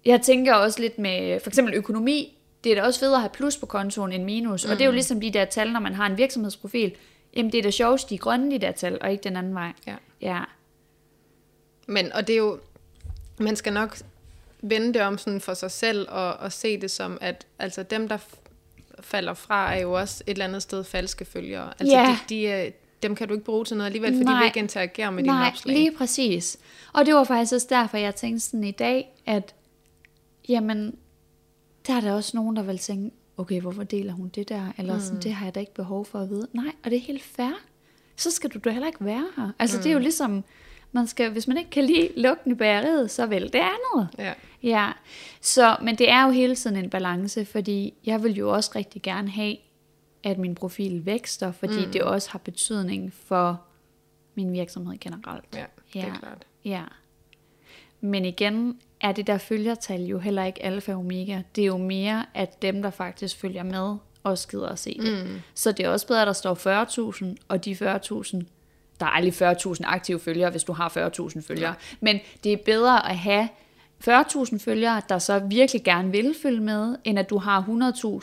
jeg 0.04 0.20
tænker 0.22 0.54
også 0.54 0.80
lidt 0.80 0.98
med 0.98 1.40
for 1.40 1.50
eksempel 1.50 1.74
økonomi, 1.74 2.38
det 2.64 2.72
er 2.72 2.76
da 2.76 2.82
også 2.82 3.00
federe 3.00 3.14
at 3.14 3.20
have 3.20 3.30
plus 3.30 3.56
på 3.56 3.66
kontoen 3.66 4.12
end 4.12 4.24
minus, 4.24 4.64
mm. 4.66 4.70
og 4.70 4.76
det 4.78 4.82
er 4.84 4.86
jo 4.86 4.92
ligesom 4.92 5.20
de 5.20 5.30
der 5.30 5.44
tal, 5.44 5.72
når 5.72 5.80
man 5.80 5.94
har 5.94 6.06
en 6.06 6.18
virksomhedsprofil, 6.18 6.92
jamen 7.36 7.52
det 7.52 7.58
er 7.58 7.62
da 7.62 7.70
sjovest, 7.70 8.10
de 8.10 8.14
er 8.14 8.18
grønne, 8.18 8.50
de 8.50 8.58
der 8.58 8.72
tal, 8.72 8.98
og 9.00 9.12
ikke 9.12 9.24
den 9.24 9.36
anden 9.36 9.54
vej. 9.54 9.72
Ja. 9.86 9.94
Ja, 10.20 10.40
Men, 11.86 12.12
og 12.12 12.26
det 12.26 12.32
er 12.32 12.38
jo, 12.38 12.58
man 13.38 13.56
skal 13.56 13.72
nok 13.72 13.96
vende 14.62 14.94
det 14.94 15.02
om 15.02 15.18
sådan 15.18 15.40
for 15.40 15.54
sig 15.54 15.70
selv, 15.70 16.06
og, 16.10 16.34
og 16.34 16.52
se 16.52 16.80
det 16.80 16.90
som, 16.90 17.18
at 17.20 17.46
altså 17.58 17.82
dem, 17.82 18.08
der 18.08 18.16
falder 19.06 19.34
fra, 19.34 19.74
er 19.74 19.80
jo 19.80 19.92
også 19.92 20.24
et 20.26 20.30
eller 20.30 20.44
andet 20.44 20.62
sted 20.62 20.84
falske 20.84 21.24
følgere. 21.24 21.72
Altså 21.80 21.96
Ja. 21.96 22.18
de, 22.28 22.34
de, 22.34 22.46
er- 22.46 22.70
dem 23.02 23.14
kan 23.14 23.28
du 23.28 23.34
ikke 23.34 23.44
bruge 23.44 23.64
til 23.64 23.76
noget 23.76 23.86
alligevel, 23.86 24.12
fordi 24.12 24.24
Nej. 24.24 24.32
de 24.34 24.38
vil 24.38 24.46
ikke 24.46 24.58
interagere 24.58 25.12
med 25.12 25.22
dine 25.22 25.34
Nej, 25.34 25.48
opslag. 25.48 25.76
lige 25.76 25.92
præcis. 25.92 26.56
Og 26.92 27.06
det 27.06 27.14
var 27.14 27.24
faktisk 27.24 27.54
også 27.54 27.66
derfor, 27.70 27.96
jeg 27.96 28.14
tænkte 28.14 28.40
sådan 28.40 28.64
i 28.64 28.70
dag, 28.70 29.14
at 29.26 29.54
jamen, 30.48 30.96
der 31.86 31.94
er 31.94 32.00
der 32.00 32.12
også 32.12 32.36
nogen, 32.36 32.56
der 32.56 32.62
vil 32.62 32.78
tænke, 32.78 33.10
okay, 33.36 33.60
hvorfor 33.60 33.82
deler 33.82 34.12
hun 34.12 34.28
det 34.28 34.48
der? 34.48 34.72
Eller 34.78 34.98
sådan, 34.98 35.20
det 35.22 35.32
har 35.34 35.46
jeg 35.46 35.54
da 35.54 35.60
ikke 35.60 35.74
behov 35.74 36.04
for 36.04 36.18
at 36.20 36.30
vide. 36.30 36.46
Nej, 36.52 36.72
og 36.84 36.90
det 36.90 36.96
er 36.96 37.00
helt 37.00 37.22
fair. 37.22 37.52
Så 38.16 38.30
skal 38.30 38.50
du 38.50 38.58
da 38.58 38.70
heller 38.70 38.86
ikke 38.86 39.04
være 39.04 39.26
her. 39.36 39.50
Altså, 39.58 39.76
mm. 39.76 39.82
det 39.82 39.88
er 39.90 39.94
jo 39.94 39.98
ligesom, 40.00 40.44
man 40.94 41.07
skal, 41.07 41.30
hvis 41.30 41.48
man 41.48 41.57
ikke 41.57 41.70
kan 41.70 41.85
lide 41.85 42.09
lugten 42.16 42.52
i 42.52 42.54
bageriet, 42.54 43.11
så 43.11 43.26
vel 43.26 43.42
det 43.52 43.54
andet. 43.62 44.09
Ja. 44.18 44.33
Ja, 44.62 44.92
så, 45.40 45.76
men 45.83 45.96
det 45.98 46.11
er 46.11 46.24
jo 46.24 46.30
hele 46.30 46.57
tiden 46.57 46.76
en 46.76 46.90
balance, 46.90 47.44
fordi 47.44 47.94
jeg 48.04 48.22
vil 48.22 48.35
jo 48.37 48.52
også 48.52 48.70
rigtig 48.76 49.02
gerne 49.02 49.30
have, 49.30 49.57
at 50.24 50.38
min 50.38 50.54
profil 50.54 51.07
vækster, 51.07 51.52
fordi 51.52 51.87
mm. 51.87 51.92
det 51.92 52.02
også 52.02 52.30
har 52.30 52.38
betydning 52.38 53.12
for 53.12 53.61
min 54.35 54.52
virksomhed 54.52 54.98
generelt. 55.00 55.44
ja, 55.54 55.64
det 55.92 56.00
er 56.02 56.07
Ja. 56.07 56.12
klart. 56.18 56.46
Ja. 56.64 56.83
Men 58.00 58.24
igen 58.24 58.78
er 59.00 59.12
det 59.12 59.26
der 59.26 59.38
følgertal 59.38 60.02
jo 60.07 60.18
heller 60.18 60.44
ikke 60.44 60.62
alfa 60.62 60.92
og 60.92 60.98
omega. 60.98 61.42
Det 61.57 61.62
er 61.62 61.66
jo 61.66 61.76
mere, 61.76 62.26
at 62.35 62.62
dem, 62.62 62.83
der 62.83 62.90
faktisk 62.90 63.37
følger 63.37 63.62
med, 63.62 63.96
også 64.22 64.48
gider 64.48 64.68
at 64.68 64.78
se 64.78 64.98
det. 65.00 65.26
Mm. 65.26 65.40
Så 65.54 65.72
det 65.72 65.85
er 65.85 65.88
også 65.88 66.07
bedre, 66.07 66.20
at 66.22 66.26
der 66.26 66.33
står 66.33 66.54
40.000, 67.35 67.35
og 67.48 67.64
de 67.64 67.72
40.000, 67.72 68.42
der 69.00 69.07
er 69.07 69.11
aldrig 69.11 69.52
40.000 69.52 69.80
aktive 69.85 70.20
følgere, 70.20 70.50
hvis 70.50 70.64
du 70.64 70.72
har 70.72 70.88
40.000 70.88 71.40
følgere. 71.40 71.68
Ja. 71.68 71.74
Men 72.00 72.20
det 72.44 72.52
er 72.52 72.57
bedre 72.57 73.11
at 73.11 73.18
have 73.18 73.48
40.000 74.09 74.59
følgere, 74.59 75.02
der 75.09 75.18
så 75.18 75.38
virkelig 75.38 75.85
gerne 75.85 76.11
vil 76.11 76.35
følge 76.42 76.61
med, 76.61 76.96
end 77.04 77.18
at 77.18 77.30
du 77.30 77.38
har 77.38 77.62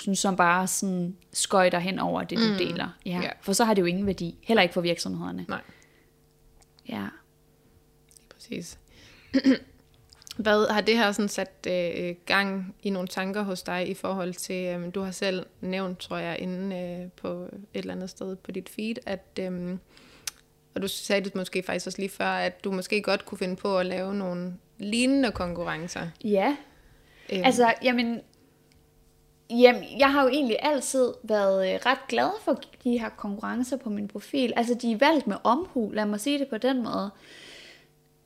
100.000, 0.08 0.16
som 0.16 0.36
bare 0.36 0.68
sådan 0.68 1.16
skøjter 1.34 1.80
hen 1.80 2.00
over 2.00 2.24
det, 2.24 2.38
du 2.38 2.52
mm. 2.52 2.58
deler. 2.58 2.88
Ja. 3.06 3.20
Ja. 3.24 3.30
For 3.42 3.54
så 3.54 3.64
har 3.64 3.74
det 3.74 3.82
jo 3.82 3.86
ingen 3.86 4.06
værdi. 4.08 4.36
Heller 4.44 4.62
ikke 4.62 4.74
for 4.74 4.82
virksomhederne. 4.82 5.46
Nej, 5.48 5.62
Ja. 6.90 7.06
præcis. 8.34 8.80
Hvad 10.38 10.74
har 10.74 10.82
det 10.82 10.98
her 10.98 11.12
sådan 11.12 11.30
sat 11.30 11.68
øh, 11.68 12.16
gang 12.26 12.76
i 12.84 12.90
nogle 12.90 13.08
tanker 13.08 13.42
hos 13.42 13.62
dig 13.64 13.90
i 13.90 13.94
forhold 13.94 14.34
til, 14.34 14.66
øh, 14.66 14.96
du 14.96 15.02
har 15.02 15.12
selv 15.12 15.46
nævnt, 15.62 16.00
tror 16.00 16.18
jeg, 16.18 16.40
inde 16.40 16.76
øh, 16.78 17.12
på 17.12 17.28
et 17.30 17.52
eller 17.74 17.94
andet 17.94 18.10
sted 18.10 18.36
på 18.36 18.52
dit 18.52 18.70
feed, 18.70 18.96
at, 19.06 19.40
øh, 19.40 19.78
og 20.76 20.82
du 20.82 20.88
sagde 20.88 21.24
det 21.24 21.36
måske 21.36 21.64
faktisk 21.64 21.88
også 21.88 22.00
lige 22.00 22.10
før, 22.10 22.26
at 22.26 22.64
du 22.64 22.72
måske 22.72 23.02
godt 23.02 23.26
kunne 23.26 23.38
finde 23.38 23.56
på 23.56 23.78
at 23.78 23.86
lave 23.86 24.16
nogle 24.16 24.54
lignende 24.78 25.32
konkurrencer. 25.32 26.08
Ja, 26.24 26.56
Øhm, 27.32 27.44
Altså, 27.44 27.74
jamen, 27.84 28.22
jamen, 29.50 29.84
jeg 30.00 30.12
har 30.12 30.24
jo 30.24 30.30
egentlig 30.30 30.58
altid 30.62 31.14
været 31.24 31.74
øh, 31.74 31.80
ret 31.86 32.08
glad 32.08 32.30
for 32.44 32.60
de 32.84 32.98
her 32.98 33.10
konkurrencer 33.10 33.78
på 33.78 33.90
min 33.90 34.08
profil. 34.08 34.54
Altså, 34.56 34.74
de 34.74 34.92
er 34.92 34.98
valgt 34.98 35.28
med 35.28 35.36
omhu, 35.44 35.92
lad 35.94 36.06
mig 36.06 36.20
sige 36.20 36.40
det 36.40 36.48
på 36.48 36.58
den 36.58 36.84
måde. 36.84 37.10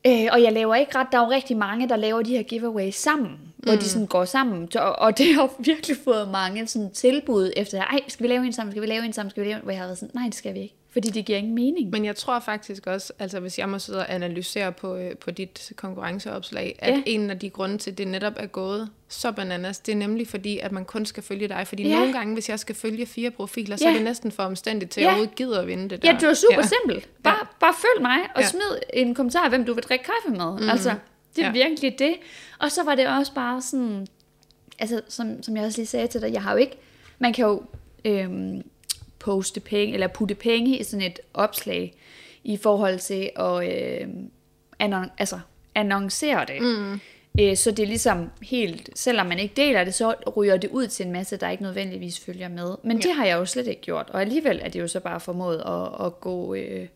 Øh, 0.07 0.27
og 0.31 0.43
jeg 0.43 0.53
laver 0.53 0.75
ikke 0.75 0.97
ret, 0.97 1.07
der 1.11 1.17
er 1.17 1.25
jo 1.25 1.31
rigtig 1.31 1.57
mange, 1.57 1.89
der 1.89 1.95
laver 1.95 2.21
de 2.21 2.31
her 2.31 2.43
giveaways 2.43 2.95
sammen, 2.95 3.31
mm. 3.31 3.63
hvor 3.63 3.73
de 3.73 3.83
sådan 3.83 4.07
går 4.07 4.25
sammen, 4.25 4.69
og, 4.75 4.99
og 4.99 5.17
det 5.17 5.33
har 5.33 5.49
virkelig 5.59 5.97
fået 5.97 6.29
mange 6.29 6.67
sådan 6.67 6.91
tilbud 6.91 7.51
efter, 7.55 7.81
ej, 7.81 7.99
skal 8.07 8.23
vi 8.23 8.27
lave 8.27 8.45
en 8.45 8.53
sammen, 8.53 8.73
skal 8.73 8.81
vi 8.81 8.87
lave 8.87 9.05
en 9.05 9.13
sammen, 9.13 9.29
skal 9.29 9.43
vi 9.43 9.47
lave 9.47 9.57
en, 9.57 9.63
hvor 9.63 9.71
jeg 9.71 9.79
har 9.79 9.87
været 9.87 9.97
sådan, 9.97 10.11
nej, 10.15 10.25
det 10.25 10.35
skal 10.35 10.53
vi 10.53 10.59
ikke. 10.59 10.75
Fordi 10.95 11.09
det 11.09 11.25
giver 11.25 11.37
ingen 11.37 11.55
mening. 11.55 11.89
Men 11.89 12.05
jeg 12.05 12.15
tror 12.15 12.39
faktisk 12.39 12.87
også, 12.87 13.13
altså 13.19 13.39
hvis 13.39 13.59
jeg 13.59 13.69
må 13.69 13.79
sidde 13.79 13.99
og 13.99 14.13
analysere 14.13 14.71
på, 14.71 14.95
øh, 14.95 15.15
på 15.17 15.31
dit 15.31 15.71
konkurrenceopslag, 15.75 16.75
at 16.79 16.93
Ja. 16.93 17.01
en 17.05 17.29
af 17.29 17.39
de 17.39 17.49
grunde 17.49 17.77
til, 17.77 17.91
at 17.91 17.97
det 17.97 18.07
netop 18.07 18.33
er 18.37 18.45
gået 18.45 18.89
så 19.09 19.31
bananas, 19.31 19.79
det 19.79 19.91
er 19.91 19.95
nemlig 19.95 20.27
fordi, 20.27 20.59
at 20.59 20.71
man 20.71 20.85
kun 20.85 21.05
skal 21.05 21.23
følge 21.23 21.47
dig. 21.47 21.67
Fordi 21.67 21.83
Ja. 21.87 21.95
nogle 21.99 22.13
gange, 22.13 22.33
hvis 22.33 22.49
jeg 22.49 22.59
skal 22.59 22.75
følge 22.75 23.05
fire 23.05 23.31
profiler, 23.31 23.75
så 23.75 23.83
Ja. 23.85 23.89
er 23.89 23.93
det 23.93 24.03
næsten 24.03 24.31
for 24.31 24.43
omstændigt 24.43 24.91
til, 24.91 24.99
at 24.99 25.03
Ja. 25.03 25.07
jeg 25.07 25.13
overhovedet 25.13 25.35
gider 25.35 25.61
at 25.61 25.67
vinde 25.67 25.89
det 25.89 26.01
der. 26.01 26.11
Ja, 26.11 26.17
det 26.19 26.27
var 26.27 26.33
super 26.33 26.55
ja. 26.61 26.61
simpelt. 26.81 27.09
Bare, 27.23 27.33
ja. 27.41 27.45
bare 27.59 27.73
følg 27.81 28.01
mig 28.01 28.17
og 28.35 28.41
ja. 28.41 28.47
Smid 28.47 28.79
en 28.93 29.15
kommentar, 29.15 29.49
hvem 29.49 29.65
du 29.65 29.73
vil 29.73 29.83
drikke 29.83 30.05
kaffe 30.05 30.37
med. 30.37 30.59
Mm. 30.61 30.69
Altså, 30.69 30.93
det 31.35 31.41
er. 31.43 31.47
Ja. 31.47 31.51
virkelig 31.51 31.99
det. 31.99 32.15
Og 32.59 32.71
så 32.71 32.83
var 32.83 32.95
det 32.95 33.07
også 33.07 33.33
bare 33.33 33.61
sådan, 33.61 34.07
altså 34.79 35.01
som, 35.07 35.43
som 35.43 35.57
jeg 35.57 35.65
også 35.65 35.79
lige 35.79 35.87
sagde 35.87 36.07
til 36.07 36.21
dig, 36.21 36.33
jeg 36.33 36.41
har 36.43 36.51
jo 36.51 36.57
ikke, 36.57 36.77
man 37.19 37.33
kan 37.33 37.45
jo 37.45 37.63
øhm, 38.05 38.61
poste 39.25 39.59
penge, 39.59 39.93
eller 39.93 40.07
putte 40.07 40.35
penge 40.35 40.77
i 40.77 40.83
sådan 40.83 41.05
et 41.05 41.19
opslag, 41.33 41.93
i 42.43 42.57
forhold 42.57 42.99
til 42.99 43.29
at 43.35 43.71
øhm, 44.01 44.31
annon, 44.79 45.05
altså, 45.17 45.39
annoncere 45.75 46.45
det. 46.45 46.61
Mm. 46.61 46.99
Øh, 47.39 47.57
så 47.57 47.71
det 47.71 47.83
er 47.83 47.87
ligesom 47.87 48.29
helt, 48.41 48.89
selvom 48.95 49.27
man 49.27 49.39
ikke 49.39 49.53
deler 49.55 49.83
det, 49.83 49.93
så 49.93 50.15
ryger 50.37 50.57
det 50.57 50.69
ud 50.69 50.87
til 50.87 51.05
en 51.05 51.11
masse, 51.11 51.37
der 51.37 51.49
ikke 51.49 51.63
nødvendigvis 51.63 52.19
følger 52.19 52.49
med. 52.49 52.75
Men 52.83 52.97
ja. 52.97 53.07
det 53.07 53.15
har 53.15 53.25
jeg 53.25 53.37
jo 53.37 53.45
slet 53.45 53.67
ikke 53.67 53.81
gjort, 53.81 54.09
og 54.09 54.21
alligevel 54.21 54.59
er 54.63 54.69
det 54.69 54.79
jo 54.79 54.87
så 54.87 54.99
bare 54.99 55.19
formået 55.19 55.57
at, 55.57 56.05
at 56.05 56.19
gå, 56.19 56.53
øh, 56.53 56.87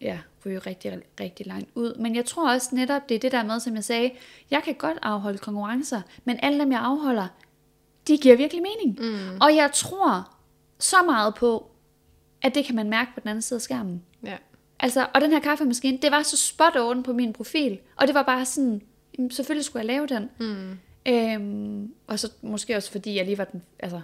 ja, 0.00 0.18
ryge 0.46 0.58
rigtig, 0.58 0.98
rigtig 1.20 1.46
langt 1.46 1.68
ud. 1.74 1.94
Men 1.98 2.16
jeg 2.16 2.24
tror 2.24 2.52
også 2.52 2.68
netop, 2.72 3.08
det 3.08 3.14
er 3.14 3.18
det 3.18 3.32
der 3.32 3.44
med, 3.44 3.60
som 3.60 3.74
jeg 3.74 3.84
sagde, 3.84 4.10
jeg 4.50 4.62
kan 4.62 4.74
godt 4.74 4.98
afholde 5.02 5.38
konkurrencer, 5.38 6.00
men 6.24 6.38
alle 6.42 6.60
dem, 6.60 6.72
jeg 6.72 6.80
afholder, 6.80 7.26
de 8.08 8.18
giver 8.18 8.36
virkelig 8.36 8.62
mening. 8.62 8.98
Mm. 9.00 9.38
Og 9.40 9.56
jeg 9.56 9.70
tror 9.74 10.35
så 10.78 10.96
meget 11.06 11.34
på, 11.34 11.70
at 12.42 12.54
det 12.54 12.64
kan 12.64 12.74
man 12.74 12.90
mærke 12.90 13.10
på 13.14 13.20
den 13.20 13.28
anden 13.28 13.42
side 13.42 13.56
af 13.58 13.62
skærmen. 13.62 14.02
Ja. 14.24 14.36
Altså, 14.80 15.06
og 15.14 15.20
den 15.20 15.32
her 15.32 15.40
kaffemaskine, 15.40 15.98
det 16.02 16.10
var 16.10 16.22
så 16.22 16.36
spot 16.36 16.76
on 16.76 17.02
på 17.02 17.12
min 17.12 17.32
profil. 17.32 17.78
Og 17.96 18.06
det 18.06 18.14
var 18.14 18.22
bare 18.22 18.44
sådan, 18.44 18.82
selvfølgelig 19.30 19.64
skulle 19.64 19.80
jeg 19.80 19.86
lave 19.86 20.06
den. 20.06 20.30
Mm. 20.38 20.78
Øhm, 21.08 21.92
og 22.06 22.18
så 22.18 22.32
måske 22.42 22.76
også 22.76 22.90
fordi 22.92 23.16
jeg 23.16 23.24
lige 23.24 23.38
var 23.38 23.44
den, 23.44 23.62
altså, 23.78 24.00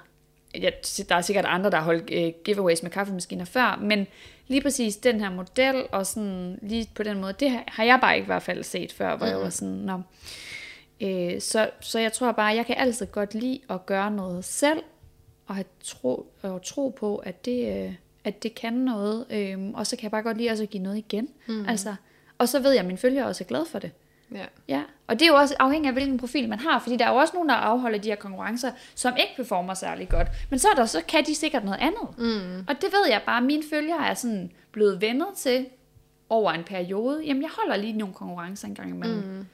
jeg, 0.54 0.72
der 1.08 1.14
er 1.14 1.20
sikkert 1.20 1.44
andre, 1.44 1.70
der 1.70 1.76
har 1.76 1.84
holdt 1.84 2.10
øh, 2.12 2.32
giveaways 2.44 2.82
med 2.82 2.90
kaffemaskiner 2.90 3.44
før, 3.44 3.78
men 3.82 4.06
lige 4.48 4.60
præcis 4.60 4.96
den 4.96 5.20
her 5.20 5.30
model, 5.30 5.84
og 5.92 6.06
sådan 6.06 6.58
lige 6.62 6.88
på 6.94 7.02
den 7.02 7.20
måde, 7.20 7.32
det 7.40 7.50
har- 7.50 7.64
har 7.68 7.84
jeg 7.84 7.98
bare 8.00 8.14
ikke 8.14 8.24
i 8.24 8.26
hvert 8.26 8.42
fald 8.42 8.62
set 8.64 8.92
før, 8.92 9.16
hvor 9.16 9.26
mm. 9.26 9.32
jeg 9.32 9.40
var 9.40 9.50
sådan, 9.50 9.74
nå. 9.74 10.00
Øh, 11.00 11.40
så, 11.40 11.70
så 11.80 11.98
jeg 11.98 12.12
tror 12.12 12.32
bare, 12.32 12.46
jeg 12.54 12.66
kan 12.66 12.74
altid 12.78 13.06
godt 13.06 13.34
lide 13.34 13.60
at 13.70 13.86
gøre 13.86 14.10
noget 14.10 14.44
selv, 14.44 14.82
og 15.52 15.56
have 15.56 15.64
tro, 15.84 16.32
og 16.42 16.62
tro 16.62 16.88
på, 16.88 17.16
at 17.16 17.44
det, 17.44 17.84
øh, 17.86 17.94
at 18.24 18.42
det 18.42 18.54
kan 18.54 18.72
noget, 18.72 19.26
øh, 19.30 19.58
og 19.74 19.86
så 19.86 19.96
kan 19.96 20.02
jeg 20.02 20.10
bare 20.10 20.22
godt 20.22 20.36
lide 20.36 20.50
også 20.50 20.62
at 20.62 20.70
give 20.70 20.82
noget 20.82 20.98
igen. 20.98 21.28
Mm. 21.48 21.64
Altså, 21.68 21.94
og 22.38 22.48
så 22.48 22.60
ved 22.60 22.70
jeg, 22.70 22.80
at 22.80 22.86
mine 22.86 22.98
følgere 22.98 23.26
også 23.26 23.44
er 23.44 23.48
glade 23.48 23.66
for 23.66 23.78
det. 23.78 23.90
Ja. 24.34 24.44
Ja, 24.68 24.82
og 25.06 25.20
det 25.20 25.22
er 25.22 25.30
jo 25.32 25.34
også 25.38 25.54
afhængigt 25.58 25.88
af, 25.88 25.94
hvilken 25.94 26.18
profil 26.18 26.48
man 26.48 26.58
har, 26.58 26.78
fordi 26.78 26.96
der 26.96 27.04
er 27.06 27.10
jo 27.10 27.16
også 27.16 27.34
nogen, 27.34 27.48
der 27.48 27.54
afholder 27.54 27.98
de 27.98 28.08
her 28.08 28.16
konkurrencer, 28.16 28.70
som 28.94 29.12
ikke 29.18 29.32
performer 29.36 29.74
særlig 29.74 30.08
godt. 30.08 30.28
Men 30.50 30.58
så, 30.58 30.68
er 30.68 30.74
der, 30.74 30.86
så 30.86 31.02
kan 31.08 31.24
de 31.26 31.34
sikkert 31.34 31.64
noget 31.64 31.78
andet. 31.80 32.18
Mm. 32.18 32.64
Og 32.68 32.74
det 32.74 32.84
ved 32.92 33.08
jeg 33.10 33.22
bare, 33.26 33.36
at 33.36 33.42
mine 33.42 33.62
følgere 33.70 34.08
er 34.08 34.14
sådan 34.14 34.50
blevet 34.72 35.00
vendet 35.00 35.26
til 35.36 35.66
over 36.28 36.52
en 36.52 36.64
periode. 36.64 37.22
Jamen, 37.26 37.42
jeg 37.42 37.50
holder 37.60 37.76
lige 37.76 37.92
nogle 37.92 38.14
konkurrencer 38.14 38.68
en 38.68 38.74
gang 38.74 38.90
imellem. 38.90 39.18
Mm. 39.18 39.46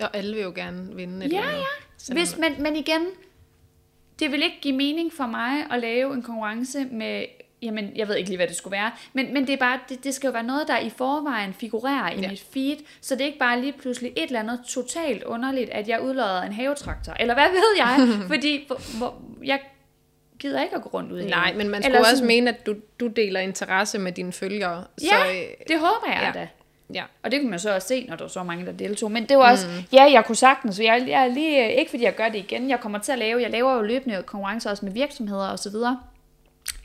Og 0.00 0.16
alle 0.16 0.34
vil 0.34 0.42
jo 0.42 0.52
gerne 0.54 0.96
vinde 0.96 1.26
et 1.26 1.32
Ja, 1.32 1.36
eller 1.38 1.50
andet. 1.50 1.62
ja. 2.08 2.14
Hvis, 2.14 2.38
men, 2.38 2.62
men 2.62 2.76
igen, 2.76 3.06
det 4.18 4.32
vil 4.32 4.42
ikke 4.42 4.58
give 4.62 4.76
mening 4.76 5.12
for 5.12 5.26
mig 5.26 5.66
at 5.70 5.80
lave 5.80 6.14
en 6.14 6.22
konkurrence 6.22 6.84
med, 6.84 7.24
jamen, 7.62 7.92
jeg 7.96 8.08
ved 8.08 8.16
ikke 8.16 8.30
lige, 8.30 8.36
hvad 8.38 8.46
det 8.46 8.56
skulle 8.56 8.72
være, 8.72 8.90
men, 9.12 9.34
men 9.34 9.46
det, 9.46 9.52
er 9.52 9.56
bare, 9.56 9.78
det, 9.88 10.04
det 10.04 10.14
skal 10.14 10.26
jo 10.28 10.32
være 10.32 10.42
noget, 10.42 10.68
der 10.68 10.78
i 10.78 10.90
forvejen 10.90 11.54
figurerer 11.54 12.10
i 12.10 12.14
ja. 12.14 12.20
Ja. 12.20 12.28
mit 12.28 12.44
feed, 12.52 12.76
så 13.00 13.14
det 13.14 13.20
er 13.22 13.26
ikke 13.26 13.38
bare 13.38 13.60
lige 13.60 13.72
pludselig 13.72 14.12
et 14.16 14.22
eller 14.22 14.40
andet 14.40 14.60
totalt 14.68 15.22
underligt, 15.22 15.70
at 15.70 15.88
jeg 15.88 16.02
udlader 16.02 16.42
en 16.42 16.52
havetraktor, 16.52 17.12
eller 17.20 17.34
hvad 17.34 17.48
ved 17.50 17.76
jeg, 17.78 18.08
fordi 18.32 18.64
hvor, 18.66 18.98
hvor, 18.98 19.22
jeg 19.44 19.60
gider 20.38 20.62
ikke 20.62 20.76
at 20.76 20.82
gå 20.82 20.88
rundt 20.88 21.12
ud 21.12 21.20
i 21.20 21.26
Nej, 21.26 21.52
men 21.56 21.68
man 21.68 21.74
Eller 21.80 21.82
skulle 21.82 21.98
også 21.98 22.16
sådan- 22.16 22.26
mene, 22.26 22.50
at 22.50 22.66
du, 22.66 22.74
du 23.00 23.06
deler 23.06 23.40
interesse 23.40 23.98
med 23.98 24.12
dine 24.12 24.32
følgere. 24.32 24.84
Ja, 25.02 25.06
så, 25.08 25.14
øh, 25.30 25.42
det 25.68 25.78
håber 25.78 26.06
jeg 26.06 26.32
ja. 26.34 26.40
da. 26.40 26.48
Ja. 26.94 27.04
Og 27.22 27.30
det 27.30 27.40
kunne 27.40 27.50
man 27.50 27.58
så 27.58 27.74
også 27.74 27.88
se, 27.88 28.06
når 28.08 28.16
der 28.16 28.24
var 28.24 28.28
så 28.28 28.42
mange, 28.42 28.66
der 28.66 28.72
deltog. 28.72 29.10
Men 29.12 29.26
det 29.28 29.36
var 29.36 29.50
også, 29.50 29.66
mm. 29.66 29.72
ja, 29.92 30.02
jeg 30.12 30.24
kunne 30.24 30.36
sagtens, 30.36 30.78
jeg, 30.80 31.04
jeg 31.08 31.24
er 31.24 31.28
lige, 31.34 31.74
ikke 31.74 31.90
fordi 31.90 32.04
jeg 32.04 32.14
gør 32.14 32.28
det 32.28 32.38
igen, 32.38 32.70
jeg 32.70 32.80
kommer 32.80 32.98
til 32.98 33.12
at 33.12 33.18
lave, 33.18 33.42
jeg 33.42 33.50
laver 33.50 33.74
jo 33.74 33.82
løbende 33.82 34.22
konkurrencer 34.26 34.70
også 34.70 34.84
med 34.84 34.92
virksomheder 34.92 35.48
og 35.48 35.58
så 35.58 35.70
videre. 35.70 36.00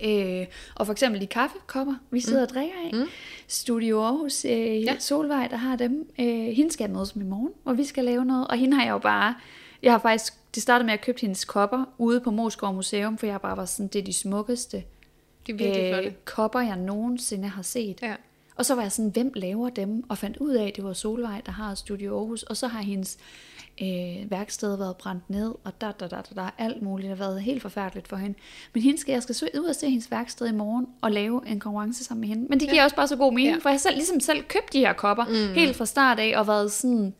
Øh, 0.03 0.45
og 0.75 0.85
for 0.85 0.91
eksempel 0.93 1.21
de 1.21 1.27
kaffekopper, 1.27 1.93
vi 2.11 2.19
sidder 2.19 2.39
mm. 2.39 2.43
og 2.43 2.49
drikker 2.49 2.75
af. 2.85 2.91
Mm. 2.93 3.09
Studio 3.47 4.03
Aarhus, 4.03 4.45
øh, 4.45 4.83
ja. 4.83 4.95
Solvej, 4.99 5.47
der 5.47 5.57
har 5.57 5.75
dem. 5.75 6.09
Øh, 6.19 6.25
hende 6.55 6.71
skal 6.71 6.83
jeg 6.83 6.91
mødes 6.91 7.15
med 7.15 7.25
i 7.25 7.29
morgen, 7.29 7.51
hvor 7.63 7.73
vi 7.73 7.83
skal 7.83 8.05
lave 8.05 8.25
noget. 8.25 8.47
Og 8.47 8.57
hende 8.57 8.77
har 8.77 8.83
jeg 8.83 8.91
jo 8.91 8.97
bare, 8.97 9.35
jeg 9.83 9.93
har 9.93 9.99
faktisk, 9.99 10.33
det 10.55 10.63
startede 10.63 10.85
med 10.85 10.93
at 10.93 11.01
købe 11.01 11.21
hendes 11.21 11.45
kopper 11.45 11.85
ude 11.97 12.19
på 12.21 12.31
Moskov 12.31 12.73
Museum, 12.73 13.17
for 13.17 13.25
jeg 13.25 13.41
bare 13.41 13.57
var 13.57 13.65
sådan, 13.65 13.87
det 13.87 13.99
er 13.99 14.03
de 14.03 14.13
smukkeste 14.13 14.83
De 15.47 15.51
øh, 15.51 15.59
flotte. 15.59 16.13
kopper, 16.25 16.59
jeg 16.59 16.77
nogensinde 16.77 17.47
har 17.47 17.61
set. 17.61 17.99
Ja. 18.01 18.15
Og 18.59 18.65
så 18.65 18.75
var 18.75 18.81
jeg 18.81 18.91
sådan, 18.91 19.11
hvem 19.11 19.31
laver 19.35 19.69
dem? 19.69 20.03
Og 20.09 20.17
fandt 20.17 20.37
ud 20.37 20.53
af, 20.53 20.67
at 20.67 20.75
det 20.75 20.83
var 20.83 20.93
Solvej, 20.93 21.41
der 21.45 21.51
har 21.51 21.75
Studio 21.75 22.17
Aarhus. 22.17 22.43
Og 22.43 22.57
så 22.57 22.67
har 22.67 22.81
hendes 22.81 23.17
øh, 23.81 24.31
værksted 24.31 24.77
været 24.77 24.97
brændt 24.97 25.29
ned, 25.29 25.55
og 25.63 25.81
der, 25.81 25.91
der, 25.91 26.07
der, 26.07 26.21
der, 26.21 26.35
der, 26.35 26.49
alt 26.57 26.81
muligt. 26.81 27.09
Det 27.09 27.17
har 27.17 27.25
været 27.25 27.41
helt 27.41 27.61
forfærdeligt 27.61 28.07
for 28.07 28.15
hende. 28.15 28.37
Men 28.73 28.83
hende 28.83 28.99
skal, 28.99 29.13
jeg 29.13 29.23
skal 29.23 29.35
så 29.35 29.49
ud 29.59 29.65
og 29.65 29.75
se 29.75 29.89
hendes 29.89 30.11
værksted 30.11 30.47
i 30.47 30.51
morgen, 30.51 30.87
og 31.01 31.11
lave 31.11 31.47
en 31.47 31.59
konkurrence 31.59 32.03
sammen 32.03 32.21
med 32.21 32.27
hende. 32.29 32.45
Men 32.49 32.59
det 32.59 32.69
giver 32.69 32.81
ja. 32.81 32.83
også 32.83 32.95
bare 32.95 33.07
så 33.07 33.15
god 33.15 33.33
mening, 33.33 33.55
ja. 33.55 33.59
For 33.59 33.69
jeg 33.69 33.73
har 33.73 33.79
selv, 33.79 33.95
ligesom 33.95 34.19
selv 34.19 34.43
købt 34.43 34.73
de 34.73 34.79
her 34.79 34.93
kopper, 34.93 35.25
mm. 35.25 35.53
helt 35.53 35.75
fra 35.75 35.85
start 35.85 36.19
af, 36.19 36.39
og 36.39 36.47
været 36.47 36.71
sådan, 36.71 37.13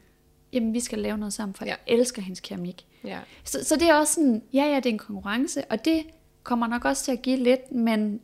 jamen 0.54 0.73
vi 0.73 0.80
skal 0.80 0.99
lave 0.99 1.17
noget 1.17 1.34
sammen, 1.34 1.54
for. 1.56 1.65
Ja. 1.65 1.69
jeg 1.69 1.78
elsker 1.88 2.21
hendes 2.21 2.39
keramik. 2.39 2.86
Ja. 3.04 3.19
Så, 3.43 3.65
så 3.65 3.75
det 3.75 3.89
er 3.89 3.93
også 3.93 4.13
sådan, 4.13 4.41
ja 4.54 4.63
ja, 4.63 4.75
det 4.75 4.86
er 4.86 4.89
en 4.89 4.97
konkurrence, 4.97 5.65
og 5.69 5.86
det 5.86 6.04
kommer 6.43 6.67
nok 6.67 6.86
også 6.86 7.04
til 7.04 7.12
at 7.12 7.21
give 7.21 7.38
lidt, 7.38 7.71
men 7.71 8.21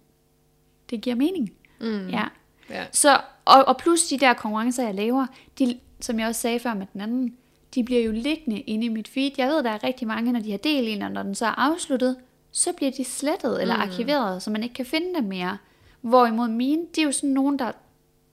det 0.90 1.02
giver 1.02 1.16
mening. 1.16 1.52
Mm. 1.82 2.08
Ja. 2.08 2.24
Ja. 2.70 2.86
Så, 2.92 3.22
og, 3.46 3.68
og 3.68 3.78
plus 3.78 4.04
de 4.04 4.18
der 4.18 4.34
konkurrencer, 4.34 4.84
jeg 4.84 4.96
laver, 4.96 5.28
de, 5.60 5.80
som 6.00 6.20
jeg 6.20 6.28
også 6.28 6.42
sagde 6.42 6.60
før 6.60 6.74
med 6.74 6.86
den 6.94 7.02
anden, 7.02 7.36
de 7.76 7.84
bliver 7.84 8.02
jo 8.02 8.12
liggende 8.12 8.60
inde 8.60 8.86
i 8.86 8.90
mit 8.90 9.08
feed. 9.08 9.32
Jeg 9.38 9.48
ved, 9.48 9.64
der 9.64 9.72
er 9.72 9.84
rigtig 9.84 10.08
mange, 10.08 10.32
når 10.32 10.40
de 10.40 10.52
har 10.52 10.58
delt 10.58 10.90
en, 10.90 11.02
og 11.02 11.12
når 11.12 11.24
den 11.24 11.36
så 11.36 11.46
er 11.46 11.60
afsluttet, 11.60 12.18
så 12.52 12.74
bliver 12.74 12.92
de 12.92 13.04
slettet 13.04 13.62
eller 13.62 13.76
arkiveret, 13.76 14.44
så 14.44 14.50
man 14.50 14.64
ikke 14.64 14.76
kan 14.76 14.86
finde 14.86 15.16
dem 15.16 15.24
mere. 15.24 15.58
Hvorimod 16.02 16.48
mine, 16.48 16.82
de 16.96 17.02
er 17.02 17.06
jo 17.06 17.12
sådan 17.12 17.30
nogen, 17.30 17.60
der... 17.60 17.72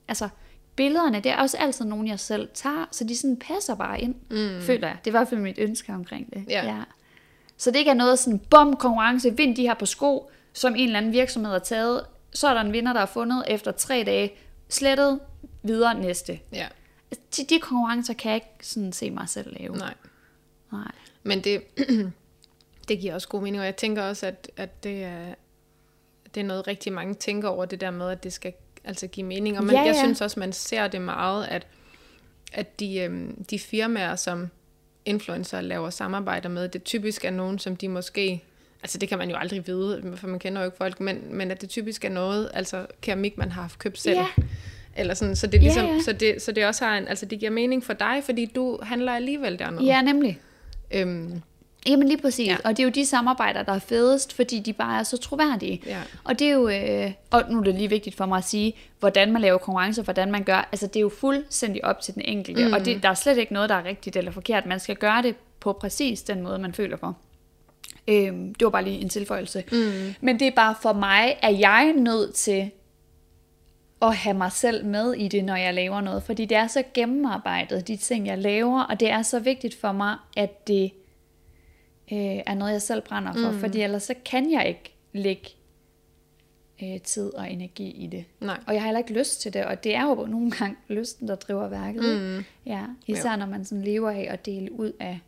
Altså, 0.07 0.29
billederne, 0.75 1.19
det 1.19 1.31
er 1.31 1.37
også 1.37 1.57
altid 1.57 1.85
nogen, 1.85 2.07
jeg 2.07 2.19
selv 2.19 2.49
tager, 2.53 2.85
så 2.91 3.03
de 3.03 3.17
sådan 3.17 3.37
passer 3.37 3.75
bare 3.75 4.01
ind, 4.01 4.15
mm. 4.29 4.61
føler 4.61 4.87
jeg. 4.87 4.97
Det 4.99 5.07
er 5.07 5.11
i 5.11 5.17
hvert 5.17 5.27
fald 5.27 5.41
mit 5.41 5.59
ønske 5.59 5.93
omkring 5.93 6.33
det. 6.33 6.45
Ja. 6.49 6.65
ja. 6.65 6.81
Så 7.57 7.71
det 7.71 7.79
ikke 7.79 7.91
er 7.91 7.95
noget 7.95 8.19
sådan, 8.19 8.39
bum, 8.39 8.75
konkurrence, 8.75 9.37
vind 9.37 9.55
de 9.55 9.61
her 9.61 9.73
på 9.73 9.85
sko, 9.85 10.29
som 10.53 10.75
en 10.75 10.85
eller 10.85 10.97
anden 10.97 11.13
virksomhed 11.13 11.51
har 11.51 11.59
taget, 11.59 12.05
så 12.33 12.47
er 12.47 12.53
der 12.53 12.61
en 12.61 12.73
vinder, 12.73 12.93
der 12.93 12.99
er 12.99 13.05
fundet 13.05 13.43
efter 13.47 13.71
tre 13.71 14.03
dage, 14.05 14.31
slettet, 14.69 15.19
videre 15.63 15.95
næste. 15.95 16.39
ja. 16.53 16.67
De, 17.37 17.43
de 17.43 17.59
konkurrencer 17.59 18.13
kan 18.13 18.31
jeg 18.31 18.35
ikke 18.35 18.67
sådan 18.67 18.93
se 18.93 19.11
mig 19.11 19.29
selv 19.29 19.57
lave. 19.59 19.75
Nej. 19.77 19.93
Nej. 20.71 20.91
Men 21.23 21.41
det, 21.41 21.63
det 22.87 22.99
giver 22.99 23.13
også 23.13 23.27
god 23.27 23.41
mening, 23.41 23.59
og 23.59 23.65
jeg 23.65 23.75
tænker 23.75 24.03
også, 24.03 24.25
at, 24.25 24.51
at 24.57 24.83
det, 24.83 25.03
er, 25.03 25.35
det 26.35 26.41
er 26.41 26.45
noget 26.45 26.67
rigtig 26.67 26.93
mange 26.93 27.13
tænker 27.13 27.49
over, 27.49 27.65
det 27.65 27.81
der 27.81 27.91
med, 27.91 28.09
at 28.09 28.23
det 28.23 28.33
skal 28.33 28.53
altså 28.83 29.07
give 29.07 29.25
mening. 29.25 29.57
Og 29.57 29.63
man, 29.63 29.75
Ja, 29.75 29.81
jeg 29.81 29.95
ja. 29.95 30.03
synes 30.03 30.21
også, 30.21 30.39
man 30.39 30.53
ser 30.53 30.87
det 30.87 31.01
meget, 31.01 31.45
at, 31.45 31.67
at 32.53 32.79
de, 32.79 32.99
øhm, 32.99 33.43
de 33.43 33.59
firmaer, 33.59 34.15
som 34.15 34.49
influencer 35.05 35.61
laver 35.61 35.89
samarbejder 35.89 36.49
med, 36.49 36.69
det 36.69 36.83
typisk 36.83 37.25
er 37.25 37.31
nogen, 37.31 37.59
som 37.59 37.75
de 37.75 37.89
måske... 37.89 38.43
Altså 38.83 38.97
det 38.97 39.09
kan 39.09 39.17
man 39.17 39.29
jo 39.29 39.35
aldrig 39.35 39.67
vide, 39.67 40.13
for 40.15 40.27
man 40.27 40.39
kender 40.39 40.61
jo 40.61 40.65
ikke 40.65 40.77
folk, 40.77 40.99
men, 40.99 41.19
men 41.31 41.51
at 41.51 41.61
det 41.61 41.69
typisk 41.69 42.05
er 42.05 42.09
noget, 42.09 42.51
altså 42.53 42.85
keramik, 43.01 43.37
man 43.37 43.51
har 43.51 43.61
haft 43.61 43.79
købt 43.79 43.99
selv. 43.99 44.17
Ja. 44.17 44.25
Eller 44.95 45.13
sådan, 45.13 45.35
så 45.35 45.47
det, 45.47 45.53
er 45.53 45.61
Ja, 45.61 45.63
ligesom, 45.63 45.85
ja. 45.85 45.99
Så, 46.01 46.13
det, 46.13 46.41
så 46.41 46.51
det 46.51 46.65
også 46.65 46.85
har 46.85 46.97
en, 46.97 47.07
altså 47.07 47.25
det 47.25 47.39
giver 47.39 47.51
mening 47.51 47.83
for 47.83 47.93
dig, 47.93 48.21
fordi 48.25 48.45
du 48.45 48.79
handler 48.83 49.13
alligevel 49.13 49.59
dernede. 49.59 49.83
Ja, 49.83 50.01
nemlig. 50.01 50.39
Øhm, 50.91 51.41
Jamen 51.87 52.07
lige 52.07 52.21
præcis. 52.21 52.47
Ja. 52.47 52.57
Og 52.63 52.69
det 52.77 52.79
er 52.79 52.83
jo 52.83 52.89
de 52.89 53.05
samarbejder, 53.05 53.63
der 53.63 53.73
er 53.73 53.79
fedest, 53.79 54.33
fordi 54.33 54.59
de 54.59 54.73
bare 54.73 54.99
er 54.99 55.03
så 55.03 55.17
troværdige. 55.17 55.81
Ja. 55.85 56.01
Og 56.23 56.39
det 56.39 56.47
er 56.47 56.51
jo, 56.51 56.69
øh, 56.69 57.11
og 57.31 57.43
nu 57.49 57.59
er 57.59 57.63
det 57.63 57.75
lige 57.75 57.89
vigtigt 57.89 58.15
for 58.15 58.25
mig 58.25 58.37
at 58.37 58.43
sige, 58.43 58.73
hvordan 58.99 59.31
man 59.31 59.41
laver 59.41 59.57
konkurrencer, 59.57 60.03
hvordan 60.03 60.31
man 60.31 60.43
gør, 60.43 60.69
altså 60.71 60.87
det 60.87 60.95
er 60.95 61.01
jo 61.01 61.09
fuldstændig 61.09 61.85
op 61.85 62.01
til 62.01 62.13
den 62.13 62.21
enkelte, 62.25 62.67
mm. 62.67 62.73
og 62.73 62.85
det, 62.85 63.03
der 63.03 63.09
er 63.09 63.13
slet 63.13 63.37
ikke 63.37 63.53
noget, 63.53 63.69
der 63.69 63.75
er 63.75 63.85
rigtigt 63.85 64.15
eller 64.15 64.31
forkert. 64.31 64.65
Man 64.65 64.79
skal 64.79 64.95
gøre 64.95 65.21
det 65.21 65.35
på 65.59 65.73
præcis 65.73 66.21
den 66.21 66.41
måde, 66.41 66.59
man 66.59 66.73
føler 66.73 66.97
for. 66.97 67.17
Øhm, 68.07 68.55
det 68.55 68.65
var 68.65 68.71
bare 68.71 68.83
lige 68.83 69.01
en 69.01 69.09
tilføjelse. 69.09 69.63
Mm. 69.71 70.13
Men 70.21 70.39
det 70.39 70.47
er 70.47 70.51
bare 70.55 70.75
for 70.81 70.93
mig, 70.93 71.37
at 71.41 71.59
jeg 71.59 71.87
er 71.87 71.99
nødt 71.99 72.35
til 72.35 72.71
at 74.01 74.15
have 74.15 74.33
mig 74.33 74.51
selv 74.51 74.85
med 74.85 75.13
i 75.13 75.27
det, 75.27 75.45
når 75.45 75.55
jeg 75.55 75.73
laver 75.73 76.01
noget. 76.01 76.23
Fordi 76.23 76.45
det 76.45 76.57
er 76.57 76.67
så 76.67 76.83
gennemarbejdet, 76.93 77.87
de 77.87 77.95
ting, 77.95 78.27
jeg 78.27 78.37
laver, 78.37 78.83
og 78.83 78.99
det 78.99 79.09
er 79.09 79.21
så 79.21 79.39
vigtigt 79.39 79.75
for 79.75 79.91
mig, 79.91 80.17
at 80.37 80.67
det 80.67 80.91
øh, 82.11 82.41
er 82.45 82.53
noget, 82.53 82.71
jeg 82.71 82.81
selv 82.81 83.01
brænder 83.01 83.33
for. 83.33 83.51
Mm. 83.51 83.59
Fordi 83.59 83.81
ellers 83.81 84.03
så 84.03 84.13
kan 84.25 84.51
jeg 84.51 84.67
ikke 84.67 84.95
lægge 85.13 85.49
øh, 86.83 87.01
tid 87.01 87.33
og 87.33 87.51
energi 87.51 87.91
i 87.91 88.07
det. 88.07 88.25
Nej. 88.39 88.59
Og 88.67 88.73
jeg 88.73 88.81
har 88.81 88.87
heller 88.87 88.99
ikke 88.99 89.13
lyst 89.13 89.41
til 89.41 89.53
det, 89.53 89.65
og 89.65 89.83
det 89.83 89.95
er 89.95 90.03
jo 90.03 90.25
nogle 90.25 90.51
gange 90.59 90.75
lysten, 90.87 91.27
der 91.27 91.35
driver 91.35 91.67
værket. 91.67 92.21
Mm. 92.21 92.43
Ja, 92.65 92.83
især 93.07 93.31
jo. 93.31 93.37
når 93.37 93.45
man 93.45 93.65
sådan 93.65 93.83
lever 93.83 94.09
af 94.09 94.27
at 94.29 94.45
dele 94.45 94.71
ud 94.71 94.91
af, 94.99 95.19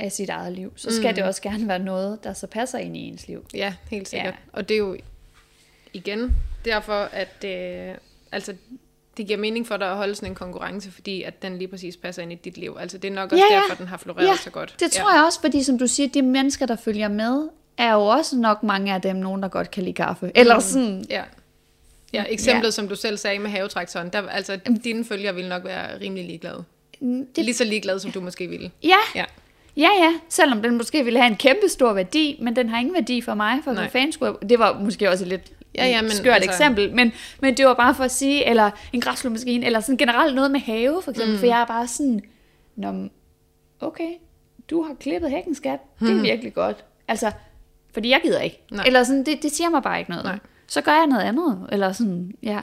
af 0.00 0.12
sit 0.12 0.28
eget 0.28 0.52
liv, 0.52 0.72
så 0.76 0.96
skal 0.96 1.10
mm. 1.10 1.14
det 1.14 1.24
også 1.24 1.42
gerne 1.42 1.68
være 1.68 1.78
noget, 1.78 2.24
der 2.24 2.32
så 2.32 2.46
passer 2.46 2.78
ind 2.78 2.96
i 2.96 3.00
ens 3.00 3.28
liv. 3.28 3.46
Ja, 3.54 3.74
helt 3.90 4.08
sikkert. 4.08 4.34
Ja. 4.34 4.50
Og 4.52 4.68
det 4.68 4.74
er 4.74 4.78
jo 4.78 4.96
igen 5.92 6.36
derfor, 6.64 7.08
at 7.12 7.44
øh, 7.44 7.94
altså, 8.32 8.54
det 9.16 9.26
giver 9.26 9.38
mening 9.38 9.66
for 9.66 9.76
dig 9.76 9.90
at 9.90 9.96
holde 9.96 10.14
sådan 10.14 10.28
en 10.28 10.34
konkurrence, 10.34 10.90
fordi 10.90 11.22
at 11.22 11.42
den 11.42 11.58
lige 11.58 11.68
præcis 11.68 11.96
passer 11.96 12.22
ind 12.22 12.32
i 12.32 12.34
dit 12.34 12.58
liv. 12.58 12.76
Altså 12.80 12.98
det 12.98 13.10
er 13.10 13.14
nok 13.14 13.32
også 13.32 13.44
ja, 13.50 13.54
ja. 13.54 13.60
derfor, 13.60 13.74
den 13.74 13.86
har 13.86 13.96
floreret 13.96 14.26
ja, 14.26 14.36
så 14.36 14.50
godt. 14.50 14.76
det 14.80 14.92
tror 14.92 15.10
ja. 15.10 15.16
jeg 15.16 15.24
også, 15.24 15.40
fordi 15.40 15.62
som 15.62 15.78
du 15.78 15.86
siger, 15.86 16.08
de 16.08 16.22
mennesker, 16.22 16.66
der 16.66 16.76
følger 16.76 17.08
med, 17.08 17.48
er 17.78 17.92
jo 17.92 18.06
også 18.06 18.36
nok 18.36 18.62
mange 18.62 18.94
af 18.94 19.02
dem, 19.02 19.16
nogen 19.16 19.42
der 19.42 19.48
godt 19.48 19.70
kan 19.70 19.82
lide 19.82 19.94
kaffe. 19.94 20.32
Eller 20.34 20.54
mm. 20.54 20.60
sådan... 20.60 21.04
Ja. 21.10 21.22
Ja, 22.12 22.24
eksemplet, 22.28 22.64
ja. 22.64 22.70
som 22.70 22.88
du 22.88 22.96
selv 22.96 23.16
sagde 23.16 23.38
med 23.38 23.50
havetraktoren, 23.50 24.08
der, 24.08 24.28
altså 24.28 24.58
dine 24.84 25.04
følgere 25.04 25.34
vil 25.34 25.48
nok 25.48 25.64
være 25.64 26.00
rimelig 26.00 26.24
ligeglade. 26.24 26.64
Mm, 27.00 27.26
det... 27.36 27.44
Lige 27.44 27.54
så 27.54 27.64
ligeglade, 27.64 28.00
som 28.00 28.12
du 28.12 28.20
måske 28.20 28.48
ville. 28.48 28.70
Ja. 28.82 28.96
ja. 29.14 29.24
Ja, 29.76 29.88
ja, 29.98 30.12
selvom 30.28 30.62
den 30.62 30.76
måske 30.76 31.04
ville 31.04 31.20
have 31.20 31.30
en 31.30 31.36
kæmpe 31.36 31.68
stor 31.68 31.92
værdi, 31.92 32.38
men 32.42 32.56
den 32.56 32.68
har 32.68 32.78
ingen 32.78 32.94
værdi 32.94 33.20
for 33.20 33.34
mig, 33.34 33.58
for 33.64 33.72
hvad 33.72 33.88
fanden 33.88 34.12
skulle 34.12 34.34
Det 34.48 34.58
var 34.58 34.78
måske 34.78 35.10
også 35.10 35.24
et 35.24 35.28
lidt 35.28 35.52
ja, 35.74 35.86
ja, 35.86 36.02
men, 36.02 36.10
skørt 36.10 36.34
altså... 36.34 36.50
eksempel, 36.50 36.94
men, 36.94 37.12
men 37.40 37.56
det 37.56 37.66
var 37.66 37.74
bare 37.74 37.94
for 37.94 38.04
at 38.04 38.10
sige, 38.10 38.48
eller 38.48 38.70
en 38.92 39.00
græsslåmaskine, 39.00 39.66
eller 39.66 39.80
sådan 39.80 39.96
generelt 39.96 40.34
noget 40.34 40.50
med 40.50 40.60
have, 40.60 41.02
for 41.02 41.10
eksempel, 41.10 41.34
mm. 41.34 41.38
for 41.38 41.46
jeg 41.46 41.60
er 41.60 41.66
bare 41.66 41.86
sådan, 41.86 42.22
Nå, 42.76 43.08
okay, 43.80 44.10
du 44.70 44.82
har 44.82 44.94
klippet 44.94 45.30
hækken, 45.30 45.54
skat, 45.54 45.78
det 46.00 46.10
er 46.10 46.14
mm. 46.14 46.22
virkelig 46.22 46.54
godt. 46.54 46.84
Altså, 47.08 47.32
fordi 47.92 48.10
jeg 48.10 48.20
gider 48.24 48.40
ikke. 48.40 48.62
Nej. 48.70 48.84
Eller 48.86 49.04
sådan, 49.04 49.24
det, 49.24 49.42
det 49.42 49.52
siger 49.52 49.70
mig 49.70 49.82
bare 49.82 49.98
ikke 49.98 50.10
noget. 50.10 50.24
Nej. 50.24 50.38
Så 50.66 50.80
gør 50.80 50.92
jeg 50.92 51.06
noget 51.06 51.22
andet. 51.22 51.68
Eller 51.72 51.92
sådan, 51.92 52.32
ja. 52.42 52.60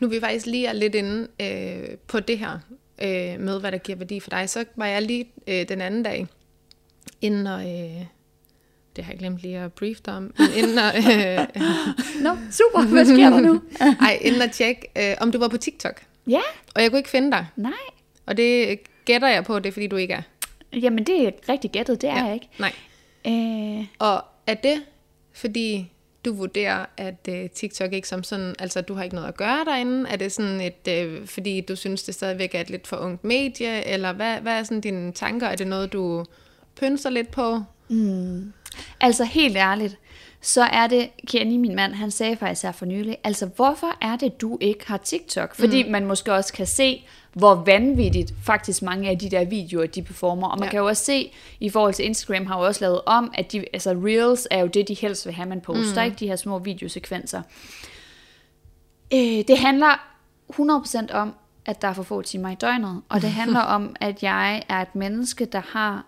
Nu 0.00 0.06
er 0.06 0.10
vi 0.10 0.20
faktisk 0.20 0.46
lige 0.46 0.74
lidt 0.74 0.94
inde 0.94 1.28
øh, 1.40 1.96
på 2.06 2.20
det 2.20 2.38
her 2.38 2.58
øh, 3.00 3.40
med, 3.40 3.60
hvad 3.60 3.72
der 3.72 3.78
giver 3.78 3.98
værdi 3.98 4.20
for 4.20 4.30
dig. 4.30 4.50
Så 4.50 4.64
var 4.76 4.86
jeg 4.86 5.02
lige 5.02 5.26
øh, 5.46 5.68
den 5.68 5.80
anden 5.80 6.02
dag, 6.02 6.26
inden 7.20 7.46
og, 7.46 7.60
øh, 7.60 8.04
det 8.96 9.04
har 9.04 9.12
jeg 9.12 9.18
glemt 9.18 9.38
lige 9.38 9.58
at 9.58 9.72
brief 9.72 10.00
dig 10.00 10.14
om, 10.14 10.34
inden 10.56 10.78
og, 10.78 10.96
øh, 10.96 11.46
Nå, 12.24 12.36
super, 12.50 12.86
hvad 12.86 13.04
sker 13.04 13.30
der 13.30 13.40
nu? 13.40 13.62
ej, 14.06 14.18
inden 14.20 14.42
at 14.42 14.52
tjekke, 14.52 14.88
øh, 14.98 15.16
om 15.20 15.32
du 15.32 15.38
var 15.38 15.48
på 15.48 15.56
TikTok. 15.56 16.02
Ja. 16.26 16.40
Og 16.74 16.82
jeg 16.82 16.90
kunne 16.90 16.98
ikke 16.98 17.10
finde 17.10 17.30
dig. 17.30 17.46
Nej. 17.56 17.72
Og 18.26 18.36
det 18.36 18.78
gætter 19.04 19.28
jeg 19.28 19.44
på, 19.44 19.58
det 19.58 19.68
er 19.68 19.72
fordi 19.72 19.86
du 19.86 19.96
ikke 19.96 20.14
er. 20.14 20.22
Jamen, 20.72 21.04
det 21.04 21.26
er 21.26 21.30
rigtig 21.48 21.70
gættet, 21.70 22.02
det 22.02 22.10
er 22.10 22.18
ja. 22.18 22.24
jeg 22.24 22.34
ikke. 22.34 22.48
Nej. 22.58 22.72
Øh... 23.26 23.86
Og 23.98 24.24
er 24.46 24.54
det, 24.54 24.82
fordi 25.32 25.92
du 26.24 26.32
vurderer, 26.32 26.86
at 26.96 27.28
øh, 27.28 27.50
TikTok 27.50 27.92
ikke 27.92 28.08
som 28.08 28.22
sådan, 28.22 28.54
altså 28.58 28.80
du 28.80 28.94
har 28.94 29.02
ikke 29.02 29.14
noget 29.14 29.28
at 29.28 29.36
gøre 29.36 29.64
derinde? 29.64 30.10
Er 30.10 30.16
det 30.16 30.32
sådan 30.32 30.60
et, 30.60 30.88
øh, 30.88 31.26
fordi 31.26 31.60
du 31.60 31.76
synes, 31.76 32.02
det 32.02 32.14
stadigvæk 32.14 32.54
er 32.54 32.60
et 32.60 32.70
lidt 32.70 32.86
for 32.86 32.96
ungt 32.96 33.24
medie, 33.24 33.86
eller 33.86 34.12
hvad, 34.12 34.40
hvad 34.40 34.58
er 34.58 34.62
sådan 34.62 34.80
dine 34.80 35.12
tanker? 35.12 35.46
Er 35.46 35.56
det 35.56 35.66
noget, 35.66 35.92
du 35.92 36.24
pynser 36.80 37.10
lidt 37.10 37.30
på? 37.30 37.62
Mm. 37.88 38.52
Altså 39.00 39.24
helt 39.24 39.56
ærligt, 39.56 39.98
så 40.42 40.62
er 40.62 40.86
det, 40.86 41.10
Kenny, 41.26 41.56
min 41.56 41.76
mand, 41.76 41.92
han 41.92 42.10
sagde 42.10 42.36
faktisk 42.36 42.62
her 42.62 42.72
for 42.72 42.86
nylig, 42.86 43.16
altså 43.24 43.46
hvorfor 43.46 43.96
er 44.00 44.16
det, 44.16 44.40
du 44.40 44.58
ikke 44.60 44.86
har 44.86 44.96
TikTok? 44.96 45.54
Fordi 45.54 45.82
mm. 45.82 45.90
man 45.90 46.06
måske 46.06 46.32
også 46.32 46.52
kan 46.52 46.66
se, 46.66 47.04
hvor 47.32 47.54
vanvittigt 47.54 48.34
faktisk 48.42 48.82
mange 48.82 49.10
af 49.10 49.18
de 49.18 49.30
der 49.30 49.44
videoer, 49.44 49.86
de 49.86 50.02
performer. 50.02 50.48
Og 50.48 50.58
man 50.58 50.66
ja. 50.66 50.70
kan 50.70 50.80
jo 50.80 50.86
også 50.86 51.04
se, 51.04 51.32
i 51.60 51.70
forhold 51.70 51.94
til 51.94 52.04
Instagram 52.04 52.46
har 52.46 52.58
jo 52.58 52.66
også 52.66 52.80
lavet 52.80 53.00
om, 53.06 53.30
at 53.34 53.52
de, 53.52 53.64
altså 53.72 53.90
Reels 53.90 54.48
er 54.50 54.60
jo 54.60 54.66
det, 54.66 54.88
de 54.88 54.94
helst 54.94 55.26
vil 55.26 55.34
have, 55.34 55.48
man 55.48 55.60
poster, 55.60 56.02
mm. 56.02 56.04
ikke? 56.04 56.16
De 56.16 56.26
her 56.26 56.36
små 56.36 56.58
videosekvenser. 56.58 57.42
Øh, 59.12 59.44
det 59.48 59.58
handler 59.58 60.16
100% 60.52 61.12
om, 61.12 61.34
at 61.66 61.82
der 61.82 61.88
er 61.88 61.92
for 61.92 62.02
få 62.02 62.22
timer 62.22 62.50
i 62.50 62.54
døgnet, 62.54 63.02
og 63.08 63.22
det 63.22 63.30
handler 63.40 63.60
om, 63.60 63.96
at 64.00 64.22
jeg 64.22 64.62
er 64.68 64.82
et 64.82 64.94
menneske, 64.94 65.44
der 65.44 65.62
har 65.68 66.06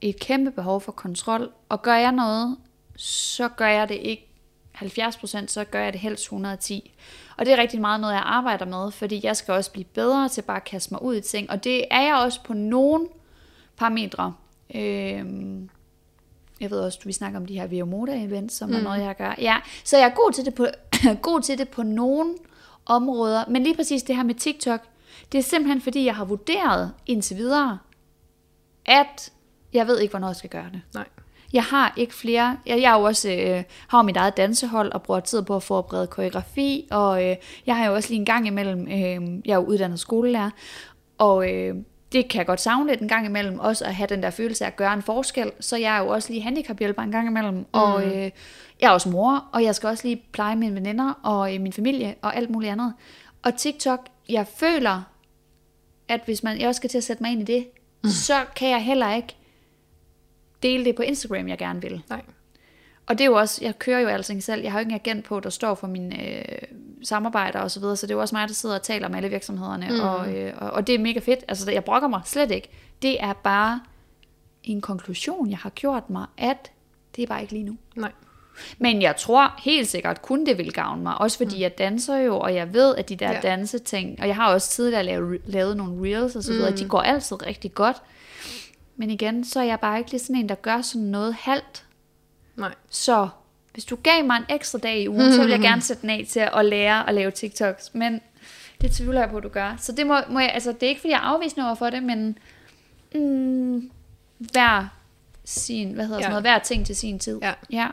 et 0.00 0.20
kæmpe 0.20 0.50
behov 0.50 0.80
for 0.80 0.92
kontrol, 0.92 1.50
og 1.68 1.82
gør 1.82 1.94
jeg 1.94 2.12
noget, 2.12 2.56
så 2.96 3.48
gør 3.48 3.66
jeg 3.66 3.88
det 3.88 3.94
ikke 3.94 4.28
70%, 4.76 5.46
så 5.46 5.64
gør 5.70 5.80
jeg 5.80 5.92
det 5.92 6.00
helst 6.00 6.22
110. 6.22 6.94
Og 7.36 7.46
det 7.46 7.52
er 7.52 7.56
rigtig 7.56 7.80
meget 7.80 8.00
noget, 8.00 8.14
jeg 8.14 8.22
arbejder 8.24 8.64
med, 8.64 8.90
fordi 8.90 9.20
jeg 9.22 9.36
skal 9.36 9.54
også 9.54 9.72
blive 9.72 9.84
bedre 9.84 10.28
til 10.28 10.42
bare 10.42 10.56
at 10.56 10.64
kaste 10.64 10.94
mig 10.94 11.02
ud 11.02 11.16
i 11.16 11.20
ting. 11.20 11.50
Og 11.50 11.64
det 11.64 11.84
er 11.90 12.00
jeg 12.00 12.14
også 12.14 12.42
på 12.42 12.54
nogle 12.54 13.08
parametre. 13.76 14.34
Øhm, 14.74 15.70
jeg 16.60 16.70
ved 16.70 16.80
også, 16.80 16.98
at 17.00 17.06
vi 17.06 17.12
snakker 17.12 17.38
om 17.38 17.46
de 17.46 17.60
her 17.60 17.66
Viomoda-events, 17.66 18.54
som 18.54 18.68
mm. 18.68 18.74
er 18.74 18.82
noget, 18.82 19.02
jeg 19.02 19.16
gør. 19.16 19.34
Ja, 19.38 19.56
så 19.84 19.96
jeg 19.98 20.06
er 20.06 20.14
god 20.14 20.32
til, 20.32 20.44
det 20.44 20.54
på, 20.54 20.66
god 21.30 21.40
til 21.40 21.58
det 21.58 21.68
på 21.68 21.82
nogle 21.82 22.34
områder. 22.86 23.44
Men 23.48 23.62
lige 23.62 23.76
præcis 23.76 24.02
det 24.02 24.16
her 24.16 24.22
med 24.22 24.34
TikTok, 24.34 24.80
det 25.32 25.38
er 25.38 25.42
simpelthen 25.42 25.80
fordi, 25.80 26.04
jeg 26.04 26.16
har 26.16 26.24
vurderet 26.24 26.92
indtil 27.06 27.36
videre, 27.36 27.78
at 28.86 29.32
jeg 29.72 29.86
ved 29.86 29.98
ikke, 30.00 30.12
hvornår 30.12 30.28
jeg 30.28 30.36
skal 30.36 30.50
gøre 30.50 30.70
det. 30.72 30.82
Nej. 30.94 31.06
Jeg 31.54 31.62
har 31.64 31.94
ikke 31.96 32.14
flere. 32.14 32.58
Jeg, 32.66 32.80
jeg 32.80 32.92
er 32.92 32.98
jo 32.98 33.02
også, 33.02 33.30
øh, 33.30 33.62
har 33.88 34.02
mit 34.02 34.16
eget 34.16 34.36
dansehold 34.36 34.92
og 34.92 35.02
bruger 35.02 35.20
tid 35.20 35.42
på 35.42 35.56
at 35.56 35.62
forberede 35.62 36.06
koreografi, 36.06 36.88
og 36.90 37.24
øh, 37.24 37.36
jeg 37.66 37.76
har 37.76 37.86
jo 37.86 37.94
også 37.94 38.08
lige 38.08 38.18
en 38.18 38.24
gang 38.24 38.46
imellem, 38.46 38.80
øh, 38.80 39.40
jeg 39.44 39.52
er 39.52 39.56
jo 39.56 39.64
uddannet 39.64 40.00
skolelærer, 40.00 40.50
og 41.18 41.52
øh, 41.52 41.74
det 42.12 42.28
kan 42.28 42.38
jeg 42.38 42.46
godt 42.46 42.60
savne 42.60 42.90
lidt 42.90 43.00
en 43.00 43.08
gang 43.08 43.26
imellem, 43.26 43.58
også 43.58 43.84
at 43.84 43.94
have 43.94 44.06
den 44.06 44.22
der 44.22 44.30
følelse 44.30 44.64
af 44.64 44.68
at 44.68 44.76
gøre 44.76 44.94
en 44.94 45.02
forskel. 45.02 45.52
Så 45.60 45.76
jeg 45.76 45.96
er 45.96 46.00
jo 46.00 46.08
også 46.08 46.32
lige 46.32 46.42
handicaphjælper 46.42 47.02
en 47.02 47.10
gang 47.10 47.28
imellem, 47.28 47.54
mm. 47.54 47.64
og 47.72 48.06
øh, 48.06 48.30
jeg 48.80 48.86
er 48.86 48.90
også 48.90 49.08
mor, 49.08 49.44
og 49.52 49.64
jeg 49.64 49.74
skal 49.74 49.88
også 49.88 50.06
lige 50.06 50.22
pleje 50.32 50.56
mine 50.56 50.74
veninder 50.74 51.12
og 51.22 51.54
øh, 51.54 51.60
min 51.60 51.72
familie 51.72 52.14
og 52.22 52.36
alt 52.36 52.50
muligt 52.50 52.72
andet. 52.72 52.94
Og 53.42 53.56
TikTok, 53.56 54.06
jeg 54.28 54.46
føler, 54.46 55.02
at 56.08 56.20
hvis 56.24 56.42
man, 56.42 56.60
jeg 56.60 56.68
også 56.68 56.78
skal 56.78 56.90
til 56.90 56.98
at 56.98 57.04
sætte 57.04 57.22
mig 57.22 57.32
ind 57.32 57.40
i 57.48 57.52
det, 57.52 57.66
mm. 58.04 58.10
så 58.10 58.34
kan 58.56 58.68
jeg 58.68 58.84
heller 58.84 59.14
ikke 59.14 59.36
dele 60.62 60.84
det 60.84 60.94
på 60.94 61.02
Instagram, 61.02 61.48
jeg 61.48 61.58
gerne 61.58 61.82
vil. 61.82 62.02
Nej. 62.08 62.22
Og 63.06 63.18
det 63.18 63.24
er 63.24 63.28
jo 63.28 63.34
også, 63.34 63.64
jeg 63.64 63.78
kører 63.78 64.00
jo 64.00 64.08
alting 64.08 64.42
selv. 64.42 64.62
Jeg 64.62 64.72
har 64.72 64.78
jo 64.78 64.80
ikke 64.80 64.92
en 64.92 65.00
agent 65.00 65.24
på, 65.24 65.40
der 65.40 65.50
står 65.50 65.74
for 65.74 65.86
mine 65.86 66.28
øh, 66.28 66.58
samarbejder 67.02 67.58
og 67.58 67.70
så 67.70 67.80
videre, 67.80 67.96
så 67.96 68.06
det 68.06 68.10
er 68.10 68.14
jo 68.14 68.20
også 68.20 68.34
mig, 68.34 68.48
der 68.48 68.54
sidder 68.54 68.74
og 68.74 68.82
taler 68.82 69.08
med 69.08 69.16
alle 69.16 69.28
virksomhederne, 69.28 69.88
mm. 69.90 70.00
og, 70.00 70.34
øh, 70.34 70.52
og, 70.56 70.70
og 70.70 70.86
det 70.86 70.94
er 70.94 70.98
mega 70.98 71.18
fedt. 71.18 71.44
Altså, 71.48 71.70
jeg 71.70 71.84
brokker 71.84 72.08
mig 72.08 72.20
slet 72.24 72.50
ikke. 72.50 72.68
Det 73.02 73.22
er 73.22 73.32
bare 73.32 73.80
en 74.64 74.80
konklusion, 74.80 75.50
jeg 75.50 75.58
har 75.58 75.70
gjort 75.70 76.10
mig, 76.10 76.26
at 76.38 76.70
det 77.16 77.22
er 77.22 77.26
bare 77.26 77.40
ikke 77.40 77.52
lige 77.52 77.64
nu. 77.64 77.76
Nej. 77.96 78.12
Men 78.78 79.02
jeg 79.02 79.16
tror 79.16 79.60
helt 79.64 79.88
sikkert 79.88 80.22
kun 80.22 80.46
det 80.46 80.58
vil 80.58 80.72
gavne 80.72 81.02
mig, 81.02 81.18
også 81.18 81.36
fordi 81.36 81.56
mm. 81.56 81.62
jeg 81.62 81.78
danser 81.78 82.16
jo, 82.16 82.38
og 82.38 82.54
jeg 82.54 82.74
ved, 82.74 82.96
at 82.96 83.08
de 83.08 83.16
der 83.16 83.32
ja. 83.32 83.40
danseting, 83.40 84.20
og 84.20 84.26
jeg 84.26 84.36
har 84.36 84.52
også 84.52 84.70
tidligere 84.70 85.02
lavet, 85.02 85.40
lavet 85.46 85.76
nogle 85.76 86.02
reels 86.02 86.36
og 86.36 86.42
så 86.42 86.52
videre, 86.52 86.70
mm. 86.70 86.76
de 86.76 86.88
går 86.88 87.00
altid 87.00 87.46
rigtig 87.46 87.74
godt. 87.74 87.96
Men 88.96 89.10
igen, 89.10 89.44
så 89.44 89.60
er 89.60 89.64
jeg 89.64 89.80
bare 89.80 89.98
ikke 89.98 90.10
lige 90.10 90.20
sådan 90.20 90.36
en, 90.36 90.48
der 90.48 90.54
gør 90.54 90.80
sådan 90.80 91.06
noget 91.06 91.34
halvt. 91.34 91.84
Nej. 92.56 92.74
Så 92.90 93.28
hvis 93.72 93.84
du 93.84 93.96
gav 93.96 94.24
mig 94.24 94.36
en 94.36 94.54
ekstra 94.54 94.78
dag 94.78 95.00
i 95.00 95.08
ugen, 95.08 95.32
så 95.32 95.42
vil 95.42 95.50
jeg 95.50 95.60
gerne 95.70 95.82
sætte 95.82 96.02
den 96.02 96.10
af 96.10 96.26
til 96.28 96.48
at 96.52 96.64
lære 96.64 97.08
at 97.08 97.14
lave 97.14 97.30
TikToks. 97.30 97.94
Men 97.94 98.20
det 98.80 98.92
tvivler 98.92 99.20
jeg 99.20 99.30
på, 99.30 99.36
at 99.36 99.42
du 99.42 99.48
gør. 99.48 99.76
Så 99.78 99.92
det, 99.92 100.06
må, 100.06 100.16
må 100.30 100.40
jeg, 100.40 100.50
altså, 100.54 100.72
det 100.72 100.82
er 100.82 100.88
ikke, 100.88 101.00
fordi 101.00 101.12
jeg 101.12 101.20
afviser 101.22 101.64
over 101.64 101.74
for 101.74 101.90
det, 101.90 102.02
men 102.02 102.38
mm, 103.14 103.90
hver, 104.38 104.88
sin, 105.44 105.92
hvad 105.92 106.04
hedder 106.04 106.18
ja. 106.18 106.22
sådan 106.22 106.30
noget, 106.30 106.42
hver 106.42 106.58
ting 106.58 106.86
til 106.86 106.96
sin 106.96 107.18
tid. 107.18 107.38
Ja. 107.42 107.52
ja. 107.72 107.88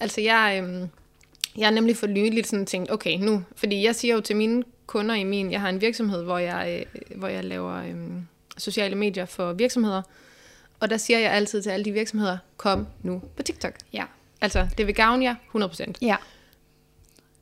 Altså 0.00 0.20
jeg, 0.20 0.62
øhm, 0.62 0.88
jeg 1.56 1.66
er 1.66 1.70
nemlig 1.70 1.96
for 1.96 2.06
nyligt 2.06 2.46
sådan 2.46 2.66
tænkt, 2.66 2.92
okay 2.92 3.18
nu, 3.18 3.42
fordi 3.56 3.84
jeg 3.84 3.94
siger 3.94 4.14
jo 4.14 4.20
til 4.20 4.36
mine 4.36 4.62
kunder 4.86 5.14
i 5.14 5.24
min, 5.24 5.52
jeg 5.52 5.60
har 5.60 5.68
en 5.68 5.80
virksomhed, 5.80 6.22
hvor 6.22 6.38
jeg, 6.38 6.86
øh, 6.94 7.18
hvor 7.18 7.28
jeg 7.28 7.44
laver 7.44 7.74
øhm, 7.74 8.26
sociale 8.58 8.94
medier 8.94 9.24
for 9.24 9.52
virksomheder, 9.52 10.02
og 10.80 10.90
der 10.90 10.96
siger 10.96 11.18
jeg 11.18 11.32
altid 11.32 11.62
til 11.62 11.70
alle 11.70 11.84
de 11.84 11.92
virksomheder, 11.92 12.38
kom 12.56 12.86
nu 13.02 13.22
på 13.36 13.42
TikTok. 13.42 13.74
Ja. 13.92 14.04
Altså, 14.40 14.68
det 14.78 14.86
vil 14.86 14.94
gavne 14.94 15.24
jer 15.24 15.34
100%. 15.56 15.92
Ja. 16.02 16.16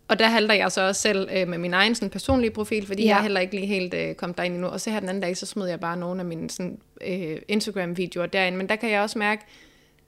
Og 0.09 0.19
der 0.19 0.27
halter 0.27 0.55
jeg 0.55 0.73
så 0.73 0.81
også 0.89 1.01
selv 1.01 1.29
øh, 1.33 1.49
med 1.49 1.59
min 1.59 1.75
egen 1.75 1.95
sådan, 1.95 2.11
personlige 2.11 2.51
profil, 2.51 2.87
fordi 2.87 3.03
ja. 3.03 3.09
jeg 3.09 3.19
er 3.19 3.23
heller 3.23 3.41
ikke 3.41 3.55
lige 3.55 3.67
helt 3.67 3.95
øh, 3.95 4.15
kommet 4.15 4.39
derind 4.39 4.55
endnu. 4.55 4.69
Og 4.69 4.81
så 4.81 4.91
her 4.91 5.01
den 5.01 5.09
anden 5.09 5.23
dag, 5.23 5.37
så 5.37 5.47
smed 5.47 5.67
jeg 5.67 5.81
bare 5.81 5.97
nogle 5.97 6.21
af 6.21 6.27
mine 6.27 6.51
sådan, 6.51 6.79
øh, 7.01 7.39
Instagram-videoer 7.49 8.27
derind. 8.27 8.57
Men 8.57 8.69
der 8.69 8.77
kan 8.77 8.91
jeg 8.91 9.01
også 9.01 9.19
mærke, 9.19 9.43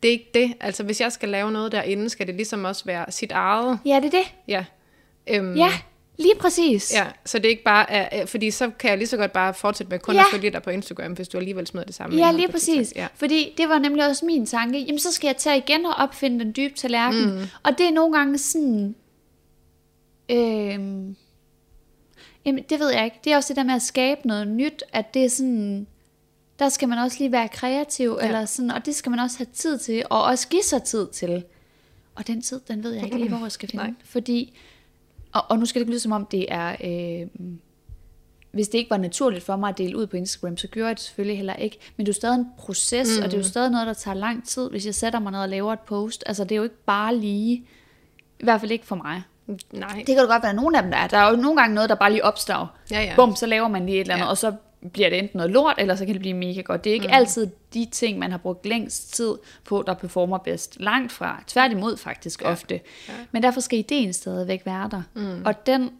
det 0.02 0.08
er 0.08 0.12
ikke 0.12 0.30
det. 0.34 0.54
Altså, 0.60 0.82
hvis 0.84 1.00
jeg 1.00 1.12
skal 1.12 1.28
lave 1.28 1.52
noget 1.52 1.72
derinde, 1.72 2.08
skal 2.08 2.26
det 2.26 2.34
ligesom 2.34 2.64
også 2.64 2.84
være 2.84 3.12
sit 3.12 3.32
eget. 3.32 3.78
Ja, 3.86 3.96
det 3.96 4.04
er 4.04 4.10
det. 4.10 4.34
Ja. 4.48 4.64
Øhm, 5.26 5.56
ja, 5.56 5.70
Lige 6.18 6.34
præcis. 6.40 6.92
Ja, 6.94 7.06
så 7.24 7.38
det 7.38 7.46
er 7.46 7.50
ikke 7.50 7.64
bare, 7.64 8.26
fordi 8.26 8.50
så 8.50 8.70
kan 8.78 8.90
jeg 8.90 8.98
lige 8.98 9.08
så 9.08 9.16
godt 9.16 9.32
bare 9.32 9.54
fortsætte 9.54 9.90
med 9.90 9.98
kun 9.98 10.14
ja. 10.14 10.20
at 10.20 10.26
følge 10.30 10.50
dig 10.50 10.62
på 10.62 10.70
Instagram, 10.70 11.12
hvis 11.12 11.28
du 11.28 11.38
alligevel 11.38 11.66
smider 11.66 11.86
det 11.86 11.94
samme. 11.94 12.16
Ja, 12.16 12.32
lige 12.32 12.48
præcis. 12.48 12.92
Ja. 12.96 13.06
Fordi 13.14 13.54
det 13.56 13.68
var 13.68 13.78
nemlig 13.78 14.08
også 14.08 14.26
min 14.26 14.46
tanke, 14.46 14.78
jamen 14.78 14.98
så 14.98 15.12
skal 15.12 15.28
jeg 15.28 15.36
tage 15.36 15.58
igen 15.58 15.86
og 15.86 15.94
opfinde 15.94 16.44
den 16.44 16.52
dybe 16.56 16.74
tallerken. 16.74 17.34
Mm. 17.34 17.40
Og 17.62 17.78
det 17.78 17.86
er 17.86 17.92
nogle 17.92 18.16
gange 18.16 18.38
sådan, 18.38 18.94
øh, 20.28 20.78
jamen 22.44 22.64
det 22.70 22.80
ved 22.80 22.90
jeg 22.90 23.04
ikke, 23.04 23.16
det 23.24 23.32
er 23.32 23.36
også 23.36 23.48
det 23.48 23.56
der 23.56 23.64
med 23.64 23.74
at 23.74 23.82
skabe 23.82 24.20
noget 24.24 24.48
nyt, 24.48 24.84
at 24.92 25.14
det 25.14 25.24
er 25.24 25.28
sådan, 25.28 25.86
der 26.58 26.68
skal 26.68 26.88
man 26.88 26.98
også 26.98 27.16
lige 27.18 27.32
være 27.32 27.48
kreativ, 27.48 28.18
ja. 28.20 28.26
eller 28.26 28.44
sådan, 28.44 28.70
og 28.70 28.86
det 28.86 28.94
skal 28.94 29.10
man 29.10 29.18
også 29.18 29.38
have 29.38 29.48
tid 29.54 29.78
til, 29.78 30.02
og 30.10 30.22
også 30.22 30.48
give 30.48 30.62
sig 30.62 30.82
tid 30.82 31.08
til. 31.08 31.44
Og 32.14 32.26
den 32.26 32.42
tid, 32.42 32.60
den 32.68 32.84
ved 32.84 32.92
jeg 32.92 33.04
ikke 33.04 33.16
lige, 33.16 33.28
hvor 33.28 33.38
jeg 33.38 33.52
skal 33.52 33.68
finde. 33.68 33.84
Nej. 33.84 33.94
Fordi, 34.04 34.58
og, 35.34 35.42
og 35.48 35.58
nu 35.58 35.66
skal 35.66 35.78
det 35.80 35.82
ikke 35.82 35.92
lyde 35.92 36.00
som 36.00 36.12
om, 36.12 36.26
det 36.26 36.46
er... 36.48 36.76
Øh, 36.84 37.26
hvis 38.52 38.68
det 38.68 38.78
ikke 38.78 38.90
var 38.90 38.96
naturligt 38.96 39.44
for 39.44 39.56
mig 39.56 39.68
at 39.68 39.78
dele 39.78 39.96
ud 39.96 40.06
på 40.06 40.16
Instagram, 40.16 40.56
så 40.56 40.68
gjorde 40.68 40.88
jeg 40.88 40.96
det 40.96 41.04
selvfølgelig 41.04 41.36
heller 41.36 41.54
ikke. 41.54 41.78
Men 41.96 42.06
det 42.06 42.10
er 42.10 42.14
jo 42.14 42.20
stadig 42.20 42.34
en 42.36 42.46
proces, 42.58 43.18
mm. 43.18 43.24
og 43.24 43.30
det 43.30 43.36
er 43.36 43.42
jo 43.42 43.48
stadig 43.48 43.70
noget, 43.70 43.86
der 43.86 43.92
tager 43.92 44.14
lang 44.14 44.46
tid, 44.48 44.70
hvis 44.70 44.86
jeg 44.86 44.94
sætter 44.94 45.18
mig 45.18 45.32
ned 45.32 45.40
og 45.40 45.48
laver 45.48 45.72
et 45.72 45.80
post. 45.80 46.24
Altså, 46.26 46.44
det 46.44 46.52
er 46.52 46.56
jo 46.56 46.62
ikke 46.62 46.84
bare 46.86 47.16
lige, 47.16 47.52
i 48.40 48.44
hvert 48.44 48.60
fald 48.60 48.70
ikke 48.70 48.86
for 48.86 48.96
mig. 48.96 49.22
Nej. 49.72 49.88
Det 49.96 50.06
kan 50.06 50.16
jo 50.18 50.26
godt 50.26 50.42
være, 50.42 50.50
at 50.50 50.56
nogle 50.56 50.76
af 50.76 50.82
dem 50.82 50.92
der 50.92 50.98
er. 50.98 51.06
Der 51.06 51.18
er 51.18 51.30
jo 51.30 51.36
nogle 51.36 51.60
gange 51.60 51.74
noget, 51.74 51.90
der 51.90 51.96
bare 51.96 52.10
lige 52.10 52.24
opstår. 52.24 52.76
Ja, 52.90 53.02
ja. 53.02 53.12
Bum, 53.16 53.36
så 53.36 53.46
laver 53.46 53.68
man 53.68 53.86
lige 53.86 53.96
et 53.96 54.00
eller 54.00 54.14
andet, 54.14 54.24
Ja. 54.26 54.30
og 54.30 54.38
så 54.38 54.52
bliver 54.92 55.08
det 55.08 55.18
enten 55.18 55.36
noget 55.36 55.52
lort, 55.52 55.74
eller 55.78 55.94
så 55.94 56.04
kan 56.06 56.14
det 56.14 56.20
blive 56.20 56.34
mega 56.34 56.60
godt. 56.60 56.84
Det 56.84 56.90
er 56.90 56.94
ikke 56.94 57.06
mm. 57.06 57.14
altid 57.14 57.46
de 57.74 57.86
ting, 57.92 58.18
man 58.18 58.30
har 58.30 58.38
brugt 58.38 58.66
længst 58.66 59.14
tid 59.14 59.34
på, 59.64 59.84
der 59.86 59.94
performer 59.94 60.38
bedst. 60.38 60.80
Langt 60.80 61.12
fra. 61.12 61.42
Tværtimod 61.46 61.96
faktisk 61.96 62.42
ja. 62.42 62.50
ofte. 62.50 62.80
Ja. 63.08 63.12
Men 63.32 63.42
derfor 63.42 63.60
skal 63.60 63.78
ideen 63.78 64.12
stadigvæk 64.12 64.66
være 64.66 64.88
der. 64.90 65.02
Mm. 65.14 65.42
Og 65.44 65.66
den, 65.66 65.90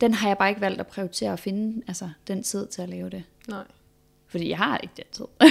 den 0.00 0.14
har 0.14 0.28
jeg 0.28 0.38
bare 0.38 0.48
ikke 0.48 0.60
valgt 0.60 0.80
at 0.80 0.86
prioritere 0.86 1.32
at 1.32 1.40
finde 1.40 1.82
altså, 1.88 2.08
den 2.28 2.42
tid 2.42 2.66
til 2.66 2.82
at 2.82 2.88
lave 2.88 3.10
det. 3.10 3.22
Nej. 3.48 3.64
Fordi 4.28 4.48
jeg 4.48 4.58
har 4.58 4.78
ikke 4.78 4.94
den 4.96 5.04
tid. 5.12 5.24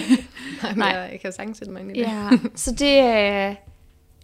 Nej, 0.63 0.71
men 0.71 0.77
Nej. 0.77 0.87
jeg, 0.87 1.09
jeg 1.11 1.19
kan 1.19 1.33
sagtens 1.33 1.57
sætte 1.57 1.73
mig 1.73 1.81
ind 1.81 1.97
i 1.97 1.99
det. 1.99 2.07
ja, 2.07 2.29
så 2.55 2.71
det 2.71 2.99
er... 2.99 3.55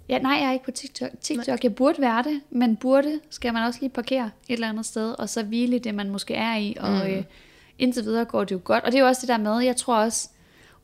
Ja, 0.10 0.20
nej, 0.20 0.34
jeg 0.34 0.48
er 0.48 0.52
ikke 0.52 0.66
på 0.66 0.72
TikTok. 0.72 1.10
TikTok, 1.22 1.64
jeg 1.64 1.76
burde 1.76 2.02
være 2.02 2.24
det, 2.24 2.42
men 2.50 2.76
burde 2.76 3.20
skal 3.30 3.54
man 3.54 3.64
også 3.64 3.80
lige 3.82 3.90
parkere 3.90 4.30
et 4.48 4.54
eller 4.54 4.70
andet 4.70 4.86
sted, 4.86 5.20
og 5.20 5.30
så 5.30 5.44
hvile 5.44 5.80
det, 5.80 5.96
man 5.96 6.10
måske 6.10 6.34
er 6.34 6.56
i, 6.56 6.76
og 6.80 6.92
mm. 6.92 7.12
øh, 7.12 7.24
indtil 7.82 8.04
videre 8.04 8.26
går 8.26 8.44
det 8.44 8.56
jo 8.56 8.62
godt. 8.64 8.84
Og 8.84 8.92
det 8.92 8.98
er 8.98 9.02
jo 9.02 9.08
også 9.08 9.22
det 9.22 9.28
der 9.30 9.38
med, 9.38 9.60
jeg 9.60 9.76
tror 9.76 9.96
også, 9.96 10.30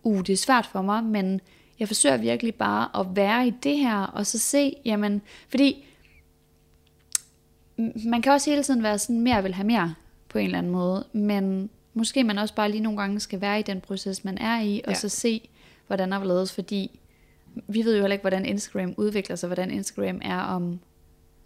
uh, 0.04 0.18
det 0.20 0.30
er 0.30 0.38
svært 0.38 0.66
for 0.66 0.82
mig, 0.82 1.04
men 1.04 1.42
jeg 1.80 1.88
forsøger 1.88 2.18
virkelig 2.18 2.56
bare 2.56 3.00
at 3.00 3.16
være 3.16 3.48
i 3.48 3.54
det 3.64 3.78
her, 3.78 3.98
og 4.04 4.26
så 4.26 4.40
se, 4.40 4.74
jamen, 4.86 5.22
fordi 5.50 5.86
man 8.06 8.22
kan 8.22 8.32
også 8.32 8.50
hele 8.50 8.64
tiden 8.64 8.84
være 8.84 9.00
sådan, 9.00 9.22
mere 9.22 9.44
vil 9.44 9.54
have 9.54 9.68
mere, 9.68 9.96
på 10.30 10.38
en 10.38 10.46
eller 10.46 10.58
anden 10.58 10.72
måde, 10.72 11.06
men 11.14 11.70
måske 11.94 12.24
man 12.24 12.38
også 12.38 12.56
bare 12.56 12.72
lige 12.72 12.82
nogle 12.82 13.00
gange 13.02 13.20
skal 13.20 13.42
være 13.42 13.60
i 13.60 13.64
den 13.64 13.82
proces, 13.82 14.24
man 14.24 14.38
er 14.38 14.62
i, 14.62 14.82
og 14.86 14.92
Ja. 14.92 14.98
så 15.00 15.10
se, 15.10 15.50
hvordan 15.88 16.12
der 16.12 16.24
ledes, 16.24 16.54
fordi 16.54 17.00
vi 17.68 17.86
ved 17.86 17.96
jo 17.96 18.02
heller 18.02 18.14
ikke, 18.14 18.24
hvordan 18.24 18.46
Instagram 18.46 18.94
udvikler 18.98 19.36
sig, 19.36 19.48
hvordan 19.48 19.72
Instagram 19.72 20.20
er 20.22 20.40
om 20.40 20.80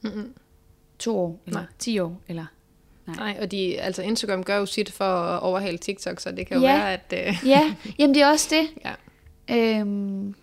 Mm-mm. 0.02 0.34
to 0.99 1.18
år, 1.20 1.39
eller 1.45 1.60
Nej. 1.60 1.70
ti 1.80 1.99
år, 1.99 2.22
eller... 2.28 2.45
Nej, 3.16 3.38
og 3.41 3.51
de, 3.51 3.82
altså 3.82 4.01
Instagram 4.01 4.43
gør 4.43 4.57
jo 4.57 4.66
sit 4.66 4.91
for 4.91 5.05
at 5.05 5.39
overhale 5.41 5.78
TikTok, 5.78 6.20
så 6.20 6.32
det 6.32 6.47
kan 6.47 6.57
jo 6.57 6.64
Ja. 6.64 6.74
være, 6.78 6.93
at... 6.93 7.14
Øh, 7.28 7.36
Ja, 7.45 7.76
jamen 7.99 8.14
det 8.16 8.22
er 8.24 8.28
også 8.28 8.47
det. 8.55 8.70
ja. 8.86 8.93
Øhm, 9.80 10.36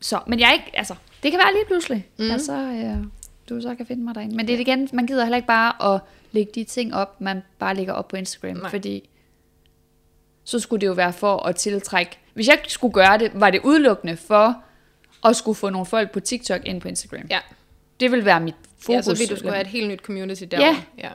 så, 0.00 0.20
men 0.26 0.40
jeg 0.40 0.48
er 0.48 0.52
ikke, 0.52 0.70
altså, 0.74 0.94
det 1.22 1.30
kan 1.30 1.38
være 1.38 1.52
lige 1.52 1.64
pludselig, 1.66 2.06
mm. 2.18 2.30
altså, 2.30 2.52
øh, 2.52 3.04
du 3.48 3.60
så 3.60 3.74
kan 3.74 3.86
finde 3.86 4.04
mig 4.04 4.14
derinde. 4.14 4.36
Men 4.36 4.46
det 4.48 4.54
er 4.54 4.58
igen, 4.58 4.88
man 4.92 5.06
gider 5.06 5.24
heller 5.24 5.36
ikke 5.36 5.46
bare 5.48 5.94
at 5.94 6.00
lægge 6.32 6.52
de 6.54 6.64
ting 6.64 6.94
op, 6.94 7.20
man 7.20 7.42
bare 7.58 7.74
lægger 7.74 7.92
op 7.92 8.08
på 8.08 8.16
Instagram, 8.16 8.56
Nej. 8.56 8.70
fordi 8.70 9.08
så 10.44 10.58
skulle 10.58 10.80
det 10.80 10.86
jo 10.86 10.92
være 10.92 11.12
for 11.12 11.36
at 11.46 11.56
tiltrække, 11.56 12.18
hvis 12.34 12.48
jeg 12.48 12.58
skulle 12.68 12.92
gøre 12.94 13.18
det, 13.18 13.30
var 13.34 13.50
det 13.50 13.60
udelukkende 13.64 14.16
for 14.16 14.62
at 15.24 15.36
skulle 15.36 15.56
få 15.56 15.70
nogle 15.70 15.86
folk 15.86 16.10
på 16.12 16.20
TikTok 16.20 16.60
ind 16.64 16.80
på 16.80 16.88
Instagram. 16.88 17.26
ja. 17.30 17.38
Det 18.00 18.10
vil 18.12 18.24
være 18.24 18.40
mit 18.40 18.54
fokus. 18.78 18.94
ja, 18.94 19.02
så 19.02 19.14
vil 19.18 19.30
du 19.30 19.36
skulle 19.36 19.52
have 19.52 19.60
et 19.60 19.66
helt 19.66 19.88
nyt 19.88 19.98
community 20.00 20.42
derovre. 20.50 20.68
Ja. 20.98 21.08
ja. 21.08 21.10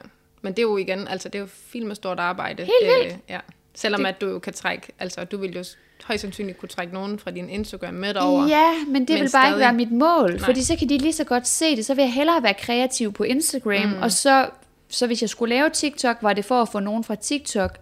Men 0.46 0.52
det 0.52 0.58
er 0.58 0.62
jo 0.62 0.76
igen, 0.76 1.08
altså 1.08 1.28
det 1.28 1.34
er 1.34 1.40
jo 1.42 1.46
film 1.46 1.86
med 1.86 1.96
stort 1.96 2.18
arbejde. 2.20 2.62
Helt 2.62 2.72
vildt. 3.02 3.12
Øh, 3.14 3.18
ja. 3.28 3.38
Selvom 3.74 4.00
Det- 4.00 4.08
at 4.08 4.20
du 4.20 4.26
jo 4.28 4.38
kan 4.38 4.52
trække, 4.52 4.86
altså 4.98 5.24
du 5.24 5.36
vil 5.36 5.56
jo 5.56 5.64
højst 6.04 6.20
sandsynligt 6.20 6.58
kunne 6.58 6.68
trække 6.68 6.94
nogen 6.94 7.18
fra 7.18 7.30
din 7.30 7.48
Instagram 7.50 7.94
med 7.94 8.14
derover. 8.14 8.46
Ja, 8.48 8.72
men 8.86 8.86
det 8.86 8.94
Men 8.94 9.06
vil 9.08 9.18
bare 9.20 9.28
stadig- 9.28 9.48
ikke 9.48 9.58
være 9.60 9.72
mit 9.72 9.92
mål, 9.92 10.30
Nej. 10.30 10.38
fordi 10.38 10.62
så 10.64 10.76
kan 10.76 10.88
de 10.88 10.98
lige 10.98 11.12
så 11.12 11.24
godt 11.24 11.48
se 11.48 11.76
det. 11.76 11.86
Så 11.86 11.94
vil 11.94 12.02
jeg 12.02 12.12
hellere 12.12 12.42
være 12.42 12.54
kreativ 12.54 13.12
på 13.12 13.24
Instagram, 13.24 13.86
mm. 13.88 14.02
og 14.02 14.12
så, 14.12 14.48
så 14.88 15.06
hvis 15.06 15.20
jeg 15.22 15.30
skulle 15.30 15.54
lave 15.54 15.70
TikTok, 15.70 16.16
var 16.22 16.32
det 16.32 16.44
for 16.44 16.62
at 16.62 16.68
få 16.68 16.80
nogen 16.80 17.04
fra 17.04 17.14
TikTok 17.14 17.78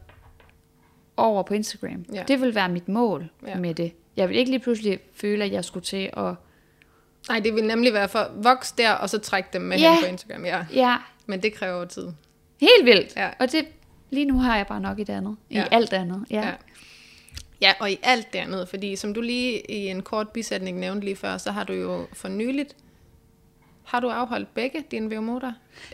over 1.17 1.43
på 1.43 1.55
Instagram. 1.55 2.05
Ja. 2.15 2.23
Det 2.29 2.41
vil 2.41 2.55
være 2.55 2.69
mit 2.69 2.89
mål 2.89 3.31
Ja. 3.47 3.55
med 3.57 3.75
det. 3.75 3.93
Jeg 4.17 4.29
vil 4.29 4.37
ikke 4.37 4.51
lige 4.51 4.61
pludselig 4.61 4.99
føle, 5.17 5.45
at 5.45 5.53
jeg 5.53 5.65
skulle 5.65 5.85
til 5.85 6.11
at... 6.17 6.35
Nej, 7.29 7.39
det 7.41 7.55
vil 7.55 7.65
nemlig 7.65 7.93
være 7.93 8.09
for 8.09 8.31
voks 8.35 8.73
der, 8.73 8.91
og 8.93 9.11
så 9.11 9.19
trække 9.19 9.49
dem 9.53 9.62
med 9.62 9.79
Ja. 9.79 9.93
hen 9.95 10.01
på 10.03 10.07
Instagram. 10.09 10.45
Ja. 10.45 10.65
Ja, 10.75 10.97
Men 11.27 11.43
det 11.43 11.55
kræver 11.55 11.85
tid. 11.85 12.09
Helt 12.61 12.84
vildt. 12.86 13.16
Ja. 13.16 13.30
Og 13.38 13.52
det, 13.52 13.64
lige 14.11 14.24
nu 14.26 14.38
har 14.38 14.57
jeg 14.57 14.66
bare 14.66 14.80
nok 14.80 14.98
i 14.98 15.05
det 15.05 15.12
andet. 15.12 15.36
I 15.50 15.55
Ja. 15.55 15.64
alt 15.70 15.92
andet. 15.92 16.24
Ja. 16.30 16.46
Ja. 16.46 16.52
Ja, 17.61 17.72
og 17.80 17.90
i 17.90 17.98
alt 18.02 18.32
det 18.32 18.38
andet, 18.38 18.68
fordi 18.68 18.96
som 18.96 19.14
du 19.14 19.20
lige 19.20 19.70
i 19.70 19.88
en 19.88 20.02
kort 20.02 20.28
bisætning 20.28 20.78
nævnte 20.78 21.05
lige 21.05 21.16
før, 21.16 21.38
så 21.38 21.50
har 21.50 21.64
du 21.64 21.72
jo 21.72 22.07
for 22.12 22.28
nyligt, 22.28 22.76
har 23.84 24.00
du 24.00 24.09
afholdt 24.09 24.55
begge 24.55 24.84
dine 24.90 25.16
VMO'er? 25.16 25.46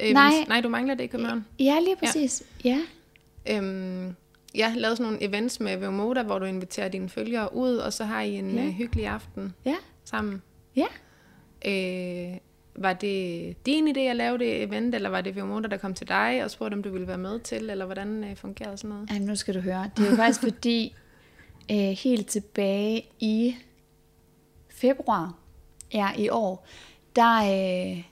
Øhm, 0.02 0.12
Nej. 0.12 0.30
Nej, 0.48 0.60
du 0.60 0.68
mangler 0.68 0.94
det 0.94 1.04
i 1.04 1.06
København. 1.06 1.46
ja, 1.58 1.80
lige 1.80 1.96
præcis. 1.96 2.42
Ja. 2.64 2.78
ja. 3.46 3.56
Øhm, 3.58 4.14
jeg 4.54 4.72
lavede 4.76 4.96
sådan 4.96 5.12
nogle 5.12 5.28
events 5.28 5.60
med 5.60 5.76
VMO'er, 5.76 6.22
hvor 6.22 6.38
du 6.38 6.44
inviterer 6.44 6.88
dine 6.88 7.08
følgere 7.08 7.54
ud, 7.54 7.76
og 7.76 7.92
så 7.92 8.04
har 8.04 8.20
I 8.20 8.34
en 8.34 8.54
Ja. 8.54 8.64
øh, 8.64 8.70
hyggelig 8.70 9.06
aften 9.06 9.54
Ja. 9.64 9.76
sammen. 10.04 10.42
Ja. 10.76 10.86
Øh, 11.66 12.36
var 12.74 12.92
det 12.92 13.66
din 13.66 13.96
idé 13.96 14.00
at 14.00 14.16
lave 14.16 14.38
det 14.38 14.62
event, 14.62 14.94
eller 14.94 15.08
var 15.08 15.20
det 15.20 15.36
VMO'er, 15.36 15.68
der 15.68 15.76
kom 15.76 15.94
til 15.94 16.08
dig 16.08 16.40
og 16.44 16.50
spurgte, 16.50 16.74
om 16.74 16.82
du 16.82 16.90
ville 16.90 17.06
være 17.06 17.18
med 17.18 17.40
til, 17.40 17.70
eller 17.70 17.84
hvordan 17.84 18.24
øh, 18.24 18.36
fungerede 18.36 18.76
sådan 18.76 18.90
noget? 18.90 19.10
Ej, 19.10 19.18
nu 19.18 19.36
skal 19.36 19.54
du 19.54 19.60
høre. 19.60 19.90
Det 19.96 20.06
er 20.06 20.10
jo 20.10 20.16
faktisk 20.16 20.40
fordi, 20.40 20.94
øh, 21.72 21.76
helt 21.76 22.26
tilbage 22.26 23.06
i 23.20 23.56
februar 24.70 25.34
ja, 25.92 26.08
i 26.18 26.28
år, 26.28 26.66
der, 27.16 27.36
øh, 27.36 28.02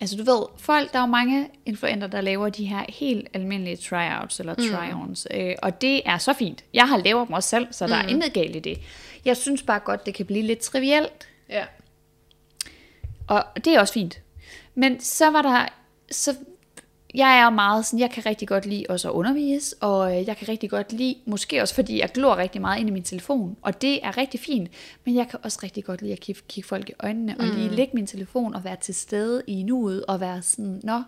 altså 0.00 0.16
du 0.16 0.24
ved, 0.24 0.46
folk, 0.58 0.92
der 0.92 0.98
er 0.98 1.02
jo 1.02 1.06
mange 1.06 1.48
influenter, 1.66 2.06
der 2.06 2.20
laver 2.20 2.48
de 2.48 2.64
her 2.64 2.84
helt 2.88 3.28
almindelige 3.34 3.76
tryouts 3.76 4.40
eller 4.40 4.54
try-ons, 4.54 5.26
mm. 5.30 5.40
øh, 5.40 5.54
og 5.62 5.80
det 5.80 6.02
er 6.04 6.18
så 6.18 6.32
fint. 6.32 6.64
Jeg 6.74 6.88
har 6.88 6.96
lavet 6.96 7.26
dem 7.26 7.34
også 7.34 7.48
selv, 7.48 7.66
så 7.70 7.86
der 7.86 8.02
mm. 8.02 8.08
er 8.08 8.10
intet 8.10 8.32
galt 8.32 8.56
i 8.56 8.58
det. 8.58 8.78
Jeg 9.24 9.36
synes 9.36 9.62
bare 9.62 9.80
godt, 9.80 10.06
det 10.06 10.14
kan 10.14 10.26
blive 10.26 10.42
lidt 10.42 10.58
trivielt, 10.58 11.28
Ja. 11.48 11.64
Og 13.26 13.44
det 13.64 13.74
er 13.74 13.80
også 13.80 13.94
fint. 13.94 14.20
Men 14.74 15.00
så 15.00 15.30
var 15.30 15.42
der, 15.42 15.66
så 16.10 16.36
jeg 17.14 17.38
er 17.38 17.50
meget 17.50 17.86
sådan, 17.86 18.00
jeg 18.00 18.10
kan 18.10 18.26
rigtig 18.26 18.48
godt 18.48 18.66
lide 18.66 18.84
også 18.88 19.08
at 19.08 19.12
undervise, 19.12 19.76
og 19.80 20.18
øh, 20.18 20.26
jeg 20.26 20.36
kan 20.36 20.48
rigtig 20.48 20.70
godt 20.70 20.92
lide, 20.92 21.16
måske 21.26 21.62
også 21.62 21.74
fordi 21.74 22.00
jeg 22.00 22.08
glor 22.14 22.36
rigtig 22.36 22.60
meget 22.60 22.80
ind 22.80 22.88
i 22.88 22.92
min 22.92 23.02
telefon, 23.02 23.56
og 23.62 23.82
det 23.82 24.06
er 24.06 24.16
rigtig 24.16 24.40
fint, 24.40 24.70
men 25.04 25.14
jeg 25.14 25.28
kan 25.28 25.38
også 25.42 25.58
rigtig 25.62 25.84
godt 25.84 26.02
lide 26.02 26.12
at 26.12 26.20
kigge, 26.20 26.40
kigge 26.48 26.68
folk 26.68 26.88
i 26.88 26.92
øjnene, 27.00 27.36
og 27.38 27.46
lige 27.46 27.68
lægge 27.68 27.90
min 27.94 28.06
telefon 28.06 28.54
og 28.54 28.64
være 28.64 28.76
til 28.76 28.94
stede 28.94 29.42
i 29.46 29.62
nuet, 29.62 30.04
og 30.06 30.20
være 30.20 30.42
sådan, 30.42 30.80
nå, 30.84 31.02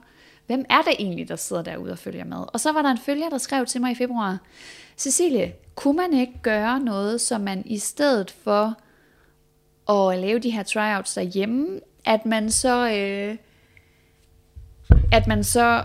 hvem 0.46 0.64
er 0.70 0.82
det 0.82 0.92
egentlig, 0.98 1.28
der 1.28 1.36
sidder 1.36 1.62
derude 1.62 1.92
og 1.92 1.98
følger 1.98 2.24
med? 2.24 2.44
Og 2.52 2.60
så 2.60 2.72
var 2.72 2.82
der 2.82 2.90
en 2.90 2.98
følger, 2.98 3.28
der 3.28 3.38
skrev 3.38 3.66
til 3.66 3.80
mig 3.80 3.92
i 3.92 3.94
februar, 3.94 4.38
Cecilie, 4.96 5.52
kunne 5.74 5.96
man 5.96 6.12
ikke 6.12 6.32
gøre 6.42 6.80
noget, 6.80 7.20
så 7.20 7.38
man 7.38 7.62
i 7.66 7.78
stedet 7.78 8.30
for 8.30 8.74
at 9.92 10.18
lave 10.18 10.38
de 10.38 10.50
her 10.50 10.62
tryouts 10.62 11.14
derhjemme, 11.14 11.80
at 12.06 12.26
man 12.26 12.50
så, 12.50 12.90
øh, 12.90 13.36
at 15.12 15.26
man 15.26 15.44
så 15.44 15.84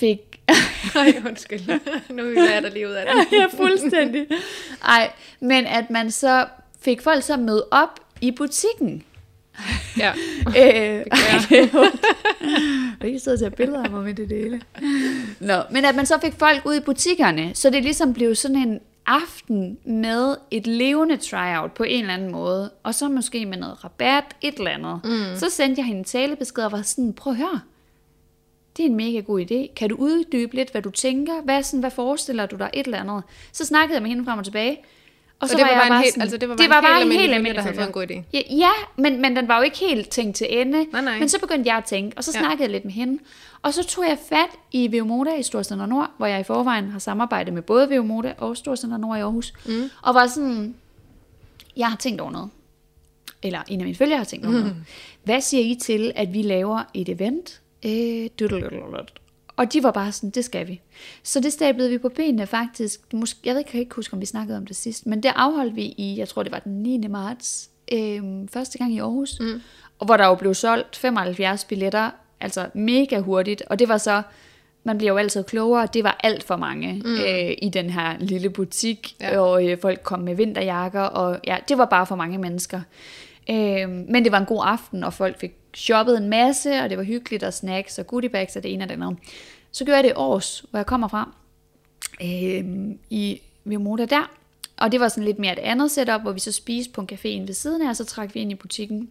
fik, 0.00 0.18
Nej, 0.94 1.22
undskyld. 1.26 1.60
nu 2.16 2.24
vil 2.24 2.34
jeg 2.34 2.62
dig 2.62 2.72
lige 2.72 2.88
ud 2.88 2.92
af 2.92 3.06
det. 3.06 3.38
ja, 3.38 3.46
fuldstændig, 3.56 4.26
ej, 4.84 5.12
men 5.40 5.66
at 5.66 5.90
man 5.90 6.10
så 6.10 6.46
fik 6.80 7.02
folk 7.02 7.22
så 7.22 7.36
møde 7.36 7.66
op 7.70 8.00
i 8.20 8.30
butikken. 8.30 9.02
Ja. 9.98 10.12
Øh, 10.48 10.54
det 10.54 11.58
er. 11.58 11.90
Og 13.00 13.06
ikke 13.06 13.18
sidde 13.18 13.34
og 13.34 13.38
tage 13.38 13.50
billeder 13.50 13.84
af 13.84 13.90
mig 13.90 14.04
med 14.04 14.14
det 14.14 14.28
hele. 14.28 14.60
Nå, 15.40 15.62
men 15.70 15.84
at 15.84 15.94
man 15.94 16.06
så 16.06 16.18
fik 16.20 16.32
folk 16.38 16.66
ud 16.66 16.74
i 16.74 16.80
butikkerne, 16.80 17.54
så 17.54 17.70
det 17.70 17.82
ligesom 17.82 18.14
blev 18.14 18.34
sådan 18.34 18.56
en 18.56 18.80
aften 19.06 19.78
med 19.84 20.36
et 20.50 20.66
levende 20.66 21.16
tryout 21.16 21.72
på 21.72 21.82
en 21.82 22.00
eller 22.00 22.14
anden 22.14 22.32
måde, 22.32 22.70
og 22.82 22.94
så 22.94 23.08
måske 23.08 23.46
med 23.46 23.58
noget 23.58 23.84
rabat, 23.84 24.24
et 24.40 24.54
eller 24.54 24.70
andet. 24.70 25.00
Mm. 25.04 25.36
Så 25.36 25.50
sendte 25.50 25.80
jeg 25.80 25.86
hende 25.86 25.98
en 25.98 26.04
talebesked 26.04 26.64
og 26.64 26.72
var 26.72 26.82
sådan, 26.82 27.12
prøv 27.12 27.32
at 27.32 27.36
høre, 27.36 27.60
det 28.76 28.84
er 28.84 28.88
en 28.88 28.96
mega 28.96 29.20
god 29.20 29.40
idé. 29.40 29.74
Kan 29.74 29.88
du 29.88 29.96
uddybe 29.96 30.54
lidt, 30.54 30.70
hvad 30.70 30.82
du 30.82 30.90
tænker? 30.90 31.42
Hvad, 31.42 31.62
sådan, 31.62 31.80
hvad 31.80 31.90
forestiller 31.90 32.46
du 32.46 32.56
dig? 32.56 32.70
Et 32.74 32.86
eller 32.86 32.98
andet. 32.98 33.22
Så 33.52 33.64
snakkede 33.64 33.94
jeg 33.94 34.02
med 34.02 34.10
hende 34.10 34.24
frem 34.24 34.38
og 34.38 34.44
tilbage. 34.44 34.80
Og 35.40 35.48
Så 35.48 35.56
det 35.56 35.62
var 35.62 35.68
jeg 35.70 35.76
bare 35.78 35.86
en 35.96 36.02
helt- 36.02 36.08
sådan- 36.12 36.22
altså 36.22 36.36
det 36.36 36.48
var 36.48 36.54
bare 36.56 36.58
det 36.58 36.64
en 36.64 36.70
var 36.70 36.76
helt 36.76 36.84
bare 36.86 36.96
en 36.96 37.02
almindelig 37.02 37.20
helt 37.20 37.34
almindelig 37.34 37.56
der 37.56 37.62
havde 37.62 37.74
fået 37.76 37.86
en 37.86 37.92
god 37.92 38.06
idé. 38.10 38.22
Ja, 38.32 38.56
ja 38.56 38.70
men, 38.96 39.22
men 39.22 39.36
den 39.36 39.48
var 39.48 39.56
jo 39.56 39.62
ikke 39.62 39.78
helt 39.78 40.08
tænkt 40.08 40.36
til 40.36 40.46
ende. 40.60 40.84
Nej, 40.92 41.00
nej. 41.02 41.18
Men 41.18 41.28
så 41.28 41.40
begyndte 41.40 41.68
jeg 41.68 41.76
at 41.76 41.84
tænke, 41.84 42.18
og 42.18 42.24
så 42.24 42.30
Ja. 42.34 42.38
snakkede 42.40 42.62
jeg 42.62 42.70
lidt 42.70 42.84
med 42.84 42.92
hende. 42.92 43.22
Og 43.62 43.74
så 43.74 43.84
tog 43.84 44.04
jeg 44.04 44.18
fat 44.28 44.48
i 44.72 44.92
Veomoda 44.92 45.34
i 45.34 45.42
Storcenter 45.42 45.86
Nord, 45.86 46.10
hvor 46.16 46.26
jeg 46.26 46.40
i 46.40 46.42
forvejen 46.42 46.90
har 46.90 46.98
samarbejdet 46.98 47.54
med 47.54 47.62
både 47.62 47.90
Veomoda 47.90 48.34
og 48.38 48.56
Storcenter 48.56 48.96
Nord 48.96 49.18
i 49.18 49.20
Aarhus. 49.20 49.52
Mm. 49.66 49.90
Og 50.02 50.14
var 50.14 50.26
sådan, 50.26 50.74
jeg 51.76 51.86
har 51.88 51.96
tænkt 51.96 52.20
over 52.20 52.30
noget. 52.30 52.50
Eller 53.42 53.60
en 53.68 53.80
af 53.80 53.84
mine 53.84 53.96
følgere 53.96 54.18
har 54.18 54.24
tænkt 54.24 54.46
over 54.46 54.54
noget. 54.58 54.76
Hvad 55.24 55.40
siger 55.40 55.62
I 55.64 55.74
til, 55.82 56.12
at 56.16 56.32
vi 56.34 56.42
laver 56.42 56.82
et 56.94 57.08
event? 57.08 57.60
Øh. 57.86 58.28
Og 59.60 59.72
de 59.72 59.82
var 59.82 59.90
bare 59.90 60.12
sådan, 60.12 60.30
det 60.30 60.44
skal 60.44 60.68
vi. 60.68 60.80
Så 61.22 61.40
det 61.40 61.52
stablede 61.52 61.90
vi 61.90 61.98
på 61.98 62.08
benene 62.08 62.46
faktisk. 62.46 63.12
Måske, 63.12 63.40
jeg 63.44 63.54
ved 63.54 63.58
ikke, 63.60 63.68
jeg 63.68 63.72
kan 63.72 63.80
ikke 63.80 63.94
huske, 63.94 64.14
om 64.14 64.20
vi 64.20 64.26
snakkede 64.26 64.58
om 64.58 64.66
det 64.66 64.76
sidst, 64.76 65.06
men 65.06 65.22
det 65.22 65.32
afholdt 65.36 65.76
vi 65.76 65.82
i, 65.82 66.18
jeg 66.18 66.28
tror 66.28 66.42
det 66.42 66.52
var 66.52 66.58
den 66.58 66.82
9. 66.82 67.06
marts, 67.06 67.70
øh, 67.92 68.22
første 68.52 68.78
gang 68.78 68.94
i 68.94 68.98
Aarhus, 68.98 69.40
mm. 69.40 69.60
og 69.98 70.06
hvor 70.06 70.16
der 70.16 70.26
jo 70.26 70.34
blev 70.34 70.54
solgt 70.54 70.96
75 70.96 71.64
billetter, 71.64 72.10
altså 72.40 72.66
mega 72.74 73.18
hurtigt, 73.18 73.62
og 73.66 73.78
det 73.78 73.88
var 73.88 73.98
så, 73.98 74.22
man 74.84 74.98
bliver 74.98 75.12
jo 75.12 75.18
altid 75.18 75.44
klogere, 75.44 75.88
det 75.94 76.04
var 76.04 76.20
alt 76.24 76.42
for 76.42 76.56
mange 76.56 77.02
mm. 77.04 77.14
øh, 77.14 77.50
i 77.62 77.70
den 77.72 77.90
her 77.90 78.16
lille 78.18 78.50
butik, 78.50 79.16
ja. 79.20 79.38
og 79.38 79.68
øh, 79.68 79.78
folk 79.80 80.02
kom 80.02 80.20
med 80.20 80.34
vinterjakker, 80.34 81.02
og 81.02 81.40
ja, 81.46 81.56
det 81.68 81.78
var 81.78 81.84
bare 81.84 82.06
for 82.06 82.16
mange 82.16 82.38
mennesker. 82.38 82.80
Øh, 83.50 83.88
men 83.88 84.24
det 84.24 84.32
var 84.32 84.38
en 84.38 84.46
god 84.46 84.62
aften, 84.64 85.04
og 85.04 85.14
folk 85.14 85.40
fik 85.40 85.59
shoppet 85.74 86.16
en 86.16 86.28
masse, 86.28 86.80
og 86.82 86.90
det 86.90 86.98
var 86.98 87.04
hyggeligt, 87.04 87.42
og 87.42 87.54
snacks 87.54 87.98
og 87.98 88.06
goodiebags 88.06 88.56
og 88.56 88.62
det 88.62 88.72
ene 88.72 88.84
og 88.84 88.88
det 88.88 88.94
andet. 88.94 89.18
Så 89.72 89.84
gjorde 89.84 89.96
jeg 89.96 90.04
det 90.04 90.12
års, 90.16 90.64
hvor 90.70 90.78
jeg 90.78 90.86
kommer 90.86 91.08
fra, 91.08 91.32
øh, 92.22 92.64
i 93.10 93.40
Vimoda 93.64 94.04
der, 94.04 94.30
og 94.76 94.92
det 94.92 95.00
var 95.00 95.08
sådan 95.08 95.24
lidt 95.24 95.38
mere 95.38 95.52
et 95.52 95.58
andet 95.58 95.90
setup, 95.90 96.22
hvor 96.22 96.32
vi 96.32 96.40
så 96.40 96.52
spiste 96.52 96.92
på 96.92 97.00
en 97.00 97.08
café 97.12 97.46
ved 97.46 97.54
siden 97.54 97.82
af, 97.82 97.88
og 97.88 97.96
så 97.96 98.04
trak 98.04 98.34
vi 98.34 98.40
ind 98.40 98.52
i 98.52 98.54
butikken 98.54 99.10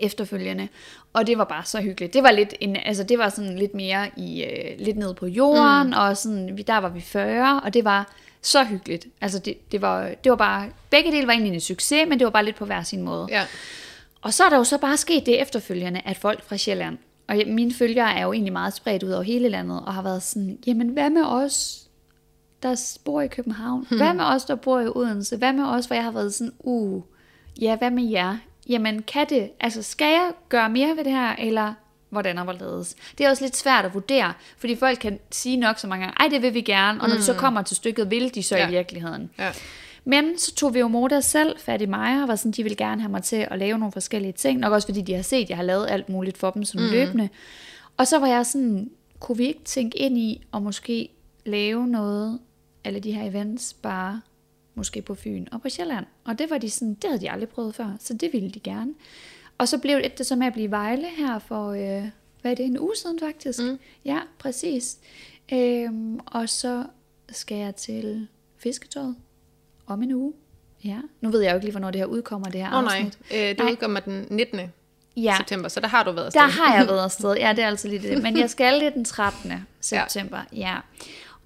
efterfølgende. 0.00 0.68
Og 1.12 1.26
det 1.26 1.38
var 1.38 1.44
bare 1.44 1.64
så 1.64 1.80
hyggeligt. 1.80 2.14
Det 2.14 2.22
var 2.22 2.30
lidt, 2.30 2.54
en, 2.60 2.76
altså 2.76 3.02
det 3.02 3.18
var 3.18 3.28
sådan 3.28 3.58
lidt 3.58 3.74
mere 3.74 4.10
i, 4.16 4.44
øh, 4.44 4.78
lidt 4.78 4.96
ned 4.96 5.14
på 5.14 5.26
jorden, 5.26 5.86
mm. 5.86 5.92
og 5.96 6.16
sådan, 6.16 6.56
vi, 6.56 6.62
der 6.62 6.78
var 6.78 6.88
vi 6.88 7.00
40, 7.00 7.60
og 7.64 7.74
det 7.74 7.84
var 7.84 8.12
så 8.42 8.64
hyggeligt. 8.64 9.06
Altså 9.20 9.38
det, 9.38 9.72
det, 9.72 9.82
var, 9.82 10.10
det 10.24 10.30
var 10.30 10.36
bare, 10.36 10.68
begge 10.90 11.12
dele 11.12 11.26
var 11.26 11.32
egentlig 11.32 11.54
en 11.54 11.60
succes, 11.60 12.08
men 12.08 12.18
det 12.18 12.24
var 12.24 12.30
bare 12.30 12.44
lidt 12.44 12.56
på 12.56 12.64
hver 12.64 12.82
sin 12.82 13.02
måde. 13.02 13.26
Ja. 13.30 13.46
Og 14.22 14.34
så 14.34 14.44
er 14.44 14.48
der 14.48 14.56
jo 14.56 14.64
så 14.64 14.78
bare 14.78 14.96
sket 14.96 15.26
det 15.26 15.42
efterfølgende, 15.42 16.00
at 16.04 16.16
folk 16.16 16.44
fra 16.44 16.56
Sjælland, 16.56 16.98
og 17.28 17.36
mine 17.46 17.74
følgere 17.74 18.14
er 18.14 18.22
jo 18.22 18.32
egentlig 18.32 18.52
meget 18.52 18.74
spredt 18.74 19.02
ud 19.02 19.10
over 19.10 19.22
hele 19.22 19.48
landet, 19.48 19.80
og 19.86 19.94
har 19.94 20.02
været 20.02 20.22
sådan, 20.22 20.58
jamen 20.66 20.88
hvad 20.88 21.10
med 21.10 21.24
os, 21.24 21.86
der 22.62 22.98
bor 23.04 23.20
i 23.20 23.28
København? 23.28 23.86
Hmm. 23.88 23.98
Hvad 23.98 24.14
med 24.14 24.24
os, 24.24 24.44
der 24.44 24.54
bor 24.54 24.80
i 24.80 24.86
Odense? 24.94 25.36
Hvad 25.36 25.52
med 25.52 25.64
os, 25.64 25.86
hvor 25.86 25.94
jeg 25.94 26.04
har 26.04 26.10
været 26.10 26.34
sådan, 26.34 26.52
uh, 26.58 27.02
ja, 27.60 27.76
hvad 27.76 27.90
med 27.90 28.10
jer? 28.10 28.36
Jamen, 28.68 29.02
kan 29.02 29.26
det, 29.28 29.50
altså 29.60 29.82
skal 29.82 30.12
jeg 30.12 30.30
gøre 30.48 30.70
mere 30.70 30.96
ved 30.96 31.04
det 31.04 31.12
her, 31.12 31.36
eller 31.38 31.74
hvordan 32.10 32.38
og 32.38 32.44
hvorledes? 32.44 32.96
Det 33.18 33.26
er 33.26 33.30
også 33.30 33.44
lidt 33.44 33.56
svært 33.56 33.84
at 33.84 33.94
vurdere, 33.94 34.32
fordi 34.58 34.76
folk 34.76 34.98
kan 34.98 35.18
sige 35.30 35.56
nok 35.56 35.78
så 35.78 35.86
mange 35.86 36.04
gange, 36.04 36.20
ej, 36.20 36.28
det 36.28 36.42
vil 36.42 36.54
vi 36.54 36.60
gerne, 36.60 37.00
og 37.00 37.08
når 37.08 37.14
mm. 37.14 37.18
det 37.18 37.24
så 37.24 37.34
kommer 37.34 37.62
til 37.62 37.76
stykket, 37.76 38.10
vil 38.10 38.34
de 38.34 38.42
så 38.42 38.56
ja. 38.56 38.68
i 38.68 38.70
virkeligheden. 38.70 39.30
Ja. 39.38 39.52
Men 40.04 40.38
så 40.38 40.54
tog 40.54 40.74
vi 40.74 40.78
jo 40.78 40.88
Moda 40.88 41.20
selv 41.20 41.58
fat 41.58 41.82
i 41.82 41.86
mig, 41.86 42.22
og 42.22 42.28
var 42.28 42.36
sådan, 42.36 42.52
de 42.52 42.62
ville 42.62 42.76
gerne 42.76 43.00
have 43.00 43.10
mig 43.10 43.22
til 43.22 43.46
at 43.50 43.58
lave 43.58 43.78
nogle 43.78 43.92
forskellige 43.92 44.32
ting, 44.32 44.60
nok 44.60 44.72
også 44.72 44.88
fordi 44.88 45.00
de 45.00 45.14
har 45.14 45.22
set, 45.22 45.42
at 45.42 45.48
jeg 45.48 45.56
har 45.56 45.64
lavet 45.64 45.86
alt 45.90 46.08
muligt 46.08 46.38
for 46.38 46.50
dem 46.50 46.64
som 46.64 46.80
mm. 46.80 46.90
løbende. 46.90 47.28
Og 47.96 48.06
så 48.06 48.18
var 48.18 48.26
jeg 48.26 48.46
sådan, 48.46 48.90
kunne 49.20 49.38
vi 49.38 49.46
ikke 49.46 49.64
tænke 49.64 49.98
ind 49.98 50.18
i, 50.18 50.42
og 50.52 50.62
måske 50.62 51.08
lave 51.46 51.86
noget, 51.86 52.38
alle 52.84 53.00
de 53.00 53.12
her 53.12 53.30
events, 53.30 53.74
bare 53.74 54.20
måske 54.74 55.02
på 55.02 55.14
Fyn 55.14 55.46
og 55.52 55.62
på 55.62 55.68
Sjælland. 55.68 56.06
Og 56.24 56.38
det 56.38 56.50
var 56.50 56.58
de 56.58 56.70
sådan, 56.70 56.94
det 56.94 57.10
havde 57.10 57.20
de 57.20 57.30
aldrig 57.30 57.48
prøvet 57.48 57.74
før, 57.74 57.96
så 57.98 58.14
det 58.14 58.32
ville 58.32 58.50
de 58.50 58.60
gerne. 58.60 58.94
Og 59.58 59.68
så 59.68 59.78
blev 59.78 60.00
det 60.18 60.26
så 60.26 60.36
med 60.36 60.46
at 60.46 60.52
blive 60.52 60.70
Vejle 60.70 61.06
her 61.16 61.38
for, 61.38 61.68
øh, 61.70 62.08
hvad 62.40 62.50
er 62.50 62.54
det, 62.54 62.66
en 62.66 62.78
uge 62.78 62.96
siden 62.96 63.18
faktisk? 63.18 63.62
Mm. 63.62 63.78
Ja, 64.04 64.18
præcis. 64.38 64.98
Øhm, 65.52 66.20
og 66.26 66.48
så 66.48 66.84
skal 67.28 67.56
jeg 67.56 67.76
til 67.76 68.28
Fisketøjet 68.56 69.16
om 69.94 70.02
en 70.02 70.12
uge. 70.12 70.32
Ja, 70.84 70.98
nu 71.20 71.30
ved 71.30 71.40
jeg 71.40 71.50
jo 71.50 71.54
ikke 71.54 71.64
lige, 71.64 71.72
hvornår 71.72 71.90
det 71.90 72.00
her 72.00 72.06
udkommer, 72.06 72.48
det 72.50 72.60
her 72.60 72.68
oh, 72.68 72.84
afsnit. 72.84 73.18
nej, 73.30 73.40
øh, 73.40 73.48
det 73.48 73.58
nej. 73.58 73.70
udkommer 73.70 74.00
den 74.00 74.26
19. 74.30 74.60
Ja. 75.16 75.34
september, 75.36 75.68
så 75.68 75.80
der 75.80 75.88
har 75.88 76.02
du 76.02 76.12
været 76.12 76.26
afsted. 76.26 76.40
Der 76.40 76.46
har 76.46 76.76
jeg 76.76 76.86
været 76.86 77.04
afsted, 77.04 77.36
ja, 77.36 77.52
det 77.56 77.64
er 77.64 77.68
altså 77.68 77.88
lidt 77.88 78.02
det. 78.02 78.22
Men 78.22 78.38
jeg 78.38 78.50
skal 78.50 78.80
det 78.80 78.94
den 78.94 79.04
13. 79.04 79.52
september, 79.80 80.38
ja. 80.52 80.58
ja. 80.58 80.76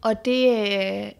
Og 0.01 0.25
det, 0.25 0.69
øh, 1.05 1.13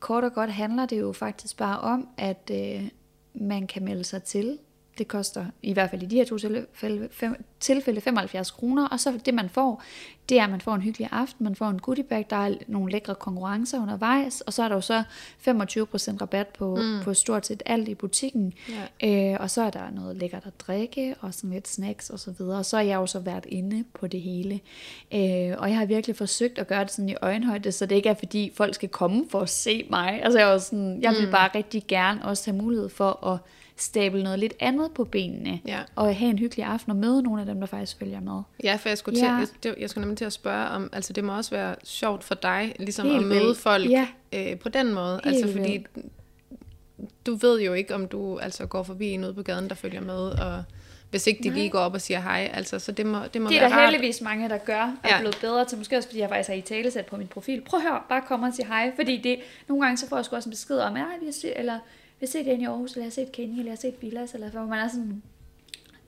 kort 0.00 0.24
og 0.24 0.32
godt 0.32 0.52
handler 0.52 0.86
det 0.86 1.00
jo 1.00 1.12
faktisk 1.12 1.56
bare 1.56 1.80
om, 1.80 2.08
at 2.16 2.50
øh, 2.52 2.88
man 3.34 3.66
kan 3.66 3.84
melde 3.84 4.04
sig 4.04 4.22
til 4.22 4.58
det 4.98 5.08
koster 5.08 5.46
i 5.62 5.72
hvert 5.72 5.90
fald 5.90 6.02
i 6.02 6.06
de 6.06 6.16
her 6.16 6.24
to 6.24 6.38
tilfælde, 6.38 7.08
fem, 7.12 7.44
tilfælde 7.60 8.00
75 8.00 8.50
kroner, 8.50 8.88
og 8.88 9.00
så 9.00 9.18
det 9.24 9.34
man 9.34 9.48
får, 9.48 9.82
det 10.28 10.38
er, 10.38 10.44
at 10.44 10.50
man 10.50 10.60
får 10.60 10.74
en 10.74 10.82
hyggelig 10.82 11.08
aften, 11.12 11.44
man 11.44 11.54
får 11.54 11.68
en 11.68 11.78
goodiebag, 11.78 12.26
der 12.30 12.36
er 12.36 12.54
nogle 12.66 12.92
lækre 12.92 13.14
konkurrencer 13.14 13.82
undervejs, 13.82 14.40
og 14.40 14.52
så 14.52 14.62
er 14.62 14.68
der 14.68 14.74
jo 14.74 14.80
så 14.80 15.02
25% 15.48 16.20
rabat 16.20 16.46
på, 16.46 16.76
mm. 16.76 17.04
på 17.04 17.14
stort 17.14 17.46
set 17.46 17.62
alt 17.66 17.88
i 17.88 17.94
butikken, 17.94 18.52
ja. 19.02 19.32
øh, 19.32 19.40
og 19.40 19.50
så 19.50 19.62
er 19.62 19.70
der 19.70 19.90
noget 19.90 20.16
lækkert 20.16 20.46
at 20.46 20.60
drikke, 20.60 21.14
og 21.20 21.34
sådan 21.34 21.50
lidt 21.50 21.68
snacks 21.68 22.10
og 22.10 22.18
så 22.18 22.30
videre, 22.38 22.58
og 22.58 22.64
så 22.64 22.76
er 22.76 22.82
jeg 22.82 22.96
jo 22.96 23.06
så 23.06 23.18
været 23.18 23.46
inde 23.48 23.84
på 23.94 24.06
det 24.06 24.20
hele, 24.20 24.60
øh, 25.14 25.54
og 25.58 25.68
jeg 25.68 25.78
har 25.78 25.86
virkelig 25.86 26.16
forsøgt 26.16 26.58
at 26.58 26.66
gøre 26.66 26.84
det 26.84 26.90
sådan 26.90 27.08
i 27.08 27.14
øjenhøjde, 27.22 27.72
så 27.72 27.86
det 27.86 27.96
ikke 27.96 28.08
er 28.08 28.14
fordi 28.14 28.52
folk 28.54 28.74
skal 28.74 28.88
komme 28.88 29.24
for 29.30 29.40
at 29.40 29.48
se 29.48 29.86
mig, 29.90 30.22
altså 30.22 30.38
jeg, 30.38 30.54
er 30.54 30.58
sådan, 30.58 31.02
jeg 31.02 31.12
vil 31.12 31.26
mm. 31.26 31.32
bare 31.32 31.50
rigtig 31.54 31.84
gerne 31.88 32.24
også 32.24 32.50
have 32.50 32.62
mulighed 32.62 32.88
for 32.88 33.26
at 33.26 33.38
stable 33.82 34.22
noget 34.22 34.38
lidt 34.38 34.54
andet 34.60 34.92
på 34.92 35.04
benene, 35.04 35.60
ja. 35.66 35.80
og 35.94 36.16
have 36.16 36.30
en 36.30 36.38
hyggelig 36.38 36.64
aften 36.64 36.90
og 36.90 36.96
møde 36.96 37.22
nogle 37.22 37.40
af 37.40 37.46
dem, 37.46 37.60
der 37.60 37.66
faktisk 37.66 37.98
følger 37.98 38.20
med. 38.20 38.42
Ja, 38.64 38.76
for 38.76 38.88
jeg 38.88 38.98
skulle, 38.98 39.18
ja. 39.20 39.46
til, 39.62 39.68
jeg, 39.70 39.80
jeg 39.80 39.90
skulle 39.90 40.02
nemlig 40.02 40.18
til 40.18 40.24
at 40.24 40.32
spørge 40.32 40.68
om, 40.68 40.90
altså 40.92 41.12
det 41.12 41.24
må 41.24 41.36
også 41.36 41.50
være 41.50 41.74
sjovt 41.84 42.24
for 42.24 42.34
dig, 42.34 42.74
ligesom 42.78 43.06
Helt 43.06 43.18
at 43.18 43.22
møde 43.26 43.40
vildt. 43.40 43.58
folk 43.58 43.90
ja. 43.90 44.08
øh, 44.32 44.58
på 44.58 44.68
den 44.68 44.94
måde, 44.94 45.20
Helt 45.24 45.36
altså 45.36 45.52
fordi 45.56 45.72
vildt. 45.72 45.88
du 47.26 47.34
ved 47.34 47.60
jo 47.60 47.72
ikke, 47.72 47.94
om 47.94 48.08
du 48.08 48.38
altså 48.38 48.66
går 48.66 48.82
forbi 48.82 49.08
en 49.10 49.24
ude 49.24 49.34
på 49.34 49.42
gaden, 49.42 49.68
der 49.68 49.74
følger 49.74 50.00
med, 50.00 50.14
og 50.14 50.64
hvis 51.10 51.26
ikke 51.26 51.42
de 51.42 51.48
Nej. 51.48 51.58
lige 51.58 51.70
går 51.70 51.78
op 51.78 51.94
og 51.94 52.00
siger 52.00 52.20
hej. 52.20 52.50
Altså, 52.54 52.78
så 52.78 52.92
det 52.92 53.06
må, 53.06 53.18
det 53.34 53.42
må 53.42 53.48
det 53.48 53.56
er 53.56 53.68
der 53.68 53.76
rart. 53.76 53.90
heldigvis 53.90 54.20
mange, 54.20 54.48
der 54.48 54.58
gør, 54.58 54.82
og 55.02 55.08
ja. 55.08 55.14
er 55.14 55.18
blevet 55.18 55.38
bedre 55.40 55.64
til. 55.64 55.78
Måske 55.78 55.96
også, 55.96 56.08
fordi 56.08 56.20
jeg 56.20 56.28
faktisk 56.28 56.48
har 56.48 56.54
i 56.56 56.60
tale 56.60 56.90
sat 56.90 57.06
på 57.06 57.16
min 57.16 57.26
profil. 57.26 57.60
Prøv 57.60 57.80
at 57.80 57.86
høre, 57.86 58.00
bare 58.08 58.22
kom 58.28 58.42
og 58.42 58.54
sige 58.54 58.66
hej. 58.66 58.92
Fordi 58.96 59.16
det, 59.16 59.38
nogle 59.68 59.84
gange 59.84 59.96
så 59.96 60.08
får 60.08 60.16
jeg 60.16 60.24
også 60.32 60.48
en 60.48 60.50
besked 60.50 60.78
om, 60.78 60.96
eller 61.56 61.78
vi 62.20 62.26
har 62.26 62.26
set 62.26 62.52
en 62.52 62.60
i 62.60 62.64
Aarhus, 62.64 62.92
eller 62.92 63.02
jeg 63.02 63.06
har 63.06 63.10
set 63.10 63.32
Kenny, 63.32 63.58
eller 63.58 63.64
jeg 63.64 63.72
har 63.72 63.76
set 63.76 63.94
Villas, 64.00 64.34
eller 64.34 64.50
hvor 64.50 64.64
man 64.64 64.78
er 64.78 64.88
sådan, 64.88 65.22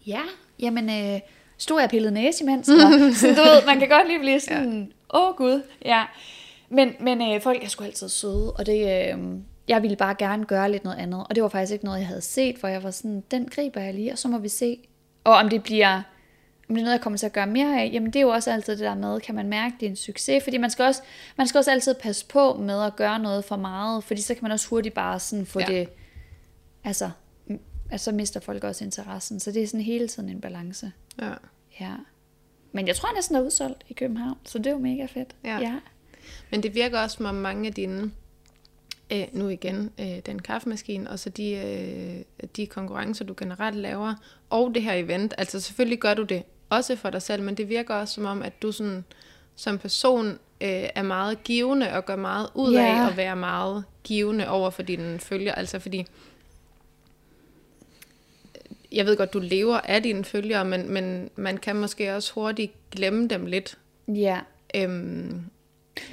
ja, 0.06 0.22
jamen, 0.58 0.90
øh, 0.90 1.20
stod 1.58 1.80
jeg 1.80 1.90
pillet 1.90 2.12
næse 2.12 2.44
imens, 2.44 2.68
eller, 2.72 3.14
så 3.14 3.26
du 3.26 3.34
ved, 3.34 3.66
man 3.66 3.78
kan 3.78 3.88
godt 3.88 4.06
lige 4.06 4.18
blive 4.18 4.40
sådan, 4.40 4.92
åh 5.14 5.20
ja. 5.20 5.28
oh, 5.28 5.36
gud, 5.36 5.62
ja. 5.84 6.04
Men, 6.68 6.94
men 7.00 7.22
øh, 7.22 7.40
folk 7.40 7.64
er 7.64 7.68
sgu 7.68 7.84
altid 7.84 8.08
søde, 8.08 8.52
og 8.52 8.66
det, 8.66 9.12
øh, 9.12 9.18
jeg 9.68 9.82
ville 9.82 9.96
bare 9.96 10.14
gerne 10.14 10.44
gøre 10.44 10.70
lidt 10.70 10.84
noget 10.84 10.96
andet, 10.96 11.26
og 11.28 11.34
det 11.34 11.42
var 11.42 11.48
faktisk 11.48 11.72
ikke 11.72 11.84
noget, 11.84 11.98
jeg 11.98 12.06
havde 12.06 12.20
set, 12.20 12.58
for 12.58 12.68
jeg 12.68 12.82
var 12.82 12.90
sådan, 12.90 13.22
den 13.30 13.48
griber 13.48 13.80
jeg 13.80 13.94
lige, 13.94 14.12
og 14.12 14.18
så 14.18 14.28
må 14.28 14.38
vi 14.38 14.48
se. 14.48 14.78
Og 15.24 15.34
om 15.34 15.48
det 15.48 15.62
bliver, 15.62 15.96
om 16.68 16.74
det 16.74 16.78
er 16.78 16.84
noget, 16.84 16.92
jeg 16.92 17.00
kommer 17.00 17.16
til 17.16 17.26
at 17.26 17.32
gøre 17.32 17.46
mere 17.46 17.82
af, 17.82 17.90
jamen 17.92 18.06
det 18.06 18.16
er 18.16 18.20
jo 18.20 18.28
også 18.28 18.50
altid 18.50 18.72
det 18.72 18.84
der 18.84 18.94
med, 18.94 19.20
kan 19.20 19.34
man 19.34 19.48
mærke, 19.48 19.74
det 19.80 19.86
er 19.86 19.90
en 19.90 19.96
succes, 19.96 20.44
fordi 20.44 20.58
man 20.58 20.70
skal 20.70 20.84
også, 20.84 21.02
man 21.36 21.46
skal 21.46 21.58
også 21.58 21.70
altid 21.70 21.94
passe 21.94 22.26
på 22.26 22.54
med 22.54 22.82
at 22.82 22.96
gøre 22.96 23.18
noget 23.18 23.44
for 23.44 23.56
meget, 23.56 24.04
fordi 24.04 24.20
så 24.20 24.34
kan 24.34 24.42
man 24.42 24.52
også 24.52 24.68
hurtigt 24.68 24.94
bare 24.94 25.20
sådan 25.20 25.46
få 25.46 25.60
ja. 25.60 25.66
det 25.66 25.88
altså, 26.84 27.10
altså, 27.90 28.04
så 28.04 28.12
mister 28.12 28.40
folk 28.40 28.64
også 28.64 28.84
interessen. 28.84 29.40
Så 29.40 29.52
det 29.52 29.62
er 29.62 29.66
sådan 29.66 29.80
hele 29.80 30.08
tiden 30.08 30.28
en 30.28 30.40
balance. 30.40 30.92
Ja. 31.20 31.32
Ja. 31.80 31.94
Men 32.72 32.86
jeg 32.86 32.96
tror 32.96 33.14
næsten 33.14 33.36
er 33.36 33.40
udsolgt 33.40 33.84
i 33.88 33.92
København, 33.92 34.38
så 34.44 34.58
det 34.58 34.66
er 34.66 34.70
jo 34.70 34.78
mega 34.78 35.06
fedt. 35.06 35.36
Ja. 35.44 35.58
ja. 35.58 35.74
Men 36.50 36.62
det 36.62 36.74
virker 36.74 37.00
også 37.00 37.16
som 37.16 37.26
om 37.26 37.34
mange 37.34 37.66
af 37.66 37.74
dine, 37.74 38.10
øh, 39.12 39.26
nu 39.32 39.48
igen, 39.48 39.90
øh, 40.00 40.18
den 40.26 40.38
kaffemaskine, 40.42 41.10
og 41.10 41.18
så 41.18 41.30
de, 41.30 41.52
øh, 41.52 42.46
de 42.56 42.66
konkurrencer, 42.66 43.24
du 43.24 43.34
generelt 43.36 43.76
laver, 43.76 44.14
og 44.50 44.74
det 44.74 44.82
her 44.82 44.92
event, 44.92 45.34
altså 45.38 45.60
selvfølgelig 45.60 45.98
gør 45.98 46.14
du 46.14 46.22
det 46.22 46.42
også 46.70 46.96
for 46.96 47.10
dig 47.10 47.22
selv, 47.22 47.42
men 47.42 47.54
det 47.54 47.68
virker 47.68 47.94
også 47.94 48.14
som 48.14 48.24
om, 48.24 48.42
at 48.42 48.62
du 48.62 48.72
sådan, 48.72 49.04
som 49.56 49.78
person 49.78 50.28
øh, 50.60 50.88
er 50.94 51.02
meget 51.02 51.44
givende 51.44 51.92
og 51.92 52.06
gør 52.06 52.16
meget 52.16 52.48
ud 52.54 52.74
af 52.74 52.82
ja. 52.82 53.08
at 53.10 53.16
være 53.16 53.36
meget 53.36 53.84
givende 54.04 54.48
over 54.48 54.70
for 54.70 54.82
dine 54.82 55.18
følger. 55.18 55.54
Altså 55.54 55.78
fordi 55.78 56.06
jeg 58.92 59.06
ved 59.06 59.16
godt, 59.16 59.32
du 59.32 59.38
lever 59.38 59.76
af 59.76 60.02
dine 60.02 60.24
følgere, 60.24 60.64
men, 60.64 60.92
men 60.92 61.30
man 61.36 61.56
kan 61.56 61.76
måske 61.76 62.14
også 62.16 62.32
hurtigt 62.34 62.72
glemme 62.90 63.28
dem 63.28 63.46
lidt. 63.46 63.78
Ja. 64.08 64.38
Øhm, 64.74 65.40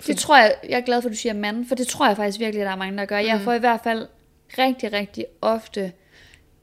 det 0.08 0.18
tror 0.18 0.38
jeg, 0.38 0.56
jeg 0.70 0.78
er 0.78 0.82
glad 0.82 1.02
for, 1.02 1.10
at 1.10 1.14
du 1.14 1.18
siger 1.18 1.34
mand, 1.34 1.68
for 1.68 1.76
det 1.76 1.88
tror 1.88 2.08
jeg 2.08 2.16
faktisk 2.16 2.40
virkelig, 2.40 2.62
at 2.62 2.66
der 2.66 2.72
er 2.72 2.78
mange, 2.78 2.98
der 2.98 3.06
gør. 3.06 3.18
Jeg 3.18 3.38
mm. 3.38 3.44
får 3.44 3.54
i 3.54 3.60
hvert 3.60 3.80
fald 3.84 4.08
rigtig, 4.58 4.94
rigtig 4.94 5.26
ofte 5.42 5.92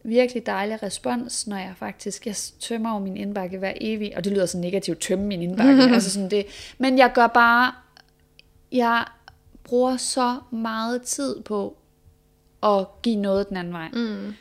virkelig 0.05 0.47
dejlig 0.47 0.83
respons, 0.83 1.47
når 1.47 1.57
jeg 1.57 1.73
faktisk, 1.77 2.27
jeg 2.27 2.35
tømmer 2.61 2.91
over 2.91 3.01
min 3.01 3.17
indbakke 3.17 3.59
hver 3.59 3.73
evig, 3.81 4.17
og 4.17 4.25
det 4.25 4.33
lyder 4.33 4.47
så 4.47 4.59
negativt, 4.59 5.01
tømme 5.01 5.27
min 5.27 5.43
indbakke, 5.43 5.83
altså 5.95 6.11
sådan 6.11 6.31
det, 6.31 6.47
men 6.79 6.99
jeg 6.99 7.13
gør 7.15 7.27
bare, 7.27 7.73
jeg 8.73 9.05
bruger 9.65 9.97
så 9.97 10.39
meget 10.51 11.03
tid 11.03 11.43
på 11.43 11.77
at 12.63 12.87
give 13.03 13.17
noget 13.17 13.49
den 13.49 13.57
anden 13.57 13.73
vej. 13.73 13.89
Mm. 13.89 14.35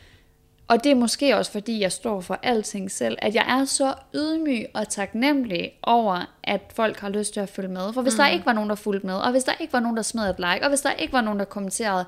Og 0.74 0.84
det 0.84 0.92
er 0.92 0.96
måske 0.96 1.38
også, 1.38 1.52
fordi 1.52 1.80
jeg 1.80 1.92
står 1.92 2.22
for 2.22 2.40
alting 2.44 2.92
selv, 2.92 3.18
at 3.22 3.36
jeg 3.36 3.46
er 3.48 3.66
så 3.66 3.94
ydmyg 4.16 4.66
og 4.74 4.90
taknemmelig 4.90 5.72
over, 5.84 6.34
at 6.44 6.62
folk 6.76 7.00
har 7.00 7.10
lyst 7.10 7.34
til 7.34 7.40
at 7.40 7.50
følge 7.50 7.70
med. 7.70 7.94
For 7.94 8.02
hvis 8.02 8.14
mm. 8.14 8.18
der 8.18 8.28
ikke 8.28 8.46
var 8.46 8.54
nogen, 8.54 8.70
der 8.70 8.76
fulgte 8.76 9.06
med, 9.06 9.16
og 9.16 9.32
hvis 9.32 9.44
der 9.44 9.52
ikke 9.60 9.74
var 9.74 9.80
nogen, 9.80 9.98
der 9.98 10.04
smed 10.04 10.30
et 10.30 10.36
like, 10.38 10.64
og 10.64 10.70
hvis 10.70 10.82
der 10.82 10.92
ikke 10.92 11.14
var 11.14 11.22
nogen, 11.22 11.40
der 11.40 11.46
kommenterede, 11.46 12.06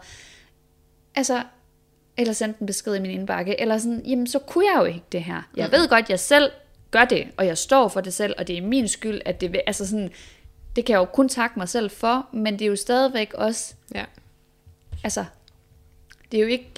altså, 1.15 1.43
eller 2.17 2.33
sendte 2.33 2.61
en 2.61 2.67
besked 2.67 2.95
i 2.95 2.99
min 2.99 3.11
indbakke, 3.11 3.61
eller 3.61 3.77
sådan, 3.77 4.01
jamen 4.05 4.27
så 4.27 4.39
kunne 4.39 4.65
jeg 4.73 4.79
jo 4.79 4.85
ikke 4.85 5.03
det 5.11 5.23
her. 5.23 5.41
Jeg 5.55 5.67
mm. 5.67 5.71
ved 5.71 5.89
godt, 5.89 6.09
jeg 6.09 6.19
selv 6.19 6.51
gør 6.91 7.05
det, 7.05 7.27
og 7.37 7.45
jeg 7.45 7.57
står 7.57 7.87
for 7.87 8.01
det 8.01 8.13
selv, 8.13 8.33
og 8.37 8.47
det 8.47 8.57
er 8.57 8.61
min 8.61 8.87
skyld, 8.87 9.21
at 9.25 9.41
det, 9.41 9.61
altså 9.67 9.87
sådan, 9.87 10.11
det 10.75 10.85
kan 10.85 10.93
jeg 10.93 10.99
jo 10.99 11.05
kun 11.05 11.29
takke 11.29 11.59
mig 11.59 11.69
selv 11.69 11.89
for, 11.89 12.27
men 12.33 12.53
det 12.53 12.65
er 12.65 12.69
jo 12.69 12.75
stadigvæk 12.75 13.33
også, 13.33 13.73
ja. 13.95 14.05
altså, 15.03 15.25
det 16.31 16.37
er 16.37 16.41
jo 16.41 16.49
ikke, 16.49 16.71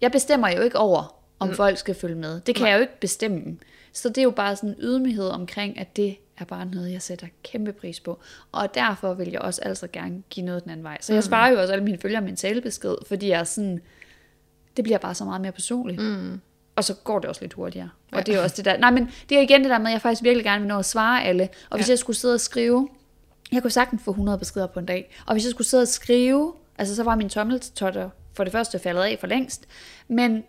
jeg 0.00 0.12
bestemmer 0.12 0.48
jo 0.48 0.60
ikke 0.60 0.78
over, 0.78 1.15
om 1.38 1.48
mm. 1.48 1.54
folk 1.54 1.78
skal 1.78 1.94
følge 1.94 2.14
med. 2.14 2.40
Det 2.40 2.54
kan 2.54 2.62
Nej. 2.62 2.70
jeg 2.70 2.76
jo 2.76 2.80
ikke 2.80 3.00
bestemme. 3.00 3.56
Så 3.92 4.08
det 4.08 4.18
er 4.18 4.22
jo 4.22 4.30
bare 4.30 4.56
sådan 4.56 4.70
en 4.70 4.76
ydmyghed 4.78 5.28
omkring, 5.28 5.78
at 5.78 5.96
det 5.96 6.16
er 6.38 6.44
bare 6.44 6.66
noget, 6.66 6.92
jeg 6.92 7.02
sætter 7.02 7.26
kæmpe 7.42 7.72
pris 7.72 8.00
på. 8.00 8.18
Og 8.52 8.74
derfor 8.74 9.14
vil 9.14 9.30
jeg 9.30 9.40
også 9.40 9.60
altså 9.64 9.86
gerne 9.92 10.22
give 10.30 10.46
noget 10.46 10.62
den 10.62 10.70
anden 10.70 10.84
vej. 10.84 10.98
Så 11.00 11.12
jeg 11.12 11.18
mm. 11.18 11.22
sparer 11.22 11.50
jo 11.50 11.60
også 11.60 11.72
alle 11.72 11.84
mine 11.84 11.98
følgere 11.98 12.22
min 12.22 12.36
talebesked, 12.36 12.94
fordi 13.06 13.28
jeg 13.28 13.40
er 13.40 13.44
sådan, 13.44 13.80
det 14.76 14.84
bliver 14.84 14.98
bare 14.98 15.14
så 15.14 15.24
meget 15.24 15.40
mere 15.40 15.52
personligt. 15.52 16.02
Mm. 16.02 16.40
Og 16.76 16.84
så 16.84 16.94
går 16.94 17.18
det 17.18 17.28
også 17.28 17.40
lidt 17.40 17.52
hurtigere. 17.52 17.90
Og 18.12 18.18
ja. 18.18 18.22
det 18.22 18.34
er 18.34 18.42
også 18.42 18.56
det 18.56 18.64
der, 18.64 18.76
nej 18.76 18.90
men 18.90 19.10
det 19.28 19.38
er 19.38 19.42
igen 19.42 19.62
det 19.62 19.70
der 19.70 19.78
med, 19.78 19.86
at 19.86 19.92
jeg 19.92 20.02
faktisk 20.02 20.22
virkelig 20.22 20.44
gerne 20.44 20.60
vil 20.60 20.68
nå 20.68 20.78
at 20.78 20.84
svare 20.84 21.24
alle. 21.24 21.48
Og 21.70 21.76
hvis 21.78 21.88
ja. 21.88 21.92
jeg 21.92 21.98
skulle 21.98 22.16
sidde 22.16 22.34
og 22.34 22.40
skrive, 22.40 22.88
jeg 23.52 23.62
kunne 23.62 23.70
sagtens 23.70 24.02
få 24.02 24.10
100 24.10 24.38
beskeder 24.38 24.66
på 24.66 24.78
en 24.78 24.86
dag. 24.86 25.14
Og 25.26 25.34
hvis 25.34 25.44
jeg 25.44 25.50
skulle 25.50 25.66
sidde 25.66 25.82
og 25.82 25.88
skrive, 25.88 26.52
altså 26.78 26.96
så 26.96 27.02
var 27.02 27.16
min 27.16 27.28
tommeltotter 27.28 28.10
for 28.34 28.44
det 28.44 28.52
første 28.52 28.78
faldet 28.78 29.02
af 29.02 29.16
for 29.20 29.26
længst. 29.26 29.66
Men 30.08 30.44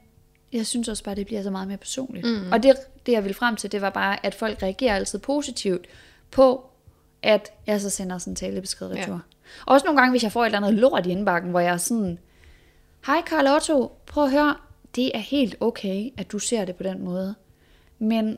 jeg 0.54 0.66
synes 0.66 0.88
også 0.88 1.04
bare, 1.04 1.16
det 1.16 1.26
bliver 1.26 1.44
så 1.44 1.52
meget 1.52 1.68
mere 1.68 1.78
personligt. 1.78 2.28
Mm. 2.28 2.52
Og 2.52 2.64
det, 2.64 2.76
det, 3.06 3.12
jeg 3.12 3.24
ville 3.24 3.34
frem 3.34 3.56
til, 3.56 3.72
det 3.72 3.82
var 3.82 3.90
bare, 3.90 4.26
at 4.26 4.36
folk 4.36 4.64
reagerer 4.64 4.96
altid 4.96 5.20
positivt 5.20 5.88
på, 6.32 6.66
at 7.22 7.52
jeg 7.68 7.82
så 7.82 7.90
sender 7.90 8.18
sådan 8.18 8.32
en 8.32 8.36
talebesked 8.36 8.88
retur. 8.88 9.14
Ja. 9.14 9.20
Også 9.66 9.86
nogle 9.86 10.00
gange, 10.00 10.12
hvis 10.12 10.24
jeg 10.24 10.32
får 10.32 10.42
et 10.42 10.46
eller 10.46 10.58
andet 10.58 10.74
lort 10.74 11.06
i 11.06 11.10
indbakken, 11.10 11.52
hvor 11.52 11.60
jeg 11.60 11.74
er 11.74 11.78
sådan, 11.78 12.20
hej 13.06 13.22
Carl 13.30 13.48
Otto, 13.48 13.92
prøv 14.06 14.24
at 14.24 14.32
høre, 14.32 14.56
det 14.96 15.12
er 15.14 15.20
helt 15.20 15.56
okay, 15.60 16.10
at 16.18 16.32
du 16.32 16.40
ser 16.40 16.66
det 16.66 16.76
på 16.76 16.84
den 16.84 17.04
måde. 17.04 17.36
Men 18.00 18.38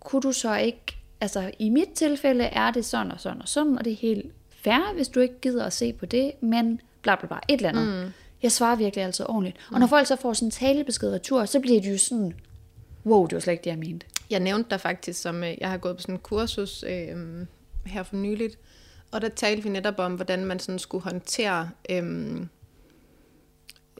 kunne 0.00 0.22
du 0.22 0.32
så 0.32 0.56
ikke, 0.56 0.96
altså 1.20 1.50
i 1.58 1.68
mit 1.68 1.88
tilfælde 1.94 2.44
er 2.44 2.70
det 2.70 2.84
sådan 2.84 3.12
og 3.12 3.20
sådan 3.20 3.42
og 3.42 3.48
sådan, 3.48 3.78
og 3.78 3.84
det 3.84 3.92
er 3.92 3.96
helt 3.96 4.32
fair, 4.50 4.94
hvis 4.94 5.08
du 5.08 5.20
ikke 5.20 5.40
gider 5.40 5.64
at 5.64 5.72
se 5.72 5.92
på 5.92 6.06
det, 6.06 6.32
men 6.40 6.80
bla 7.02 7.14
bla 7.14 7.26
bla, 7.26 7.36
et 7.48 7.56
eller 7.56 7.68
andet. 7.68 8.04
Mm. 8.04 8.12
Jeg 8.42 8.52
svarer 8.52 8.76
virkelig 8.76 9.04
altid 9.04 9.26
ordentligt. 9.28 9.56
Mm. 9.56 9.74
Og 9.74 9.80
når 9.80 9.86
folk 9.86 10.06
så 10.06 10.16
får 10.16 10.32
sådan 10.32 10.46
en 10.46 10.50
talebesked 10.50 11.12
retur, 11.12 11.44
så 11.44 11.60
bliver 11.60 11.80
det 11.80 11.92
jo 11.92 11.98
sådan, 11.98 12.34
wow, 13.06 13.26
det 13.26 13.34
var 13.34 13.40
slet 13.40 13.52
ikke 13.52 13.64
det, 13.64 13.70
jeg 13.70 13.78
mente. 13.78 14.06
Jeg 14.30 14.40
nævnte 14.40 14.70
dig 14.70 14.80
faktisk, 14.80 15.20
som 15.20 15.44
øh, 15.44 15.54
jeg 15.60 15.70
har 15.70 15.76
gået 15.76 15.96
på 15.96 16.02
sådan 16.02 16.14
en 16.14 16.18
kursus 16.18 16.84
øh, 16.88 17.46
her 17.86 18.02
for 18.02 18.16
nyligt, 18.16 18.58
og 19.10 19.20
der 19.20 19.28
talte 19.28 19.62
vi 19.62 19.68
netop 19.68 19.98
om, 19.98 20.14
hvordan 20.14 20.44
man 20.44 20.58
sådan 20.58 20.78
skulle 20.78 21.04
håndtere 21.04 21.70
øh, 21.90 22.40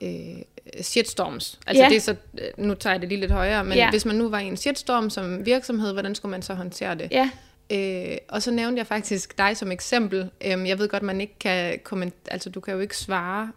øh, 0.01 0.41
shitstorms. 0.81 1.59
Altså 1.67 1.83
ja. 1.83 1.89
det 1.89 1.97
er 1.97 2.01
så, 2.01 2.15
øh, 2.37 2.47
nu 2.57 2.73
tager 2.73 2.93
jeg 2.93 3.01
det 3.01 3.09
lige 3.09 3.19
lidt 3.19 3.31
højere, 3.31 3.63
men 3.63 3.77
ja. 3.77 3.89
hvis 3.89 4.05
man 4.05 4.15
nu 4.15 4.29
var 4.29 4.39
i 4.39 4.45
en 4.45 4.57
shitstorm 4.57 5.09
som 5.09 5.45
virksomhed, 5.45 5.93
hvordan 5.93 6.15
skulle 6.15 6.29
man 6.29 6.41
så 6.41 6.53
håndtere 6.53 6.95
det? 6.95 7.11
Ja. 7.11 7.29
Øh, 7.71 8.17
og 8.27 8.41
så 8.41 8.51
nævnte 8.51 8.79
jeg 8.79 8.87
faktisk 8.87 9.37
dig 9.37 9.57
som 9.57 9.71
eksempel. 9.71 10.29
Øh, 10.45 10.67
jeg 10.67 10.79
ved 10.79 10.89
godt, 10.89 11.03
man 11.03 11.21
ikke 11.21 11.39
kan 11.39 11.79
kommentere, 11.83 12.33
altså 12.33 12.49
du 12.49 12.59
kan 12.59 12.73
jo 12.73 12.79
ikke 12.79 12.97
svare 12.97 13.51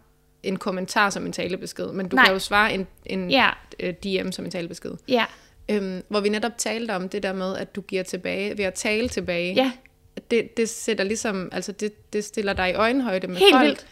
en 0.45 0.57
kommentar 0.57 1.09
som 1.09 1.25
en 1.25 1.31
talebesked, 1.31 1.87
men 1.87 2.07
du 2.07 2.15
Nej. 2.15 2.25
kan 2.25 2.33
jo 2.33 2.39
svare 2.39 2.73
en, 2.73 2.87
en 3.05 3.31
ja. 3.31 3.49
Øh, 3.79 3.93
DM 3.93 4.31
som 4.31 4.45
en 4.45 4.51
talebesked. 4.51 4.91
Ja. 5.07 5.25
Øhm, 5.69 6.03
hvor 6.07 6.19
vi 6.19 6.29
netop 6.29 6.51
talte 6.57 6.95
om 6.95 7.09
det 7.09 7.23
der 7.23 7.33
med, 7.33 7.57
at 7.57 7.75
du 7.75 7.81
giver 7.81 8.03
tilbage 8.03 8.57
ved 8.57 8.65
at 8.65 8.73
tale 8.73 9.09
tilbage. 9.09 9.53
Ja. 9.53 9.71
Det, 10.31 10.57
det 10.57 10.69
sætter 10.69 11.03
ligesom, 11.03 11.49
altså 11.51 11.71
det, 11.71 12.13
det 12.13 12.23
stiller 12.23 12.53
dig 12.53 12.69
i 12.69 12.73
øjenhøjde 12.73 13.27
med 13.27 13.37
Helt 13.37 13.55
folk. 13.55 13.65
Vildt. 13.65 13.85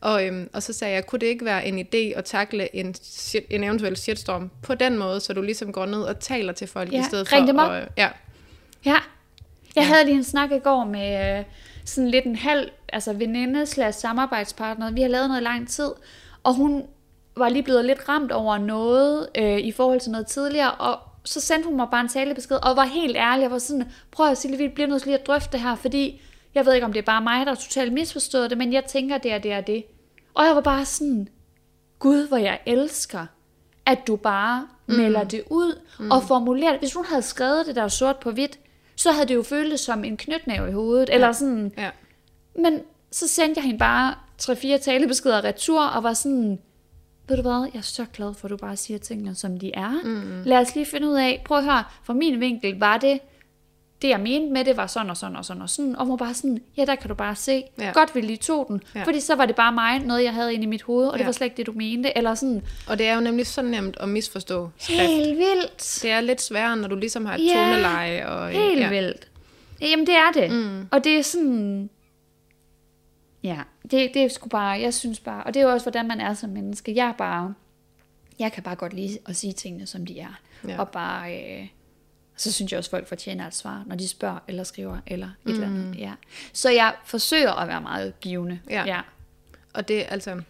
Og, 0.00 0.26
øhm, 0.26 0.50
og 0.52 0.62
så 0.62 0.72
sagde 0.72 0.94
jeg, 0.94 1.06
kunne 1.06 1.18
det 1.18 1.26
ikke 1.26 1.44
være 1.44 1.66
en 1.66 1.78
idé 1.78 2.18
at 2.18 2.24
takle 2.24 2.76
en, 2.76 2.94
shit, 2.94 3.44
en 3.50 3.64
eventuel 3.64 3.96
shitstorm 3.96 4.50
på 4.62 4.74
den 4.74 4.98
måde, 4.98 5.20
så 5.20 5.32
du 5.32 5.42
ligesom 5.42 5.72
går 5.72 5.86
ned 5.86 6.02
og 6.02 6.20
taler 6.20 6.52
til 6.52 6.66
folk 6.66 6.92
ja. 6.92 7.00
i 7.00 7.02
stedet 7.02 7.32
Ring 7.32 7.42
for... 7.42 7.46
Dem 7.46 7.58
op. 7.58 7.70
Og, 7.70 7.76
ja. 7.76 8.08
ja. 8.84 8.98
Jeg 9.76 9.82
ja. 9.82 9.82
havde 9.82 10.04
lige 10.04 10.16
en 10.16 10.24
snak 10.24 10.52
i 10.52 10.58
går 10.58 10.84
med 10.84 11.38
øh, 11.38 11.44
sådan 11.84 12.10
lidt 12.10 12.24
en 12.24 12.36
halv 12.36 12.70
altså 12.92 13.12
veninde 13.12 13.66
slash 13.66 13.98
samarbejdspartner. 13.98 14.90
Vi 14.90 15.02
har 15.02 15.08
lavet 15.08 15.28
noget 15.28 15.40
i 15.40 15.44
lang 15.44 15.68
tid, 15.68 15.90
og 16.42 16.54
hun 16.54 16.82
var 17.36 17.48
lige 17.48 17.62
blevet 17.62 17.84
lidt 17.84 18.08
ramt 18.08 18.32
over 18.32 18.58
noget 18.58 19.28
øh, 19.34 19.58
i 19.58 19.72
forhold 19.72 20.00
til 20.00 20.10
noget 20.10 20.26
tidligere, 20.26 20.72
og 20.72 20.98
så 21.24 21.40
sendte 21.40 21.68
hun 21.68 21.76
mig 21.76 21.88
bare 21.90 22.00
en 22.00 22.08
talebesked, 22.08 22.56
og 22.56 22.76
var 22.76 22.84
helt 22.84 23.16
ærlig, 23.16 23.42
jeg 23.42 23.50
var 23.50 23.58
sådan, 23.58 23.92
prøv 24.10 24.30
at 24.30 24.38
sige, 24.38 24.58
vi 24.58 24.68
bliver 24.68 24.86
nødt 24.86 25.02
til 25.02 25.08
lige 25.08 25.18
at 25.18 25.26
drøfte 25.26 25.52
det 25.52 25.60
her, 25.60 25.74
fordi 25.74 26.20
jeg 26.54 26.66
ved 26.66 26.74
ikke, 26.74 26.84
om 26.84 26.92
det 26.92 26.98
er 26.98 27.04
bare 27.04 27.22
mig, 27.22 27.46
der 27.46 27.52
har 27.52 27.60
totalt 27.60 27.92
misforstået 27.92 28.50
det, 28.50 28.58
men 28.58 28.72
jeg 28.72 28.84
tænker, 28.84 29.18
det 29.18 29.32
er 29.32 29.38
det 29.38 29.56
og 29.56 29.66
det. 29.66 29.84
Og 30.34 30.44
jeg 30.44 30.54
var 30.54 30.60
bare 30.60 30.84
sådan, 30.84 31.28
Gud, 31.98 32.28
hvor 32.28 32.36
jeg 32.36 32.60
elsker, 32.66 33.26
at 33.86 33.98
du 34.06 34.16
bare 34.16 34.68
mm. 34.86 34.94
melder 34.94 35.24
det 35.24 35.42
ud 35.50 35.80
mm. 35.98 36.10
og 36.10 36.22
formulerer 36.22 36.70
det. 36.70 36.80
Hvis 36.80 36.94
hun 36.94 37.04
havde 37.04 37.22
skrevet 37.22 37.66
det 37.66 37.76
der 37.76 37.88
sort 37.88 38.16
på 38.16 38.30
hvidt, 38.30 38.58
så 38.96 39.12
havde 39.12 39.28
det 39.28 39.34
jo 39.34 39.42
føltes 39.42 39.80
som 39.80 40.04
en 40.04 40.16
knytnæve 40.16 40.68
i 40.68 40.72
hovedet, 40.72 41.08
ja. 41.08 41.14
eller 41.14 41.32
sådan. 41.32 41.72
Ja. 41.78 41.90
Men 42.58 42.80
så 43.10 43.28
sendte 43.28 43.58
jeg 43.58 43.64
hende 43.64 43.78
bare 43.78 44.14
tre-fire 44.38 44.78
talebeskeder 44.78 45.44
retur, 45.44 45.82
og 45.82 46.02
var 46.02 46.12
sådan, 46.12 46.58
ved 47.28 47.36
du 47.36 47.42
hvad, 47.42 47.70
jeg 47.72 47.78
er 47.78 47.82
så 47.82 48.06
glad 48.12 48.34
for, 48.34 48.46
at 48.46 48.50
du 48.50 48.56
bare 48.56 48.76
siger 48.76 48.98
tingene, 48.98 49.34
som 49.34 49.58
de 49.58 49.74
er. 49.74 50.00
Mm. 50.04 50.42
Lad 50.44 50.58
os 50.58 50.74
lige 50.74 50.86
finde 50.86 51.08
ud 51.08 51.14
af, 51.14 51.42
prøv 51.46 51.58
at 51.58 51.64
høre, 51.64 51.84
fra 52.02 52.12
min 52.12 52.40
vinkel 52.40 52.78
var 52.78 52.98
det, 52.98 53.20
det 54.04 54.10
jeg 54.10 54.20
mente 54.20 54.52
med 54.52 54.64
det 54.64 54.76
var 54.76 54.86
sådan 54.86 55.10
og 55.10 55.16
sådan 55.16 55.36
og 55.36 55.44
sådan 55.44 55.62
og 55.62 55.70
sådan, 55.70 55.96
og 55.96 56.06
hun 56.06 56.18
bare 56.18 56.34
sådan, 56.34 56.62
ja, 56.76 56.84
der 56.84 56.94
kan 56.94 57.08
du 57.08 57.14
bare 57.14 57.36
se, 57.36 57.64
ja. 57.78 57.90
godt 57.94 58.14
vi 58.14 58.20
lige 58.20 58.36
tog 58.36 58.66
den, 58.68 58.82
ja. 58.94 59.02
fordi 59.02 59.20
så 59.20 59.34
var 59.34 59.46
det 59.46 59.56
bare 59.56 59.72
mig, 59.72 59.98
noget 59.98 60.24
jeg 60.24 60.34
havde 60.34 60.54
inde 60.54 60.64
i 60.64 60.66
mit 60.66 60.82
hoved, 60.82 61.06
og 61.06 61.14
ja. 61.14 61.18
det 61.18 61.26
var 61.26 61.32
slet 61.32 61.44
ikke 61.44 61.56
det, 61.56 61.66
du 61.66 61.72
mente, 61.72 62.18
eller 62.18 62.34
sådan. 62.34 62.62
Og 62.88 62.98
det 62.98 63.06
er 63.06 63.14
jo 63.14 63.20
nemlig 63.20 63.46
så 63.46 63.62
nemt 63.62 63.96
at 64.00 64.08
misforstå 64.08 64.70
skrift. 64.78 65.00
Helt 65.00 65.38
vildt. 65.38 65.98
Det 66.02 66.10
er 66.10 66.20
lidt 66.20 66.42
sværere, 66.42 66.76
når 66.76 66.88
du 66.88 66.96
ligesom 66.96 67.26
har 67.26 67.34
et 67.34 67.46
ja. 67.46 67.70
toneleje. 67.70 68.28
Og, 68.28 68.48
helt 68.48 68.80
ja. 68.80 68.88
vildt. 68.88 69.28
Jamen, 69.80 70.06
det 70.06 70.14
er 70.14 70.32
det. 70.34 70.50
Mm. 70.50 70.88
Og 70.90 71.04
det 71.04 71.18
er 71.18 71.22
sådan, 71.22 71.90
Ja, 73.42 73.58
det, 73.82 74.10
det 74.14 74.16
er 74.16 74.28
sgu 74.28 74.48
bare, 74.48 74.80
jeg 74.80 74.94
synes 74.94 75.20
bare, 75.20 75.44
og 75.44 75.54
det 75.54 75.60
er 75.60 75.64
jo 75.64 75.72
også, 75.72 75.84
hvordan 75.84 76.08
man 76.08 76.20
er 76.20 76.34
som 76.34 76.50
menneske. 76.50 76.92
Jeg 76.96 77.08
er 77.08 77.12
bare, 77.12 77.54
jeg 78.38 78.52
kan 78.52 78.62
bare 78.62 78.74
godt 78.74 78.92
lide 78.92 79.18
at 79.26 79.36
sige 79.36 79.52
tingene, 79.52 79.86
som 79.86 80.06
de 80.06 80.20
er. 80.20 80.40
Ja. 80.68 80.80
Og 80.80 80.88
bare, 80.88 81.42
øh, 81.42 81.66
så 82.36 82.52
synes 82.52 82.72
jeg 82.72 82.78
også, 82.78 82.90
folk 82.90 83.08
fortjener 83.08 83.46
et 83.46 83.54
svar, 83.54 83.84
når 83.86 83.96
de 83.96 84.08
spørger, 84.08 84.38
eller 84.48 84.64
skriver, 84.64 84.98
eller 85.06 85.26
et 85.26 85.32
mm. 85.44 85.52
eller 85.52 85.66
andet. 85.66 85.86
Mm. 85.86 85.92
Ja. 85.92 86.12
Så 86.52 86.70
jeg 86.70 86.94
forsøger 87.04 87.52
at 87.52 87.68
være 87.68 87.80
meget 87.80 88.20
givende. 88.20 88.60
Ja. 88.70 88.84
ja. 88.86 89.00
Og 89.74 89.88
det, 89.88 90.06
altså, 90.08 90.42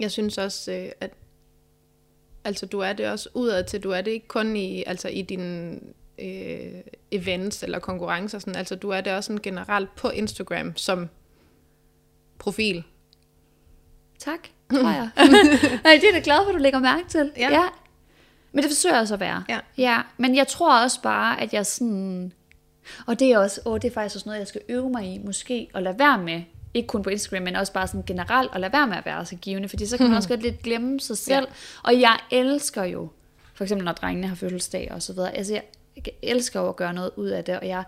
jeg 0.00 0.10
synes 0.10 0.38
også, 0.38 0.72
øh, 0.72 0.88
at 1.00 1.10
altså, 2.44 2.66
du 2.66 2.78
er 2.78 2.92
det 2.92 3.08
også 3.08 3.28
udad 3.34 3.64
til, 3.64 3.82
du 3.82 3.90
er 3.90 4.00
det 4.00 4.10
ikke 4.10 4.28
kun 4.28 4.56
i, 4.56 4.84
altså, 4.86 5.08
i 5.08 5.22
dine 5.22 5.80
øh, 6.18 6.80
events 7.10 7.62
eller 7.62 7.78
konkurrencer, 7.78 8.38
sådan, 8.38 8.56
altså 8.56 8.74
du 8.74 8.90
er 8.90 9.00
det 9.00 9.12
også 9.12 9.26
sådan 9.26 9.42
generelt 9.42 9.94
på 9.94 10.10
Instagram, 10.10 10.76
som 10.76 11.08
profil. 12.38 12.84
Tak, 14.18 14.48
tror 14.72 14.90
jeg. 14.90 15.10
Nej, 15.84 15.98
det 16.00 16.08
er 16.08 16.12
da 16.12 16.20
glad 16.24 16.36
for, 16.36 16.48
at 16.48 16.54
du 16.54 16.58
lægger 16.58 16.78
mærke 16.78 17.08
til. 17.08 17.32
Ja. 17.36 17.50
ja. 17.50 17.68
Men 18.52 18.62
det 18.62 18.70
forsøger 18.70 18.94
jeg 18.94 19.00
også 19.00 19.14
at 19.14 19.20
være. 19.20 19.44
Ja. 19.48 19.58
ja. 19.78 20.02
Men 20.16 20.36
jeg 20.36 20.48
tror 20.48 20.82
også 20.82 21.02
bare, 21.02 21.40
at 21.40 21.54
jeg 21.54 21.66
sådan... 21.66 22.32
Og 23.06 23.18
det 23.18 23.32
er 23.32 23.38
også, 23.38 23.60
åh, 23.64 23.78
det 23.78 23.84
er 23.84 23.94
faktisk 23.94 24.16
også 24.16 24.28
noget, 24.28 24.38
jeg 24.38 24.46
skal 24.46 24.60
øve 24.68 24.90
mig 24.90 25.14
i, 25.14 25.18
måske, 25.18 25.68
at 25.74 25.82
lade 25.82 25.98
være 25.98 26.18
med, 26.18 26.42
ikke 26.74 26.86
kun 26.86 27.02
på 27.02 27.10
Instagram, 27.10 27.42
men 27.42 27.56
også 27.56 27.72
bare 27.72 27.86
sådan 27.86 28.02
generelt, 28.06 28.50
at 28.54 28.60
lade 28.60 28.72
være 28.72 28.86
med 28.86 28.96
at 28.96 29.06
være 29.06 29.26
så 29.26 29.36
givende, 29.36 29.68
fordi 29.68 29.86
så 29.86 29.96
kan 29.96 30.06
man 30.06 30.16
også 30.18 30.28
godt 30.28 30.42
lidt 30.42 30.62
glemme 30.62 31.00
sig 31.00 31.18
selv. 31.18 31.46
Ja. 31.48 31.54
Og 31.82 32.00
jeg 32.00 32.18
elsker 32.30 32.84
jo, 32.84 33.08
for 33.54 33.64
eksempel 33.64 33.84
når 33.84 33.92
drengene 33.92 34.28
har 34.28 34.34
fødselsdag 34.34 34.88
og 34.92 35.02
så 35.02 35.12
videre, 35.12 35.36
altså 35.36 35.52
jeg 35.52 35.62
elsker 36.22 36.60
jo 36.60 36.68
at 36.68 36.76
gøre 36.76 36.94
noget 36.94 37.10
ud 37.16 37.28
af 37.28 37.44
det, 37.44 37.58
og 37.58 37.68
jeg 37.68 37.84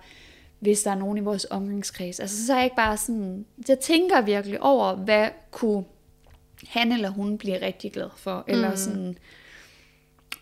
hvis 0.64 0.82
der 0.82 0.90
er 0.90 0.94
nogen 0.94 1.18
i 1.18 1.20
vores 1.20 1.46
omgangskreds. 1.50 2.20
Altså, 2.20 2.46
så 2.46 2.52
er 2.52 2.56
jeg 2.56 2.64
ikke 2.64 2.76
bare 2.76 2.96
sådan, 2.96 3.46
jeg 3.68 3.78
tænker 3.78 4.20
virkelig 4.20 4.62
over, 4.62 4.94
hvad 4.94 5.28
kunne 5.50 5.84
han 6.68 6.92
eller 6.92 7.08
hun 7.08 7.38
blive 7.38 7.66
rigtig 7.66 7.92
glad 7.92 8.08
for, 8.16 8.44
mm. 8.46 8.52
eller 8.52 8.74
sådan, 8.74 9.18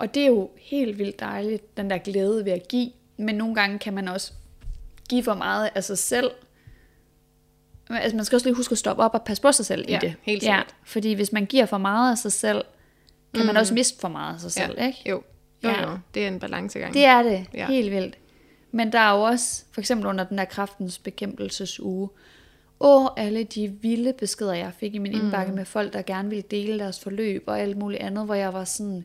og 0.02 0.14
det 0.14 0.22
er 0.22 0.26
jo 0.26 0.50
helt 0.56 0.98
vildt 0.98 1.20
dejligt, 1.20 1.76
den 1.76 1.90
der 1.90 1.98
glæde 1.98 2.44
ved 2.44 2.52
at 2.52 2.68
give, 2.68 2.90
men 3.16 3.34
nogle 3.34 3.54
gange 3.54 3.78
kan 3.78 3.94
man 3.94 4.08
også 4.08 4.32
give 5.08 5.22
for 5.22 5.34
meget 5.34 5.70
af 5.74 5.84
sig 5.84 5.98
selv, 5.98 6.30
Altså, 7.90 8.16
man 8.16 8.24
skal 8.24 8.36
også 8.36 8.46
lige 8.46 8.56
huske 8.56 8.72
at 8.72 8.78
stoppe 8.78 9.02
op 9.02 9.14
og 9.14 9.22
passe 9.22 9.42
på 9.42 9.52
sig 9.52 9.66
selv 9.66 9.84
ja, 9.88 9.96
i 9.96 10.00
det. 10.00 10.14
helt 10.22 10.42
sikkert. 10.42 10.58
Ja, 10.58 10.74
fordi 10.84 11.12
hvis 11.12 11.32
man 11.32 11.46
giver 11.46 11.66
for 11.66 11.78
meget 11.78 12.10
af 12.10 12.18
sig 12.18 12.32
selv, 12.32 12.64
kan 13.34 13.42
mm. 13.42 13.46
man 13.46 13.56
også 13.56 13.74
miste 13.74 14.00
for 14.00 14.08
meget 14.08 14.34
af 14.34 14.40
sig 14.40 14.52
selv, 14.52 14.74
ja. 14.78 14.86
ikke? 14.86 14.98
Jo. 15.06 15.22
Jo, 15.64 15.68
ja. 15.68 15.90
jo, 15.90 15.98
det 16.14 16.24
er 16.24 16.28
en 16.28 16.38
balancegang. 16.38 16.94
Det 16.94 17.04
er 17.04 17.22
det, 17.22 17.46
ja. 17.54 17.66
helt 17.66 17.90
vildt. 17.90 18.18
Men 18.70 18.92
der 18.92 18.98
er 18.98 19.16
jo 19.16 19.22
også, 19.22 19.64
for 19.72 19.80
eksempel 19.80 20.06
under 20.06 20.24
den 20.24 20.38
der 20.38 20.44
kraftens 20.44 20.98
bekæmpelsesuge, 20.98 22.08
og 22.80 23.20
alle 23.20 23.44
de 23.44 23.68
vilde 23.68 24.12
beskeder, 24.12 24.54
jeg 24.54 24.72
fik 24.78 24.94
i 24.94 24.98
min 24.98 25.12
mm. 25.12 25.20
indbakke 25.20 25.52
med 25.52 25.64
folk, 25.64 25.92
der 25.92 26.02
gerne 26.02 26.28
ville 26.28 26.44
dele 26.50 26.78
deres 26.78 27.00
forløb 27.00 27.44
og 27.46 27.60
alt 27.60 27.76
muligt 27.76 28.02
andet, 28.02 28.24
hvor 28.24 28.34
jeg 28.34 28.52
var 28.52 28.64
sådan, 28.64 29.04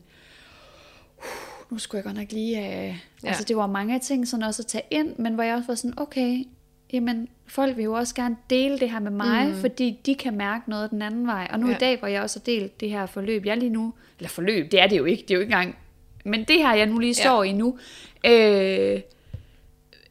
nu 1.70 1.78
skulle 1.78 1.98
jeg 1.98 2.04
godt 2.04 2.16
nok 2.16 2.32
lige... 2.32 2.58
Uh... 2.58 2.64
Ja. 2.64 3.28
Altså 3.28 3.44
det 3.44 3.56
var 3.56 3.66
mange 3.66 3.98
ting 3.98 4.28
sådan 4.28 4.42
også 4.42 4.62
at 4.62 4.66
tage 4.66 4.84
ind, 4.90 5.16
men 5.18 5.34
hvor 5.34 5.42
jeg 5.42 5.54
også 5.54 5.66
var 5.66 5.74
sådan, 5.74 5.98
okay, 5.98 6.44
jamen 6.92 7.28
folk 7.46 7.76
vil 7.76 7.84
jo 7.84 7.92
også 7.92 8.14
gerne 8.14 8.36
dele 8.50 8.78
det 8.78 8.90
her 8.90 8.98
med 9.00 9.10
mig, 9.10 9.48
mm. 9.48 9.54
fordi 9.54 10.00
de 10.06 10.14
kan 10.14 10.36
mærke 10.36 10.70
noget 10.70 10.90
den 10.90 11.02
anden 11.02 11.26
vej. 11.26 11.48
Og 11.50 11.60
nu 11.60 11.68
ja. 11.68 11.74
i 11.74 11.78
dag, 11.78 11.98
hvor 11.98 12.08
jeg 12.08 12.22
også 12.22 12.40
har 12.40 12.44
delt 12.44 12.80
det 12.80 12.90
her 12.90 13.06
forløb, 13.06 13.46
jeg 13.46 13.56
lige 13.56 13.70
nu, 13.70 13.94
eller 14.18 14.28
forløb, 14.28 14.72
det 14.72 14.80
er 14.80 14.86
det 14.86 14.98
jo 14.98 15.04
ikke, 15.04 15.22
det 15.22 15.30
er 15.30 15.34
jo 15.34 15.40
ikke 15.40 15.52
engang, 15.52 15.76
men 16.24 16.44
det 16.44 16.56
her, 16.56 16.74
jeg 16.74 16.86
nu 16.86 16.98
lige 16.98 17.14
står 17.14 17.42
ja. 17.42 17.50
i 17.50 17.52
nu, 17.52 17.78
øh, 18.26 19.00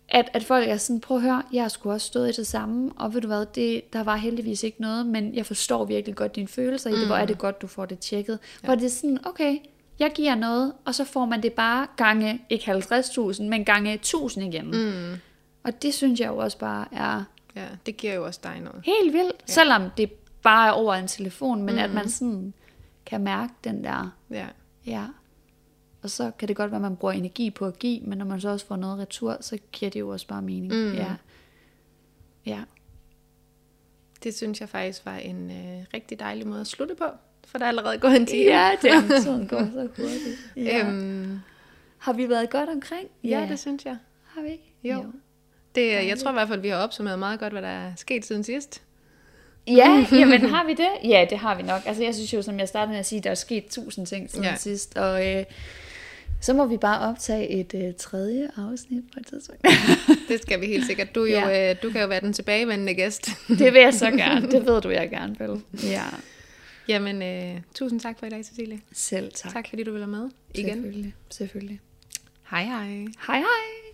at, 0.09 0.29
at 0.33 0.43
folk 0.43 0.69
er 0.69 0.77
sådan, 0.77 0.99
prøv 0.99 1.17
at 1.17 1.23
høre, 1.23 1.43
jeg 1.53 1.61
har 1.61 1.69
sgu 1.69 1.91
også 1.91 2.07
stået 2.07 2.29
i 2.29 2.31
det 2.31 2.47
samme, 2.47 2.91
og 2.95 3.13
ved 3.13 3.21
du 3.21 3.27
hvad, 3.27 3.45
det, 3.55 3.93
der 3.93 4.03
var 4.03 4.15
heldigvis 4.15 4.63
ikke 4.63 4.81
noget, 4.81 5.05
men 5.05 5.35
jeg 5.35 5.45
forstår 5.45 5.85
virkelig 5.85 6.15
godt 6.15 6.35
dine 6.35 6.47
følelser 6.47 6.89
i 6.89 6.93
det, 6.93 7.07
hvor 7.07 7.15
er 7.15 7.25
det 7.25 7.35
mm. 7.35 7.39
godt, 7.39 7.61
du 7.61 7.67
får 7.67 7.85
det 7.85 7.99
tjekket. 7.99 8.39
Ja. 8.63 8.65
Hvor 8.65 8.75
det 8.75 8.85
er 8.85 8.89
sådan, 8.89 9.19
okay, 9.25 9.57
Jeg 9.99 10.11
giver 10.15 10.35
noget, 10.35 10.73
og 10.85 10.95
så 10.95 11.03
får 11.03 11.25
man 11.25 11.43
det 11.43 11.53
bare 11.53 11.87
gange, 11.97 12.45
ikke 12.49 12.71
50.000, 12.71 13.43
men 13.43 13.65
gange 13.65 13.93
1000 13.93 14.53
igen. 14.53 14.65
Mm. 14.71 15.13
Og 15.63 15.81
det 15.81 15.93
synes 15.93 16.19
jeg 16.19 16.27
jo 16.27 16.37
også 16.37 16.57
bare 16.57 16.87
er 16.91 17.23
Ja, 17.55 17.67
det 17.85 17.97
giver 17.97 18.13
jo 18.13 18.25
også 18.25 18.39
dig 18.43 18.59
noget. 18.59 18.81
helt 18.85 19.13
vildt. 19.13 19.35
Ja. 19.47 19.53
Selvom 19.53 19.89
det 19.97 20.11
bare 20.41 20.67
er 20.67 20.71
over 20.71 20.93
en 20.93 21.07
telefon, 21.07 21.63
men 21.63 21.75
mm. 21.75 21.81
at 21.81 21.89
man 21.91 22.09
sådan 22.09 22.53
kan 23.05 23.21
mærke 23.23 23.53
den 23.63 23.83
der, 23.83 24.09
Ja. 24.29 24.47
ja. 24.85 25.05
Og 26.03 26.09
så 26.09 26.31
kan 26.39 26.47
det 26.47 26.55
godt 26.55 26.71
være, 26.71 26.75
at 26.77 26.81
man 26.81 26.95
bruger 26.95 27.13
energi 27.13 27.49
på 27.51 27.65
at 27.65 27.79
give, 27.79 28.01
men 28.01 28.17
når 28.17 28.25
man 28.25 28.41
så 28.41 28.49
også 28.49 28.65
får 28.65 28.75
noget 28.75 28.99
retur, 28.99 29.37
så 29.41 29.57
giver 29.71 29.89
det 29.91 29.99
jo 29.99 30.09
også 30.09 30.27
bare 30.27 30.41
mening. 30.41 30.73
Mm. 30.73 30.93
Ja. 30.93 31.15
Ja. 32.45 32.61
Det 34.23 34.35
synes 34.35 34.61
jeg 34.61 34.69
faktisk 34.69 35.05
var 35.05 35.15
en 35.17 35.51
øh, 35.51 35.85
rigtig 35.93 36.19
dejlig 36.19 36.47
måde 36.47 36.61
at 36.61 36.67
slutte 36.67 36.95
på, 36.95 37.05
for 37.51 37.57
der 37.57 37.65
er 37.65 37.69
allerede 37.69 37.97
gået 37.97 38.15
en 38.15 38.25
time. 38.25 38.43
Ja, 38.43 38.71
det 38.81 38.91
er 38.91 39.19
sådan 39.21 39.47
går 39.47 39.59
så 39.73 39.87
hurtigt. 39.97 40.37
Ja. 40.55 40.87
Øhm, 40.87 41.39
Har 41.97 42.13
vi 42.13 42.29
været 42.29 42.49
godt 42.49 42.69
omkring? 42.69 43.07
ja, 43.23 43.45
det 43.49 43.59
synes 43.59 43.85
jeg. 43.85 43.97
har 44.25 44.41
vi 44.41 44.47
ikke? 44.49 44.63
Jo. 44.83 45.05
Det, 45.75 45.91
jeg 46.07 46.17
tror 46.19 46.29
i 46.29 46.33
hvert 46.33 46.47
fald, 46.47 46.61
vi 46.61 46.69
har 46.69 46.77
opsummeret 46.77 47.19
meget 47.19 47.39
godt, 47.39 47.53
hvad 47.53 47.61
der 47.61 47.67
er 47.67 47.91
sket 47.97 48.25
siden 48.25 48.43
sidst. 48.43 48.81
Ja, 49.67 50.05
jamen 50.19 50.49
har 50.49 50.65
vi 50.65 50.73
det? 50.73 50.89
Ja, 51.09 51.25
det 51.29 51.37
har 51.37 51.55
vi 51.55 51.63
nok. 51.63 51.81
Altså 51.85 52.03
jeg 52.03 52.15
synes 52.15 52.33
jo, 52.33 52.41
som 52.41 52.59
jeg 52.59 52.67
startede 52.67 52.91
med 52.91 52.99
at 52.99 53.05
sige, 53.05 53.21
der 53.21 53.29
er 53.31 53.35
sket 53.35 53.65
tusind 53.65 54.07
ting 54.07 54.29
siden 54.29 54.43
Ja. 54.43 54.49
ja. 54.49 54.55
sidst, 54.55 54.97
og 54.97 55.27
øh, 55.35 55.43
så 56.41 56.53
må 56.53 56.65
vi 56.65 56.77
bare 56.77 57.09
optage 57.09 57.47
et 57.49 57.73
øh, 57.75 57.93
tredje 57.99 58.49
afsnit 58.57 59.03
på 59.13 59.19
et 59.19 59.27
tidspunkt. 59.27 59.61
Det 60.29 60.41
skal 60.41 60.61
vi 60.61 60.65
helt 60.65 60.85
sikkert. 60.85 61.15
Du, 61.15 61.23
jo, 61.25 61.29
Ja. 61.31 61.69
øh, 61.71 61.75
du 61.83 61.89
kan 61.89 62.01
jo 62.01 62.07
være 62.07 62.19
den 62.21 62.33
tilbagevendende 62.33 62.93
gæst. 62.93 63.29
det 63.47 63.73
vil 63.73 63.81
jeg 63.81 63.93
så 63.93 64.11
gerne. 64.11 64.51
Det 64.51 64.65
ved 64.65 64.81
du, 64.81 64.89
jeg 64.89 65.09
gerne 65.09 65.35
vil. 65.39 65.61
Ja. 65.89 66.03
Jamen, 66.87 67.21
øh, 67.21 67.61
tusind 67.75 67.99
tak 67.99 68.19
for 68.19 68.25
i 68.25 68.29
dag, 68.29 68.45
Cecilie. 68.45 68.81
Selv 68.91 69.31
tak. 69.31 69.53
Tak 69.53 69.69
fordi 69.69 69.83
du 69.83 69.91
ville 69.91 70.11
være 70.11 70.19
med 70.21 70.29
igen. 70.53 70.73
Selvfølgelig. 70.73 71.15
Selvfølgelig. 71.29 71.79
Hej 72.49 72.63
hej. 72.63 73.05
Hej 73.27 73.37
hej. 73.39 73.86